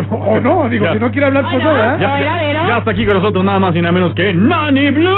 o 0.11 0.39
no, 0.39 0.69
digo, 0.69 0.85
Ya. 0.85 0.93
si 0.93 0.99
no 0.99 1.11
quiere 1.11 1.27
hablar, 1.27 1.43
pues 1.49 1.63
no, 1.63 1.73
¿verdad? 1.73 1.99
Ya, 1.99 2.19
ya- 2.19 2.67
ya 2.67 2.77
está 2.79 2.91
aquí 2.91 3.05
con 3.05 3.15
nosotros 3.15 3.43
nada 3.43 3.59
más 3.59 3.75
y 3.75 3.81
nada 3.81 3.91
menos 3.91 4.13
que 4.15 4.33
Nani 4.33 4.91
Blue. 4.91 5.15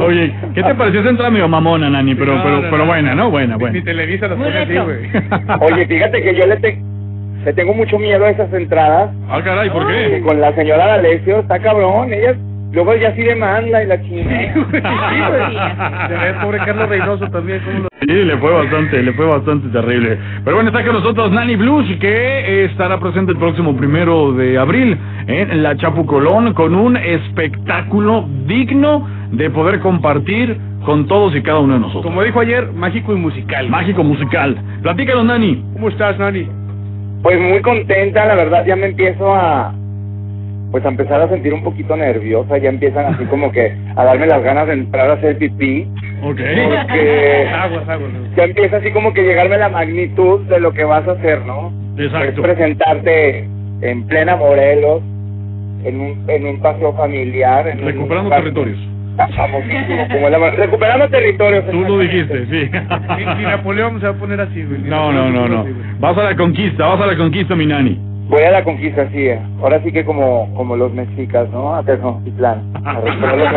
Oye, 0.00 0.32
¿qué 0.54 0.62
te 0.62 0.74
pareció 0.74 1.00
esa 1.00 1.10
entrada 1.10 1.30
medio 1.30 1.48
mamona, 1.48 1.90
Nani? 1.90 2.14
Pero, 2.14 2.36
No, 2.36 2.42
pero, 2.42 2.56
no, 2.56 2.62
pero 2.62 2.78
no. 2.78 2.86
buena, 2.86 3.14
¿no? 3.14 3.30
Buena, 3.30 3.54
Ni 3.54 3.60
buena. 3.60 3.84
Televisa 3.84 4.28
pone 4.28 4.58
así, 4.58 4.76
güey. 4.78 5.10
Oye, 5.72 5.86
fíjate 5.86 6.22
que 6.22 6.34
yo 6.34 6.46
le, 6.46 6.56
te- 6.56 6.78
le 7.44 7.52
tengo 7.52 7.74
mucho 7.74 7.98
miedo 7.98 8.24
a 8.24 8.30
esas 8.30 8.52
entradas. 8.52 9.10
Ah, 9.28 9.40
caray, 9.44 9.68
¿por 9.70 9.86
Que 9.86 9.92
qué? 9.92 10.20
Con 10.22 10.40
la 10.40 10.52
señora 10.54 10.86
D'Alessio 10.86 11.40
está 11.40 11.58
cabrón. 11.58 12.12
Ella 12.12 12.34
luego 12.72 12.94
ya 12.96 13.14
sí 13.14 13.22
demanda 13.22 13.82
y 13.82 13.86
la 13.86 14.02
chingada. 14.02 16.08
Ves, 16.08 16.34
pobre 16.42 16.58
Carlos 16.58 16.88
Reynoso 16.88 17.28
también, 17.28 17.60
cómo 17.64 17.78
lo... 17.80 17.88
Sí, 18.00 18.12
le 18.12 18.36
fue 18.38 18.52
bastante, 18.52 19.02
le 19.02 19.12
fue 19.12 19.26
bastante 19.26 19.68
terrible. 19.68 20.18
Pero 20.44 20.56
bueno, 20.56 20.70
está 20.70 20.84
con 20.84 20.94
nosotros 20.94 21.32
Nani 21.32 21.56
Blues, 21.56 21.86
que 22.00 22.64
estará 22.64 22.98
presente 23.00 23.32
el 23.32 23.38
próximo 23.38 23.76
primero 23.76 24.32
de 24.32 24.56
abril 24.56 24.96
en 25.26 25.62
la 25.62 25.76
Chapu 25.76 26.06
Colón 26.06 26.54
con 26.54 26.74
un 26.74 26.96
espectáculo 26.96 28.28
digno 28.46 29.06
de 29.32 29.50
poder 29.50 29.80
compartir 29.80 30.56
con 30.84 31.06
todos 31.06 31.34
y 31.34 31.42
cada 31.42 31.58
uno 31.58 31.74
de 31.74 31.80
nosotros. 31.80 32.04
Como 32.04 32.22
dijo 32.22 32.40
ayer, 32.40 32.70
mágico 32.72 33.12
y 33.12 33.16
musical. 33.16 33.68
Mágico 33.68 34.04
musical. 34.04 34.56
Platícanos, 34.82 35.24
Nani. 35.24 35.62
¿Cómo 35.74 35.88
estás, 35.88 36.18
Nani? 36.18 36.48
Pues 37.22 37.38
muy 37.40 37.60
contenta, 37.62 38.24
la 38.26 38.36
verdad, 38.36 38.64
ya 38.64 38.76
me 38.76 38.86
empiezo 38.86 39.34
a 39.34 39.74
pues 40.70 40.84
a 40.84 40.88
empezar 40.88 41.20
a 41.22 41.28
sentir 41.28 41.54
un 41.54 41.62
poquito 41.62 41.96
nerviosa, 41.96 42.58
ya 42.58 42.68
empiezan 42.68 43.14
así 43.14 43.24
como 43.24 43.50
que 43.52 43.74
a 43.96 44.04
darme 44.04 44.26
las 44.26 44.42
ganas 44.42 44.66
de 44.66 44.74
entrar 44.74 45.10
a 45.10 45.14
hacer 45.14 45.38
pipí. 45.38 45.86
Ok. 46.22 46.36
Porque 46.36 47.48
Aguas, 47.54 47.88
aguas. 47.88 48.10
ya 48.36 48.44
empieza 48.44 48.76
así 48.78 48.90
como 48.90 49.12
que 49.14 49.22
llegarme 49.22 49.56
la 49.58 49.68
magnitud 49.68 50.40
de 50.46 50.60
lo 50.60 50.72
que 50.72 50.84
vas 50.84 51.06
a 51.08 51.12
hacer, 51.12 51.40
¿no? 51.46 51.72
Exacto. 51.96 52.28
Es 52.28 52.40
presentarte 52.40 53.48
en 53.80 54.06
plena 54.06 54.36
Morelos, 54.36 55.02
en 55.84 56.00
un, 56.00 56.24
en 56.28 56.46
un 56.46 56.60
paseo 56.60 56.92
familiar. 56.94 57.66
En 57.68 57.80
un 57.80 57.86
Recuperando 57.86 58.24
lugar 58.24 58.40
territorios. 58.42 58.78
famosísimo, 59.36 60.06
como 60.12 60.28
la- 60.28 60.50
recuperando 60.50 61.08
territorios. 61.08 61.64
Tú 61.70 61.80
lo 61.80 61.98
dijiste, 61.98 62.46
sí. 62.46 62.70
Ni 63.38 63.42
Napoleón 63.44 64.00
se 64.00 64.06
va 64.06 64.12
a 64.12 64.16
poner 64.16 64.40
así, 64.40 64.64
No, 64.84 65.12
no, 65.12 65.30
no, 65.30 65.48
no. 65.48 65.64
Vas 66.00 66.16
a 66.18 66.24
la 66.24 66.36
conquista, 66.36 66.86
vas 66.86 67.00
a 67.00 67.06
la 67.06 67.16
conquista, 67.16 67.54
mi 67.56 67.66
Nani. 67.66 67.98
Voy 68.28 68.42
a 68.42 68.50
la 68.50 68.62
conquista, 68.62 69.08
sí. 69.10 69.26
eh. 69.26 69.38
Ahora 69.62 69.80
sí 69.82 69.90
que 69.90 70.04
como, 70.04 70.52
como 70.54 70.76
los 70.76 70.92
mexicas, 70.92 71.48
¿no? 71.50 71.74
A 71.74 71.82
Tenochtitlán. 71.82 72.60
A 72.84 72.92
recuperar 73.00 73.38
los 73.38 73.48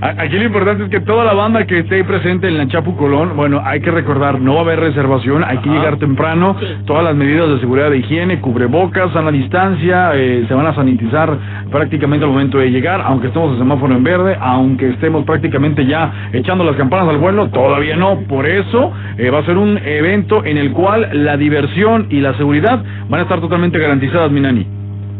A- 0.00 0.14
Aquí 0.22 0.36
lo 0.38 0.44
importante 0.44 0.84
es 0.84 0.90
que 0.90 1.00
toda 1.00 1.24
la 1.24 1.32
banda 1.34 1.64
que 1.66 1.78
esté 1.80 2.02
presente 2.04 2.48
en 2.48 2.58
la 2.58 2.66
Chapu 2.68 2.96
Colón, 2.96 3.36
bueno, 3.36 3.62
hay 3.64 3.80
que 3.80 3.90
recordar, 3.90 4.40
no 4.40 4.54
va 4.54 4.60
a 4.60 4.64
haber 4.64 4.80
reservación, 4.80 5.44
hay 5.44 5.58
que 5.58 5.68
llegar 5.70 5.96
temprano, 5.98 6.56
todas 6.86 7.04
las 7.04 7.14
medidas 7.14 7.48
de 7.48 7.60
seguridad 7.60 7.90
de 7.90 7.98
higiene, 7.98 8.40
cubrebocas, 8.40 9.12
sana 9.12 9.30
distancia, 9.30 10.12
eh, 10.14 10.44
se 10.48 10.54
van 10.54 10.66
a 10.66 10.74
sanitizar 10.74 11.36
prácticamente 11.70 12.24
al 12.24 12.32
momento 12.32 12.58
de 12.58 12.70
llegar, 12.70 13.00
aunque 13.04 13.28
estemos 13.28 13.52
en 13.52 13.58
semáforo 13.58 13.94
en 13.94 14.02
verde, 14.04 14.36
aunque 14.40 14.90
estemos 14.90 15.24
prácticamente 15.24 15.86
ya 15.86 16.12
echando 16.32 16.64
las 16.64 16.76
campanas 16.76 17.08
al 17.08 17.18
vuelo, 17.18 17.48
todavía 17.48 17.96
no, 17.96 18.20
por 18.28 18.46
eso 18.46 18.92
eh, 19.18 19.30
va 19.30 19.38
a 19.38 19.44
ser 19.44 19.56
un 19.56 19.78
evento 19.78 20.44
en 20.44 20.58
el 20.58 20.72
cual 20.72 21.08
la 21.12 21.36
diversión 21.36 22.06
y 22.10 22.23
la 22.24 22.36
seguridad 22.36 22.82
van 23.08 23.20
a 23.20 23.22
estar 23.22 23.40
totalmente 23.40 23.78
garantizadas, 23.78 24.30
mi 24.30 24.40
nani. 24.40 24.66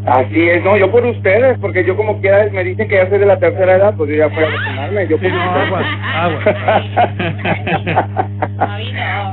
Así 0.07 0.48
es, 0.48 0.62
no, 0.62 0.76
yo 0.76 0.90
por 0.90 1.05
ustedes, 1.07 1.59
porque 1.61 1.82
yo 1.84 1.96
como 1.96 2.20
quiera 2.20 2.46
me 2.52 2.62
dicen 2.62 2.88
que 2.88 2.96
ya 2.96 3.09
soy 3.09 3.18
de 3.18 3.26
la 3.26 3.38
tercera 3.38 3.76
edad, 3.76 3.94
pues 3.96 4.11
yo 4.11 4.16
ya 4.16 4.26
a 4.26 4.28
vacunarme. 4.28 5.09
Yo 5.09 5.16
por 5.16 5.30
ustedes. 5.30 5.70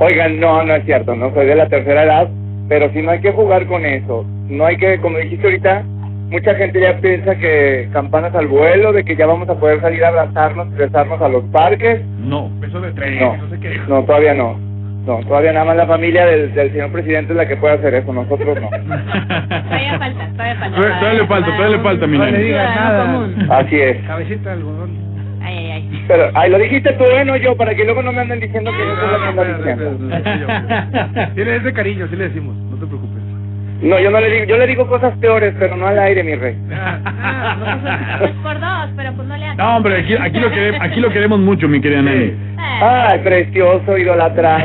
Oigan, 0.00 0.40
no, 0.40 0.64
no 0.64 0.74
es 0.74 0.84
cierto, 0.84 1.14
no 1.14 1.32
soy 1.34 1.46
de 1.46 1.56
la 1.56 1.68
tercera 1.68 2.04
edad, 2.04 2.28
pero 2.68 2.90
sí 2.92 3.02
no 3.02 3.10
hay 3.10 3.20
que 3.20 3.32
jugar 3.32 3.66
con 3.66 3.84
eso. 3.84 4.24
No 4.48 4.64
hay 4.64 4.78
que, 4.78 4.98
como 5.00 5.18
dijiste 5.18 5.46
ahorita, 5.46 5.82
mucha 6.30 6.54
gente 6.54 6.80
ya 6.80 6.96
piensa 6.98 7.36
que 7.36 7.88
campanas 7.92 8.34
al 8.34 8.46
vuelo, 8.46 8.94
de 8.94 9.04
que 9.04 9.14
ya 9.14 9.26
vamos 9.26 9.50
a 9.50 9.54
poder 9.54 9.78
salir 9.82 10.02
a 10.04 10.08
abrazarnos, 10.08 10.74
besarnos 10.74 11.20
a 11.20 11.28
los 11.28 11.44
parques. 11.52 12.00
No. 12.18 12.50
Beso 12.60 12.80
de 12.80 12.92
No, 13.20 13.36
no 13.36 13.48
sé 13.50 13.60
qué. 13.60 13.78
no, 13.88 14.02
todavía 14.04 14.32
no. 14.32 14.71
No, 15.06 15.18
todavía 15.24 15.52
nada 15.52 15.64
más 15.64 15.76
la 15.76 15.86
familia 15.86 16.26
del, 16.26 16.54
del 16.54 16.70
señor 16.70 16.92
presidente 16.92 17.32
es 17.32 17.36
la 17.36 17.46
que 17.46 17.56
puede 17.56 17.74
hacer 17.74 17.92
eso, 17.94 18.12
nosotros 18.12 18.56
no. 18.60 18.70
Todavía 18.70 19.98
falta, 19.98 20.28
todavía 20.28 20.54
falta. 20.56 20.76
Todavía 20.76 20.98
todavía 21.00 21.20
le 21.20 21.26
falta, 21.26 21.46
todavía 21.56 21.76
le 21.76 21.82
falta, 21.82 22.06
mi 22.06 22.18
No 22.18 22.26
le 22.26 22.38
digas 22.38 22.76
nada. 22.76 23.28
Así 23.58 23.80
es. 23.80 23.96
Cabecita 24.06 24.50
de 24.50 24.54
algodón. 24.56 24.90
Ay, 25.42 25.56
ay, 25.56 25.70
ay. 25.72 26.04
Pero, 26.06 26.30
ay, 26.34 26.50
lo 26.50 26.58
dijiste 26.58 26.92
tú, 26.92 27.04
¿eh? 27.04 27.24
No 27.24 27.36
yo, 27.36 27.56
para 27.56 27.74
que 27.74 27.84
luego 27.84 28.00
no 28.02 28.12
me 28.12 28.20
anden 28.20 28.38
diciendo 28.38 28.70
que 28.70 28.78
yo 28.78 28.94
soy 28.94 29.10
la 29.10 29.18
que 29.18 29.28
anda 29.28 29.44
diciendo. 29.58 31.34
Sí 31.34 31.44
le 31.44 31.56
es 31.56 31.64
de 31.64 31.72
cariño, 31.72 32.06
sí 32.08 32.14
le 32.14 32.28
decimos, 32.28 32.54
no 32.54 32.76
te 32.76 32.86
preocupes. 32.86 33.11
No, 33.82 33.98
yo 33.98 34.10
no 34.12 34.20
le 34.20 34.30
digo, 34.30 34.44
yo 34.44 34.56
le 34.58 34.66
digo 34.68 34.86
cosas 34.86 35.12
peores, 35.18 35.54
pero 35.58 35.76
no 35.76 35.88
al 35.88 35.98
aire, 35.98 36.22
mi 36.22 36.36
rey. 36.36 36.56
Pues 38.18 38.30
por 38.42 38.60
dos, 38.60 38.90
pero 38.96 39.12
pues 39.12 39.26
no 39.26 39.36
le 39.36 39.44
haces. 39.44 39.58
No, 39.58 39.76
hombre, 39.76 39.96
aquí, 39.98 40.14
aquí, 40.14 40.38
lo 40.38 40.50
queremos, 40.50 40.80
aquí 40.80 41.00
lo 41.00 41.10
queremos 41.10 41.40
mucho, 41.40 41.68
mi 41.68 41.80
querida 41.80 42.02
Nani. 42.02 42.32
Ay, 42.58 43.18
precioso, 43.18 43.98
idolatrado. 43.98 44.64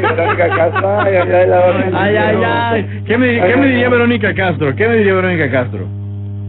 Verónica 0.00 0.48
Castro, 0.48 1.00
ay, 1.00 1.14
ay, 1.14 1.32
ay, 1.32 1.46
la 1.46 1.60
orden. 1.60 1.94
Ay. 1.94 3.02
¿Qué 3.06 3.18
me, 3.18 3.38
qué 3.38 3.56
me 3.56 3.66
diría 3.66 3.88
Verónica 3.90 4.34
Castro? 4.34 4.74
¿Qué 4.74 4.88
me 4.88 4.96
diría 4.96 5.14
Verónica 5.14 5.50
Castro? 5.50 5.86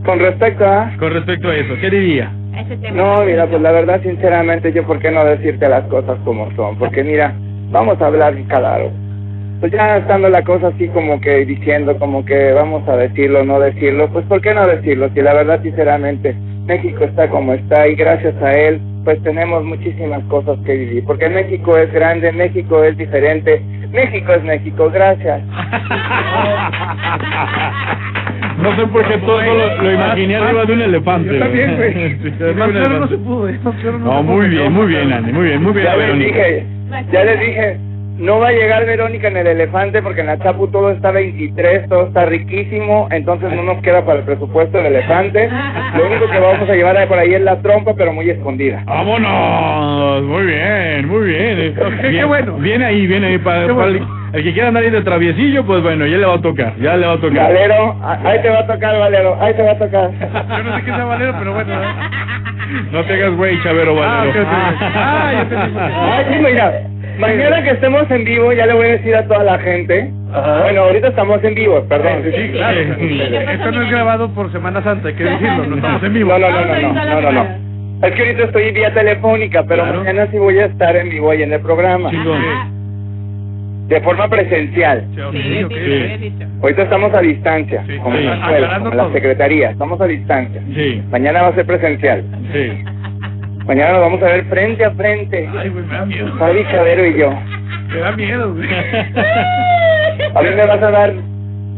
Con 0.05 0.19
respecto 0.19 0.65
a... 0.65 0.91
Con 0.97 1.13
respecto 1.13 1.49
a 1.49 1.55
eso, 1.55 1.75
¿qué 1.81 1.89
diría? 1.89 2.31
Ese 2.57 2.77
tema. 2.77 2.95
No, 2.95 3.25
mira, 3.25 3.45
pues 3.45 3.61
la 3.61 3.71
verdad, 3.71 4.01
sinceramente, 4.01 4.71
yo 4.71 4.85
por 4.85 4.99
qué 4.99 5.11
no 5.11 5.25
decirte 5.25 5.67
las 5.67 5.83
cosas 5.85 6.17
como 6.23 6.49
son. 6.55 6.77
Porque 6.77 7.03
mira, 7.03 7.33
vamos 7.71 8.01
a 8.01 8.07
hablar 8.07 8.35
claro. 8.47 8.91
Pues 9.60 9.72
ya 9.72 9.97
estando 9.97 10.30
la 10.30 10.43
cosa 10.43 10.68
así 10.68 10.88
como 10.89 11.20
que 11.20 11.45
diciendo, 11.45 11.97
como 11.97 12.24
que 12.24 12.53
vamos 12.53 12.88
a 12.88 12.95
decirlo, 12.95 13.43
no 13.43 13.60
decirlo, 13.60 14.07
pues 14.10 14.26
¿por 14.26 14.41
qué 14.41 14.53
no 14.53 14.66
decirlo? 14.66 15.10
Si 15.14 15.22
la 15.22 15.34
verdad, 15.34 15.62
sinceramente, 15.62 16.36
México 16.66 17.03
está 17.03 17.30
como 17.30 17.53
está 17.53 17.88
y 17.88 17.95
gracias 17.95 18.36
a 18.41 18.53
él, 18.53 18.80
pues 19.03 19.22
tenemos 19.24 19.64
muchísimas 19.64 20.24
cosas 20.26 20.57
que 20.66 20.76
vivir, 20.76 21.03
porque 21.05 21.30
México 21.30 21.78
es 21.78 21.91
grande, 21.91 22.32
México 22.32 22.84
es 22.84 22.97
diferente, 22.97 23.62
México 23.91 24.34
es 24.34 24.43
México, 24.43 24.89
gracias. 24.91 25.41
No 28.60 28.76
sé 28.76 28.86
por 28.88 29.07
qué 29.07 29.18
todo 29.20 29.41
lo, 29.41 29.84
lo 29.84 29.93
imaginé 29.93 30.36
arriba 30.36 30.66
de 30.66 30.74
un 30.74 30.82
elefante. 30.82 31.34
Yo 31.34 31.39
también, 31.39 31.78
güey. 31.78 31.93
Sí, 32.20 32.30
no 32.55 33.07
se 33.07 33.18
pudo, 33.18 33.47
no 33.99 34.24
muy 34.24 34.49
bien, 34.49 34.74
muy 34.74 34.88
bien, 34.88 35.14
Andy, 35.14 35.32
muy 35.32 35.45
bien, 35.45 35.64
muy 35.64 35.72
bien. 35.72 35.86
Ya 35.86 35.95
les 35.95 36.20
dije, 36.20 36.66
ya 37.10 37.24
les 37.24 37.39
dije, 37.39 37.78
no 38.20 38.39
va 38.39 38.49
a 38.49 38.51
llegar 38.51 38.86
Verónica 38.86 39.28
en 39.30 39.38
el 39.38 39.47
elefante 39.47 40.01
porque 40.01 40.22
en 40.22 40.28
la 40.28 40.38
Chapu 40.39 40.67
todo 40.67 40.91
está 40.91 41.11
23, 41.11 41.88
todo 41.89 42.07
está 42.07 42.26
riquísimo, 42.26 43.07
entonces 43.11 43.51
no 43.53 43.63
nos 43.63 43.82
queda 43.82 44.05
para 44.05 44.20
el 44.20 44.26
presupuesto 44.26 44.78
del 44.78 44.88
elefante. 44.88 45.49
Lo 45.97 46.05
único 46.07 46.30
que 46.30 46.39
vamos 46.39 46.70
a 46.70 46.74
llevar 46.74 47.07
por 47.07 47.17
ahí 47.17 47.34
es 47.34 47.41
la 47.41 47.61
trompa, 47.61 47.93
pero 47.95 48.13
muy 48.13 48.30
escondida. 48.30 48.84
¡Vámonos! 48.86 50.24
Muy 50.24 50.45
bien, 50.45 51.07
muy 51.07 51.28
bien. 51.28 51.76
qué 52.01 52.07
Bien, 52.09 52.28
bueno. 52.28 52.53
Viene 52.57 52.86
ahí, 52.86 53.07
viene 53.07 53.28
ahí. 53.28 53.38
Para, 53.39 53.61
para 53.61 53.74
bueno. 53.74 54.07
el, 54.34 54.38
el 54.38 54.43
que 54.43 54.53
quiera 54.53 54.67
andar 54.67 54.84
ahí 54.84 54.89
de 54.91 55.01
traviesillo, 55.01 55.65
pues 55.65 55.82
bueno, 55.82 56.05
ya 56.05 56.17
le 56.17 56.26
va 56.26 56.36
a 56.36 56.41
tocar, 56.41 56.74
ya 56.78 56.97
le 56.97 57.07
va 57.07 57.13
a 57.13 57.17
tocar. 57.22 57.43
Valero, 57.53 57.95
ahí 58.03 58.41
te 58.41 58.49
va 58.49 58.59
a 58.59 58.67
tocar, 58.67 58.99
Valero, 58.99 59.38
ahí 59.41 59.53
te 59.53 59.63
va 59.63 59.72
a 59.72 59.78
tocar. 59.78 60.11
Yo 60.11 60.63
no 60.63 60.78
sé 60.78 60.84
qué 60.84 60.91
sea 60.91 61.05
Valero, 61.05 61.34
pero 61.39 61.53
bueno. 61.53 61.74
¿eh? 61.74 61.86
No 62.91 63.03
te 63.03 63.13
hagas 63.13 63.32
güey, 63.36 63.59
Chavero, 63.63 63.95
Ah, 64.03 64.26
Valero. 64.26 64.45
Ah, 64.47 65.32
ya. 65.34 66.17
Ay, 66.17 66.26
sí, 66.32 66.39
mira, 66.43 66.74
mañana 67.20 67.63
que 67.63 67.72
estemos 67.72 68.09
en 68.09 68.24
vivo 68.24 68.51
ya 68.53 68.65
le 68.65 68.74
voy 68.74 68.88
a 68.88 68.91
decir 68.91 69.15
a 69.15 69.24
toda 69.28 69.43
la 69.43 69.59
gente. 69.59 70.11
Bueno, 70.61 70.82
ahorita 70.82 71.07
estamos 71.09 71.43
en 71.43 71.55
vivo, 71.55 71.84
perdón. 71.89 72.24
Sí, 72.24 72.49
claro. 72.53 72.80
Esto 72.80 73.72
no 73.72 73.82
es 73.84 73.89
grabado 73.91 74.30
por 74.34 74.51
Semana 74.51 74.82
Santa, 74.84 75.07
hay 75.09 75.15
que 75.15 75.24
decirlo, 75.24 75.65
no 75.65 75.76
estamos 75.76 76.03
en 76.03 76.13
vivo. 76.13 76.32
No, 76.38 76.39
no, 76.39 76.49
no, 76.51 76.65
no, 76.65 76.93
no, 76.93 77.05
no, 77.05 77.22
no, 77.22 77.32
no. 77.32 77.70
Es 78.07 78.13
que 78.13 78.22
ahorita 78.22 78.43
estoy 78.45 78.72
vía 78.72 78.93
telefónica, 78.93 79.63
pero 79.67 79.86
mañana 79.86 80.28
sí 80.32 80.38
voy 80.38 80.57
a 80.59 80.65
estar 80.67 80.95
en 80.95 81.09
vivo 81.09 81.32
ahí 81.32 81.43
en 81.43 81.51
el 81.53 81.59
programa. 81.61 82.11
De 83.88 83.99
forma 84.01 84.28
presencial. 84.30 85.03
Ahorita 86.61 86.84
estamos 86.84 87.11
a 87.13 87.22
distancia, 87.22 87.84
como 88.03 88.15
en 88.17 88.26
la 88.28 88.34
Sí. 88.36 88.39
escuela, 88.39 88.57
Aclarando 88.67 88.80
como 88.82 88.91
en 88.91 88.97
la 88.97 89.03
todo. 89.05 89.13
secretaría, 89.13 89.70
estamos 89.72 89.99
a 90.01 90.05
distancia. 90.05 90.61
Sí. 90.76 91.01
Mañana 91.09 91.41
va 91.41 91.47
a 91.47 91.55
ser 91.55 91.65
presencial. 91.65 92.24
Sí. 92.53 92.84
Mañana 93.70 93.91
nos 93.93 94.01
vamos 94.01 94.22
a 94.24 94.26
ver 94.26 94.45
frente 94.45 94.84
a 94.84 94.89
frente. 94.91 95.47
Ay, 95.57 95.70
güey, 95.70 95.86
me 95.86 95.93
da 95.95 96.05
miedo. 96.05 96.36
Fabi 96.39 96.65
Chavero 96.72 97.05
y 97.05 97.20
yo. 97.20 97.30
Me 97.93 97.99
da 97.99 98.11
miedo, 98.13 98.53
güey. 98.55 98.67
A 100.36 100.41
mí 100.41 100.49
me 100.55 100.65
vas 100.65 100.82
a 100.84 100.91
dar... 100.91 101.13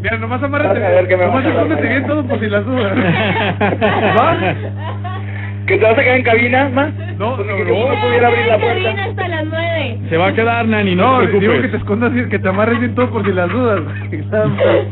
Mira, 0.01 0.17
nomás 0.17 0.39
Vas 0.41 0.51
a 0.53 0.57
ver 0.57 0.67
amárrate. 0.67 1.07
qué 1.09 1.17
me 1.17 1.25
Nomás 1.25 1.43
vas 1.43 1.53
a 1.53 1.57
dar 1.57 1.67
escóndete 1.67 1.83
mañana. 1.83 1.99
bien 1.99 2.07
todo 2.07 2.23
por 2.27 2.39
si 2.39 2.47
las 2.47 2.65
dudas. 2.65 2.93
¿Que 5.67 5.77
te 5.77 5.83
vas 5.85 5.97
a 5.97 6.01
quedar 6.01 6.17
en 6.17 6.23
cabina, 6.23 6.69
ma? 6.73 6.89
No, 7.19 7.37
no, 7.37 7.43
Que 7.43 7.63
no 7.65 8.01
pudiera 8.01 8.27
abrir 8.27 8.45
la 8.47 8.57
puerta. 8.57 9.03
hasta 9.03 9.27
las 9.27 9.45
nueve. 9.45 9.97
Se 10.09 10.17
va 10.17 10.27
a 10.27 10.33
quedar, 10.33 10.65
Nani, 10.65 10.95
no, 10.95 11.21
No, 11.21 11.27
te 11.27 11.27
digo 11.27 11.39
que 11.39 11.45
preocupes. 11.47 11.71
te 11.71 11.77
escondas 11.77 12.13
bien, 12.13 12.29
que 12.29 12.39
te 12.39 12.49
amarres 12.49 12.79
bien 12.79 12.95
todo 12.95 13.09
por 13.11 13.23
si 13.25 13.31
las 13.33 13.49
dudas. 13.49 13.81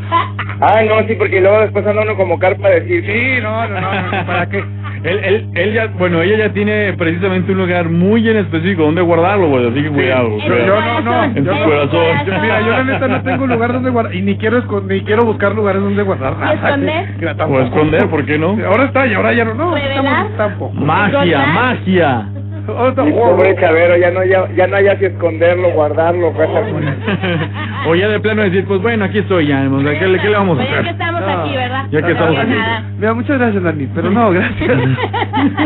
Ah, 0.61 0.81
no, 0.85 1.07
sí, 1.07 1.15
porque 1.15 1.39
luego 1.39 1.61
después 1.61 1.87
anda 1.87 2.01
uno 2.01 2.17
como 2.17 2.37
carpa 2.37 2.67
a 2.67 2.71
decir... 2.71 3.01
Sí, 3.05 3.39
no, 3.41 3.65
no, 3.69 3.79
no, 3.79 4.11
no, 4.11 4.25
¿para 4.27 4.45
qué? 4.49 4.61
Él, 5.03 5.19
él, 5.23 5.47
él 5.55 5.73
ya, 5.73 5.87
bueno, 5.87 6.21
ella 6.21 6.37
ya 6.37 6.53
tiene 6.53 6.93
precisamente 6.93 7.51
un 7.51 7.59
lugar 7.59 7.89
muy 7.89 8.27
en 8.27 8.37
específico 8.37 8.83
donde 8.83 9.01
guardarlo, 9.01 9.47
güey, 9.47 9.67
así 9.67 9.81
que 9.81 9.89
cuidado. 9.89 10.37
Yo, 10.39 10.81
no, 10.81 11.01
no. 11.01 11.23
En 11.23 11.45
su 11.45 11.63
corazón. 11.63 12.05
mira, 12.41 12.61
yo 12.61 12.71
la 12.71 12.83
neta 12.83 13.07
no 13.07 13.21
tengo 13.21 13.47
lugar 13.47 13.73
donde 13.73 13.89
guardar 13.89 14.15
y 14.15 14.21
ni 14.21 14.37
quiero 14.37 14.63
ni 14.87 15.01
quiero 15.01 15.23
buscar 15.23 15.55
lugares 15.55 15.81
donde 15.81 16.03
guardar 16.03 16.37
nada. 16.37 16.53
esconder? 16.53 17.09
O 17.49 17.59
esconder, 17.61 18.07
¿por 18.07 18.25
qué 18.25 18.37
no? 18.37 18.57
Ahora 18.67 18.85
está 18.85 19.07
y 19.07 19.13
ahora 19.13 19.33
ya 19.33 19.45
no. 19.45 19.53
No, 19.53 19.77
estamos 19.77 20.37
tampoco. 20.37 20.73
Magia, 20.73 21.45
magia. 21.47 22.25
Mi 23.05 23.11
pobre 23.11 23.55
Chavero, 23.59 23.97
ya 23.97 24.11
no, 24.11 24.23
ya, 24.23 24.47
ya 24.55 24.67
no 24.67 24.75
hay 24.75 24.85
si 24.99 25.05
esconderlo, 25.05 25.71
guardarlo, 25.71 26.31
cosas 26.33 26.65
o 27.87 27.95
ya 27.95 28.07
de 28.09 28.19
plano 28.19 28.43
decir, 28.43 28.65
pues 28.65 28.81
bueno, 28.81 29.05
aquí 29.05 29.19
estoy 29.19 29.47
ya, 29.47 29.67
o 29.71 29.81
sea, 29.81 29.97
¿qué, 29.99 30.07
le- 30.07 30.19
qué 30.19 30.29
le 30.29 30.35
vamos 30.35 30.59
a 30.59 30.61
Pues 30.63 30.69
ya 30.71 30.83
que 30.83 30.89
estamos 30.89 31.21
No. 31.21 31.27
aquí, 31.41 31.55
¿verdad? 31.55 31.85
Ya 31.91 32.01
que 32.01 32.11
estamos 32.11 32.37
aquí. 32.37 32.49
Nada. 32.51 32.83
Mira, 32.97 33.13
muchas 33.13 33.39
gracias, 33.39 33.63
Dani, 33.63 33.87
pero 33.95 34.09
no, 34.11 34.31
gracias. 34.33 34.77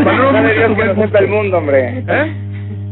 Valoro 0.05 0.31
Sabe 0.31 0.41
mucho 0.41 0.53
Dios 0.53 0.77
que 0.77 0.85
lo 0.85 0.95
sepa 0.95 1.19
el 1.19 1.27
mundo, 1.27 1.57
hombre. 1.57 2.03
¿Eh? 2.07 2.33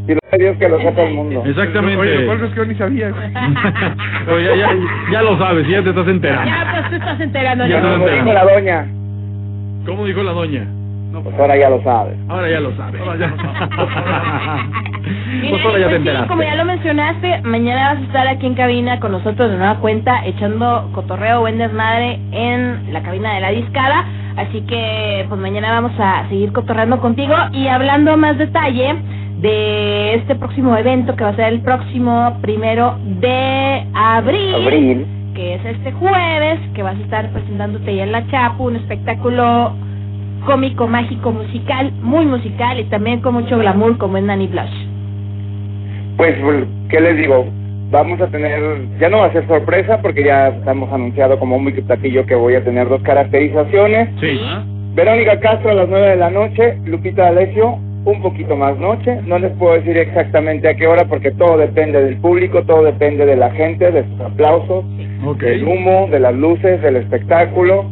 Y 0.08 0.14
lo 0.14 0.20
sabe 0.30 0.44
Dios 0.44 0.58
que 0.58 0.70
lo 0.70 0.80
sepa 0.82 1.02
el 1.04 1.14
mundo. 1.14 1.44
Exactamente. 1.46 1.98
Oye, 2.02 2.16
lo 2.22 2.26
cual 2.26 2.44
es 2.44 2.50
que 2.52 2.56
yo 2.58 2.66
ni 2.66 2.76
sabía. 2.76 3.10
güey. 3.12 3.32
Oye, 4.38 4.58
ya, 4.58 4.68
ya, 4.68 4.70
ya 5.12 5.22
lo 5.22 5.38
sabes, 5.38 5.68
ya 5.68 5.82
te 5.84 5.90
estás 5.90 6.08
enterando. 6.08 6.46
Ya, 6.50 6.72
pues 6.74 6.90
tú 6.90 6.96
estás 6.96 7.20
enterando. 7.22 7.68
Ya 7.68 7.82
Como 7.82 7.94
enterando. 7.96 8.24
dijo 8.24 8.34
la 8.34 8.54
doña, 8.54 8.86
¿Cómo 9.86 10.06
dijo 10.06 10.24
la 10.24 10.32
doña? 10.32 10.66
Pues 11.24 11.40
ahora 11.40 11.58
ya 11.58 11.70
lo 11.70 11.84
sabes. 11.84 12.18
Ahora 12.30 12.50
ya 12.50 12.60
lo 12.60 12.76
sabes. 12.76 13.02
Pues 15.50 15.66
ahora 15.66 15.80
ya 15.80 15.88
te 15.88 15.90
pues 15.90 15.90
sí, 15.90 15.96
enteraste. 15.96 16.28
como 16.28 16.44
ya 16.44 16.56
lo 16.56 16.66
mencionaste, 16.66 17.42
mañana 17.42 17.94
vas 17.94 18.02
a 18.02 18.06
estar 18.06 18.28
aquí 18.28 18.46
en 18.46 18.54
cabina 18.54 19.00
con 19.00 19.12
nosotros 19.12 19.50
de 19.50 19.58
nueva 19.58 19.80
cuenta, 19.80 20.26
echando 20.26 20.90
cotorreo, 20.94 21.42
buen 21.42 21.58
desmadre 21.58 22.20
en 22.32 22.94
la 22.94 23.02
cabina 23.02 23.34
de 23.34 23.42
la 23.42 23.50
discada. 23.50 24.06
Así 24.38 24.62
que, 24.62 25.26
pues 25.28 25.42
mañana 25.42 25.72
vamos 25.72 25.94
a 26.00 26.28
seguir 26.30 26.54
cotorreando 26.54 27.00
contigo 27.00 27.36
y 27.52 27.68
hablando 27.68 28.16
más 28.16 28.38
detalle 28.38 28.96
de 29.40 30.16
este 30.16 30.36
próximo 30.36 30.78
evento 30.78 31.16
que 31.16 31.24
va 31.24 31.32
a 31.32 31.36
ser 31.36 31.52
el 31.54 31.62
próximo 31.62 32.38
primero 32.42 32.98
de 33.04 33.86
abril. 33.94 34.56
Abril. 34.56 35.08
que 35.34 35.56
es 35.56 35.66
este 35.66 35.92
jueves, 35.94 36.60
que 36.76 36.84
vas 36.84 36.96
a 36.96 37.02
estar 37.02 37.30
presentándote 37.32 37.90
ahí 37.90 38.02
en 38.02 38.12
la 38.12 38.28
Chapu, 38.28 38.66
un 38.66 38.76
espectáculo 38.76 39.74
cómico, 40.46 40.88
mágico, 40.88 41.32
musical, 41.32 41.92
muy 42.02 42.26
musical 42.26 42.80
y 42.80 42.86
también 42.86 43.22
con 43.22 43.34
mucho 43.34 43.58
glamour 43.58 43.98
como 43.98 44.18
en 44.18 44.28
Nanny 44.28 44.48
Blush. 44.48 44.88
Pues, 46.18 46.36
¿qué 46.90 47.00
les 47.00 47.18
digo? 47.18 47.46
Vamos 47.92 48.22
a 48.22 48.28
tener, 48.28 48.60
ya 49.00 49.10
no 49.10 49.20
va 49.20 49.26
a 49.26 49.34
ser 49.34 49.48
sorpresa 49.48 50.02
porque 50.02 50.24
ya 50.24 50.50
estamos 50.50 50.92
anunciado 50.94 51.38
como 51.40 51.58
un 51.58 51.72
platillo 51.72 52.26
que 52.26 52.36
voy 52.36 52.56
a 52.56 52.64
tener 52.64 52.88
dos 52.88 53.02
caracterizaciones. 53.02 54.10
Sí. 54.20 54.40
Verónica 54.96 55.40
Castro 55.40 55.72
a 55.72 55.74
las 55.74 55.90
9 55.90 56.10
de 56.10 56.16
la 56.16 56.30
noche, 56.30 56.78
Lupita 56.86 57.24
D'Alessio 57.24 57.80
un 58.06 58.22
poquito 58.22 58.56
más 58.56 58.78
noche. 58.78 59.20
No 59.26 59.38
les 59.40 59.52
puedo 59.54 59.74
decir 59.74 59.98
exactamente 59.98 60.68
a 60.68 60.76
qué 60.76 60.88
hora 60.88 61.06
porque 61.06 61.32
todo 61.32 61.58
depende 61.58 62.04
del 62.04 62.18
público, 62.18 62.64
todo 62.64 62.84
depende 62.84 63.26
de 63.26 63.36
la 63.36 63.52
gente, 63.52 63.92
de 63.92 64.04
sus 64.04 64.22
aplausos, 64.22 64.86
Ok. 65.26 65.42
del 65.42 65.64
humo, 65.64 66.08
de 66.10 66.20
las 66.20 66.34
luces, 66.34 66.82
del 66.82 66.96
espectáculo. 66.98 67.86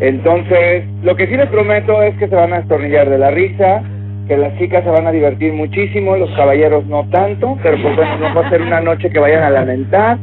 Entonces, 0.00 0.84
lo 1.02 1.14
que 1.16 1.26
sí 1.26 1.36
les 1.36 1.48
prometo 1.48 2.02
es 2.02 2.16
que 2.16 2.28
se 2.28 2.34
van 2.34 2.52
a 2.52 2.58
destornillar 2.58 3.08
de 3.08 3.18
la 3.18 3.30
risa, 3.30 3.82
que 4.26 4.36
las 4.36 4.56
chicas 4.58 4.82
se 4.84 4.90
van 4.90 5.06
a 5.06 5.12
divertir 5.12 5.52
muchísimo, 5.52 6.16
los 6.16 6.30
caballeros 6.30 6.86
no 6.86 7.04
tanto, 7.10 7.58
pero 7.62 7.76
pues 7.80 7.96
bueno, 7.96 8.16
no 8.18 8.34
va 8.34 8.46
a 8.46 8.50
ser 8.50 8.62
una 8.62 8.80
noche 8.80 9.10
que 9.10 9.18
vayan 9.18 9.42
a 9.42 9.50
lamentar, 9.50 10.18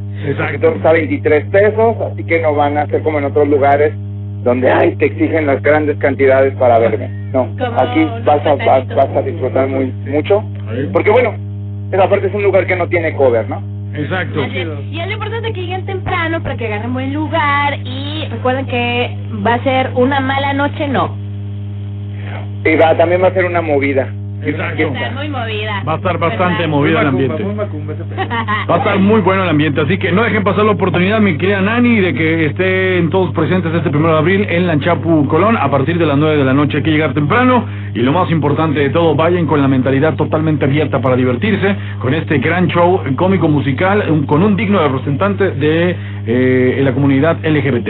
todo 0.60 0.76
está 0.76 0.90
a 0.90 0.94
23 0.94 1.46
pesos, 1.46 1.96
así 2.12 2.24
que 2.24 2.42
no 2.42 2.56
van 2.56 2.78
a 2.78 2.88
ser 2.88 3.02
como 3.04 3.20
en 3.20 3.26
otros 3.26 3.48
lugares 3.48 3.94
donde 4.44 4.72
ay 4.72 4.96
te 4.96 5.06
exigen 5.06 5.46
las 5.46 5.62
grandes 5.62 5.98
cantidades 5.98 6.54
para 6.56 6.80
verme. 6.80 7.10
No, 7.32 7.48
aquí 7.78 8.08
vas 8.26 8.46
a, 8.46 8.56
vas, 8.56 8.88
vas 8.88 9.16
a 9.16 9.22
disfrutar 9.22 9.68
muy 9.68 9.94
mucho, 10.08 10.44
porque 10.92 11.12
bueno, 11.12 11.36
esa 11.92 12.10
parte 12.10 12.28
es 12.28 12.34
un 12.34 12.44
lugar 12.44 12.66
que 12.66 12.76
no 12.76 12.90
tiene 12.90 13.16
cover, 13.16 13.48
¿no? 13.48 13.71
Exacto. 13.94 14.44
Así 14.44 14.60
es. 14.60 14.68
Y 14.92 15.00
es 15.00 15.08
lo 15.08 15.14
importante 15.14 15.54
que 15.54 15.62
lleguen 15.62 15.86
temprano 15.86 16.42
para 16.42 16.56
que 16.56 16.68
agarren 16.68 16.94
buen 16.94 17.14
lugar 17.14 17.80
y 17.84 18.26
recuerden 18.30 18.66
que 18.66 19.18
va 19.46 19.56
a 19.56 19.64
ser 19.64 19.92
una 19.96 20.20
mala 20.20 20.54
noche, 20.54 20.88
no. 20.88 21.16
Y 22.64 22.76
va, 22.76 22.96
también 22.96 23.24
va 23.24 23.28
a 23.28 23.34
ser 23.34 23.46
una 23.46 23.62
movida. 23.62 24.08
Exacto. 24.44 24.84
Está 24.84 25.12
muy 25.12 25.30
movida. 25.30 25.84
Va 25.88 25.94
a 25.94 25.96
estar 25.98 26.18
bastante 26.18 26.68
movido 26.68 27.00
el 27.00 27.08
ambiente. 27.08 27.44
Muy 27.44 27.54
macumba. 27.54 27.94
Va 28.70 28.76
a 28.76 28.78
estar 28.78 29.00
muy 29.00 29.22
bueno 29.22 29.44
el 29.44 29.50
ambiente, 29.50 29.82
así 29.82 29.98
que 29.98 30.12
no 30.12 30.24
dejen 30.24 30.44
pasar 30.44 30.66
la 30.66 30.72
oportunidad, 30.72 31.20
mi 31.20 31.38
querida 31.38 31.62
Nani, 31.62 32.00
de 32.00 32.14
que 32.14 32.46
estén 32.48 33.10
todos 33.10 33.34
presentes 33.34 33.74
este 33.74 33.90
primero 33.90 34.14
de 34.14 34.20
abril 34.20 34.48
en 34.50 34.68
Lanchapu 34.68 35.28
Colón 35.28 35.58
a 35.58 35.70
partir 35.70 35.98
de 35.98 36.06
las 36.06 36.18
9 36.18 36.38
de 36.38 36.44
la 36.44 36.54
noche. 36.54 36.78
Hay 36.78 36.84
que 36.84 36.92
llegar 36.92 37.14
temprano 37.14 37.66
y 37.94 38.00
lo 38.00 38.12
más 38.12 38.32
importante 38.32 38.80
de 38.80 38.90
todo, 38.90 39.16
vayan 39.16 39.46
con 39.46 39.62
la 39.62 39.68
mentalidad 39.68 40.16
totalmente 40.16 40.66
abierta 40.66 41.02
para 41.02 41.16
divertirse 41.16 41.76
con 42.00 42.14
este 42.14 42.38
gran 42.40 42.68
show 42.68 43.02
cómico 43.16 43.48
musical 43.48 44.04
con 44.28 44.44
un 44.44 44.56
digno 44.56 44.82
representante 44.82 45.52
de 45.52 45.96
eh, 46.26 46.82
la 46.84 46.94
comunidad 46.94 47.38
LGBT. 47.44 47.90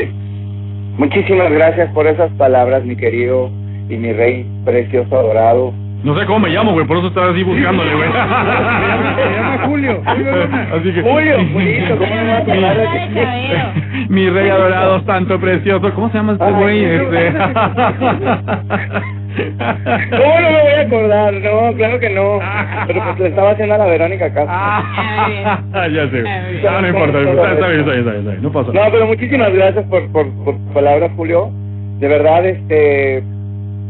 Muchísimas 0.98 1.52
gracias 1.52 1.92
por 1.94 2.08
esas 2.08 2.32
palabras, 2.34 2.84
mi 2.84 2.96
querido 2.96 3.50
y 3.90 3.98
mi 3.98 4.12
rey 4.14 4.46
precioso, 4.66 5.18
adorado. 5.18 5.74
No 6.04 6.18
sé 6.18 6.26
cómo 6.26 6.40
me 6.40 6.50
llamo, 6.50 6.74
güey, 6.74 6.88
por 6.88 6.98
eso 6.98 7.08
estaba 7.08 7.30
así 7.30 7.44
buscándole, 7.44 7.94
güey. 7.94 8.10
Se 8.12 8.18
llama 8.18 9.68
Julio. 9.68 10.02
Julio 10.04 10.36
Luna. 10.36 10.68
Así 10.74 10.92
que, 10.94 11.02
Julio, 11.02 11.38
Julito, 11.54 11.98
¿cómo 11.98 12.16
me 12.16 12.32
a 12.32 13.74
Mi 14.10 14.30
rey 14.30 14.50
adorado, 14.50 15.04
santo, 15.06 15.40
precioso. 15.40 15.94
¿Cómo 15.94 16.10
se 16.10 16.18
llama 16.18 16.34
este 16.34 16.52
güey? 16.52 16.84
Este... 16.86 17.34
¿Cómo 19.32 20.40
no 20.40 20.52
me 20.52 20.62
voy 20.62 20.74
a 20.74 20.82
acordar? 20.82 21.34
No, 21.34 21.74
claro 21.76 22.00
que 22.00 22.10
no. 22.10 22.40
Pero 22.88 23.04
pues 23.04 23.20
le 23.20 23.28
estaba 23.28 23.52
haciendo 23.52 23.76
a 23.76 23.78
la 23.78 23.86
Verónica 23.86 24.26
acá. 24.26 24.46
Ah, 24.48 25.88
ya 25.88 26.10
sé. 26.10 26.24
No, 26.64 26.82
no 26.82 26.88
importa, 26.88 27.20
está, 27.20 27.54
está 27.54 27.68
bien, 27.68 27.80
está 27.82 27.92
bien, 27.92 28.08
está 28.08 28.12
bien, 28.32 28.42
no 28.42 28.52
pasa 28.52 28.74
nada. 28.74 28.86
No, 28.86 28.92
pero 28.92 29.08
muchísimas 29.08 29.54
gracias 29.54 29.86
por, 29.86 30.12
por, 30.12 30.28
por 30.44 30.56
tus 30.56 30.74
palabras, 30.74 31.12
Julio. 31.16 31.52
De 32.00 32.08
verdad, 32.08 32.46
este, 32.46 33.24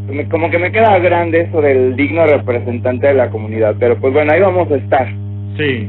me- 0.10 0.26
como 0.30 0.49
que 0.49 0.60
me 0.60 0.72
queda 0.72 0.97
grande 0.99 1.41
eso 1.41 1.62
del 1.62 1.95
digno 1.95 2.26
representante 2.26 3.08
de 3.08 3.14
la 3.14 3.30
comunidad. 3.30 3.76
Pero 3.80 3.97
pues 3.97 4.14
bueno, 4.14 4.32
ahí 4.32 4.41
vamos 4.41 4.70
a 4.72 4.76
estar. 4.76 5.08
Sí. 5.58 5.88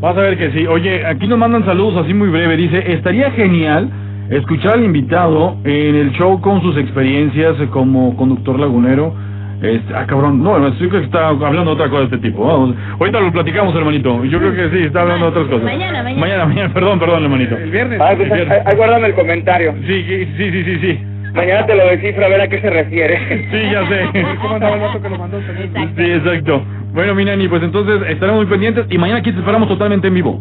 Vas 0.00 0.16
a 0.16 0.20
ver 0.20 0.38
que 0.38 0.50
sí. 0.52 0.66
Oye, 0.66 1.04
aquí 1.04 1.26
nos 1.26 1.38
mandan 1.38 1.64
saludos 1.64 2.04
así 2.04 2.14
muy 2.14 2.28
breve. 2.28 2.56
Dice, 2.56 2.92
estaría 2.92 3.30
genial 3.32 3.90
escuchar 4.30 4.74
al 4.74 4.84
invitado 4.84 5.56
en 5.64 5.94
el 5.96 6.12
show 6.12 6.40
con 6.40 6.62
sus 6.62 6.76
experiencias 6.78 7.56
como 7.70 8.16
conductor 8.16 8.58
lagunero. 8.58 9.14
Este, 9.62 9.94
ah, 9.94 10.06
cabrón, 10.06 10.42
no, 10.42 10.58
yo 10.70 10.88
creo 10.88 11.00
que 11.02 11.06
está 11.06 11.28
hablando 11.28 11.64
de 11.66 11.82
otra 11.82 11.90
cosa 11.90 11.98
de 12.00 12.16
este 12.16 12.18
tipo. 12.30 12.46
Vamos. 12.46 12.74
Ahorita 12.98 13.20
lo 13.20 13.30
platicamos, 13.30 13.74
hermanito. 13.74 14.24
Yo 14.24 14.38
creo 14.38 14.54
que 14.54 14.70
sí, 14.74 14.84
está 14.86 15.02
hablando 15.02 15.26
de 15.26 15.30
otras 15.32 15.46
cosas. 15.48 15.64
Mañana, 15.64 16.02
mañana. 16.02 16.20
Mañana, 16.20 16.46
mañana, 16.46 16.72
perdón, 16.72 16.98
perdón, 16.98 17.24
hermanito. 17.24 17.58
El 17.58 17.70
viernes. 17.70 18.00
Ah, 18.00 18.14
pues, 18.16 18.32
ahí, 18.32 18.46
ahí 18.64 18.76
guárdame 18.76 19.08
el 19.08 19.14
comentario. 19.14 19.74
Sí, 19.86 20.02
sí, 20.08 20.50
sí, 20.50 20.64
sí, 20.64 20.78
sí. 20.80 20.98
Mañana 21.32 21.66
te 21.66 21.74
lo 21.74 21.86
descifro 21.86 22.24
a 22.24 22.28
ver 22.28 22.40
a 22.40 22.48
qué 22.48 22.60
se 22.60 22.70
refiere. 22.70 23.48
Sí, 23.50 23.70
ya 23.70 23.86
sé. 23.88 24.08
¿Cómo 24.42 24.54
andaba 24.54 24.74
el 24.74 24.80
vato 24.80 25.02
que 25.02 25.08
lo 25.08 25.18
mandó 25.18 25.38
también? 25.38 25.94
Sí, 25.96 26.10
exacto. 26.12 26.64
Bueno, 26.92 27.14
mi 27.14 27.24
nani, 27.24 27.48
pues 27.48 27.62
entonces 27.62 28.02
estaremos 28.08 28.42
muy 28.42 28.50
pendientes 28.50 28.86
y 28.90 28.98
mañana 28.98 29.20
aquí 29.20 29.32
te 29.32 29.38
esperamos 29.38 29.68
totalmente 29.68 30.08
en 30.08 30.14
vivo. 30.14 30.40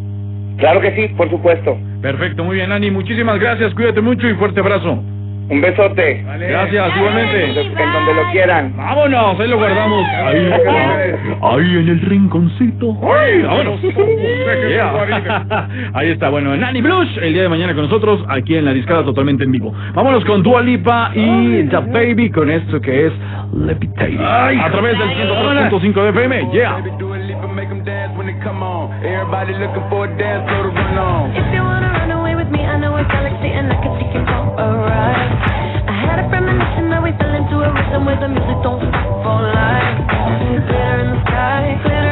Claro 0.58 0.82
que 0.82 0.92
sí, 0.96 1.08
por 1.16 1.30
supuesto. 1.30 1.78
Perfecto, 2.02 2.44
muy 2.44 2.58
bien, 2.58 2.70
Nani. 2.70 2.92
Muchísimas 2.92 3.40
gracias. 3.40 3.74
Cuídate 3.74 4.02
mucho 4.02 4.28
y 4.28 4.34
fuerte 4.34 4.60
abrazo. 4.60 5.02
Un 5.50 5.62
besote. 5.62 6.24
Gracias, 6.24 6.96
igualmente. 6.96 7.46
En 7.46 7.94
donde 7.94 8.14
lo 8.14 8.32
quieran. 8.32 8.74
Vámonos, 8.78 9.40
ahí 9.40 9.48
lo 9.48 9.58
guardamos. 9.58 10.06
Ahí, 10.08 10.52
ahí 11.42 11.78
en 11.78 11.90
el 11.90 12.02
rinconcito. 12.02 12.98
Ay, 13.04 13.42
vámonos. 13.42 13.80
Yeah. 13.82 15.68
Ahí 15.94 16.12
está, 16.12 16.30
bueno, 16.30 16.56
Nani 16.56 16.82
Blush, 16.82 17.18
el 17.22 17.34
día 17.34 17.44
de 17.44 17.50
mañana 17.50 17.74
con 17.74 17.84
nosotros, 17.84 18.24
aquí 18.30 18.56
en 18.56 18.66
la 18.66 18.74
discada 18.74 19.04
totalmente 19.04 19.44
en 19.44 19.52
vivo. 19.52 19.74
Vámonos 19.94 20.24
con 20.26 20.44
Dua 20.44 20.62
Lipa 20.62 21.12
y 21.16 21.64
The 21.64 21.78
Baby 21.78 22.30
con 22.30 22.50
esto 22.50 22.80
que 22.80 23.08
es 23.08 23.14
Levitating. 23.54 24.20
A 24.22 24.70
través 24.72 24.98
del 25.00 25.10
103.5 25.10 26.04
de 26.04 26.10
FM, 26.10 26.52
yeah. 26.54 26.82
Everybody 29.02 29.54
looking 29.54 29.90
for 29.90 30.06
a 30.06 30.18
dance 30.18 30.50
floor 30.50 30.64
to 30.64 30.76
run 30.76 30.98
on. 30.98 31.32
If 31.32 31.54
you 31.54 31.62
wanna 31.62 31.89
I 32.58 32.78
know 32.82 32.98
a 32.98 33.04
galaxy 33.06 33.50
and 33.54 33.72
I 33.72 33.78
can 33.78 33.94
take 34.02 34.14
you 34.14 34.26
for 34.26 34.58
a. 34.58 35.30
I 35.86 35.94
had 36.02 36.18
a 36.26 36.30
premonition 36.30 36.90
that 36.90 37.04
we 37.04 37.12
fell 37.22 37.34
into 37.36 37.62
a 37.62 37.70
rhythm 37.70 38.06
where 38.06 38.20
the 38.20 38.28
music 38.28 38.58
don't 38.66 38.82
stop 38.90 39.22
for 39.22 39.38
life. 39.54 39.98
Glitter 40.66 41.00
in 41.00 41.08
the 41.14 41.22
sky, 41.30 41.78
glitter 41.84 42.09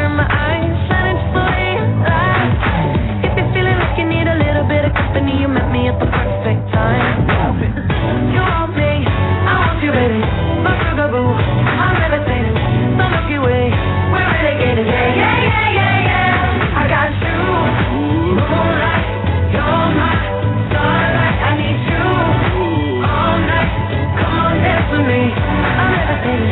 Thank 26.27 26.51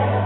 you. 0.00 0.15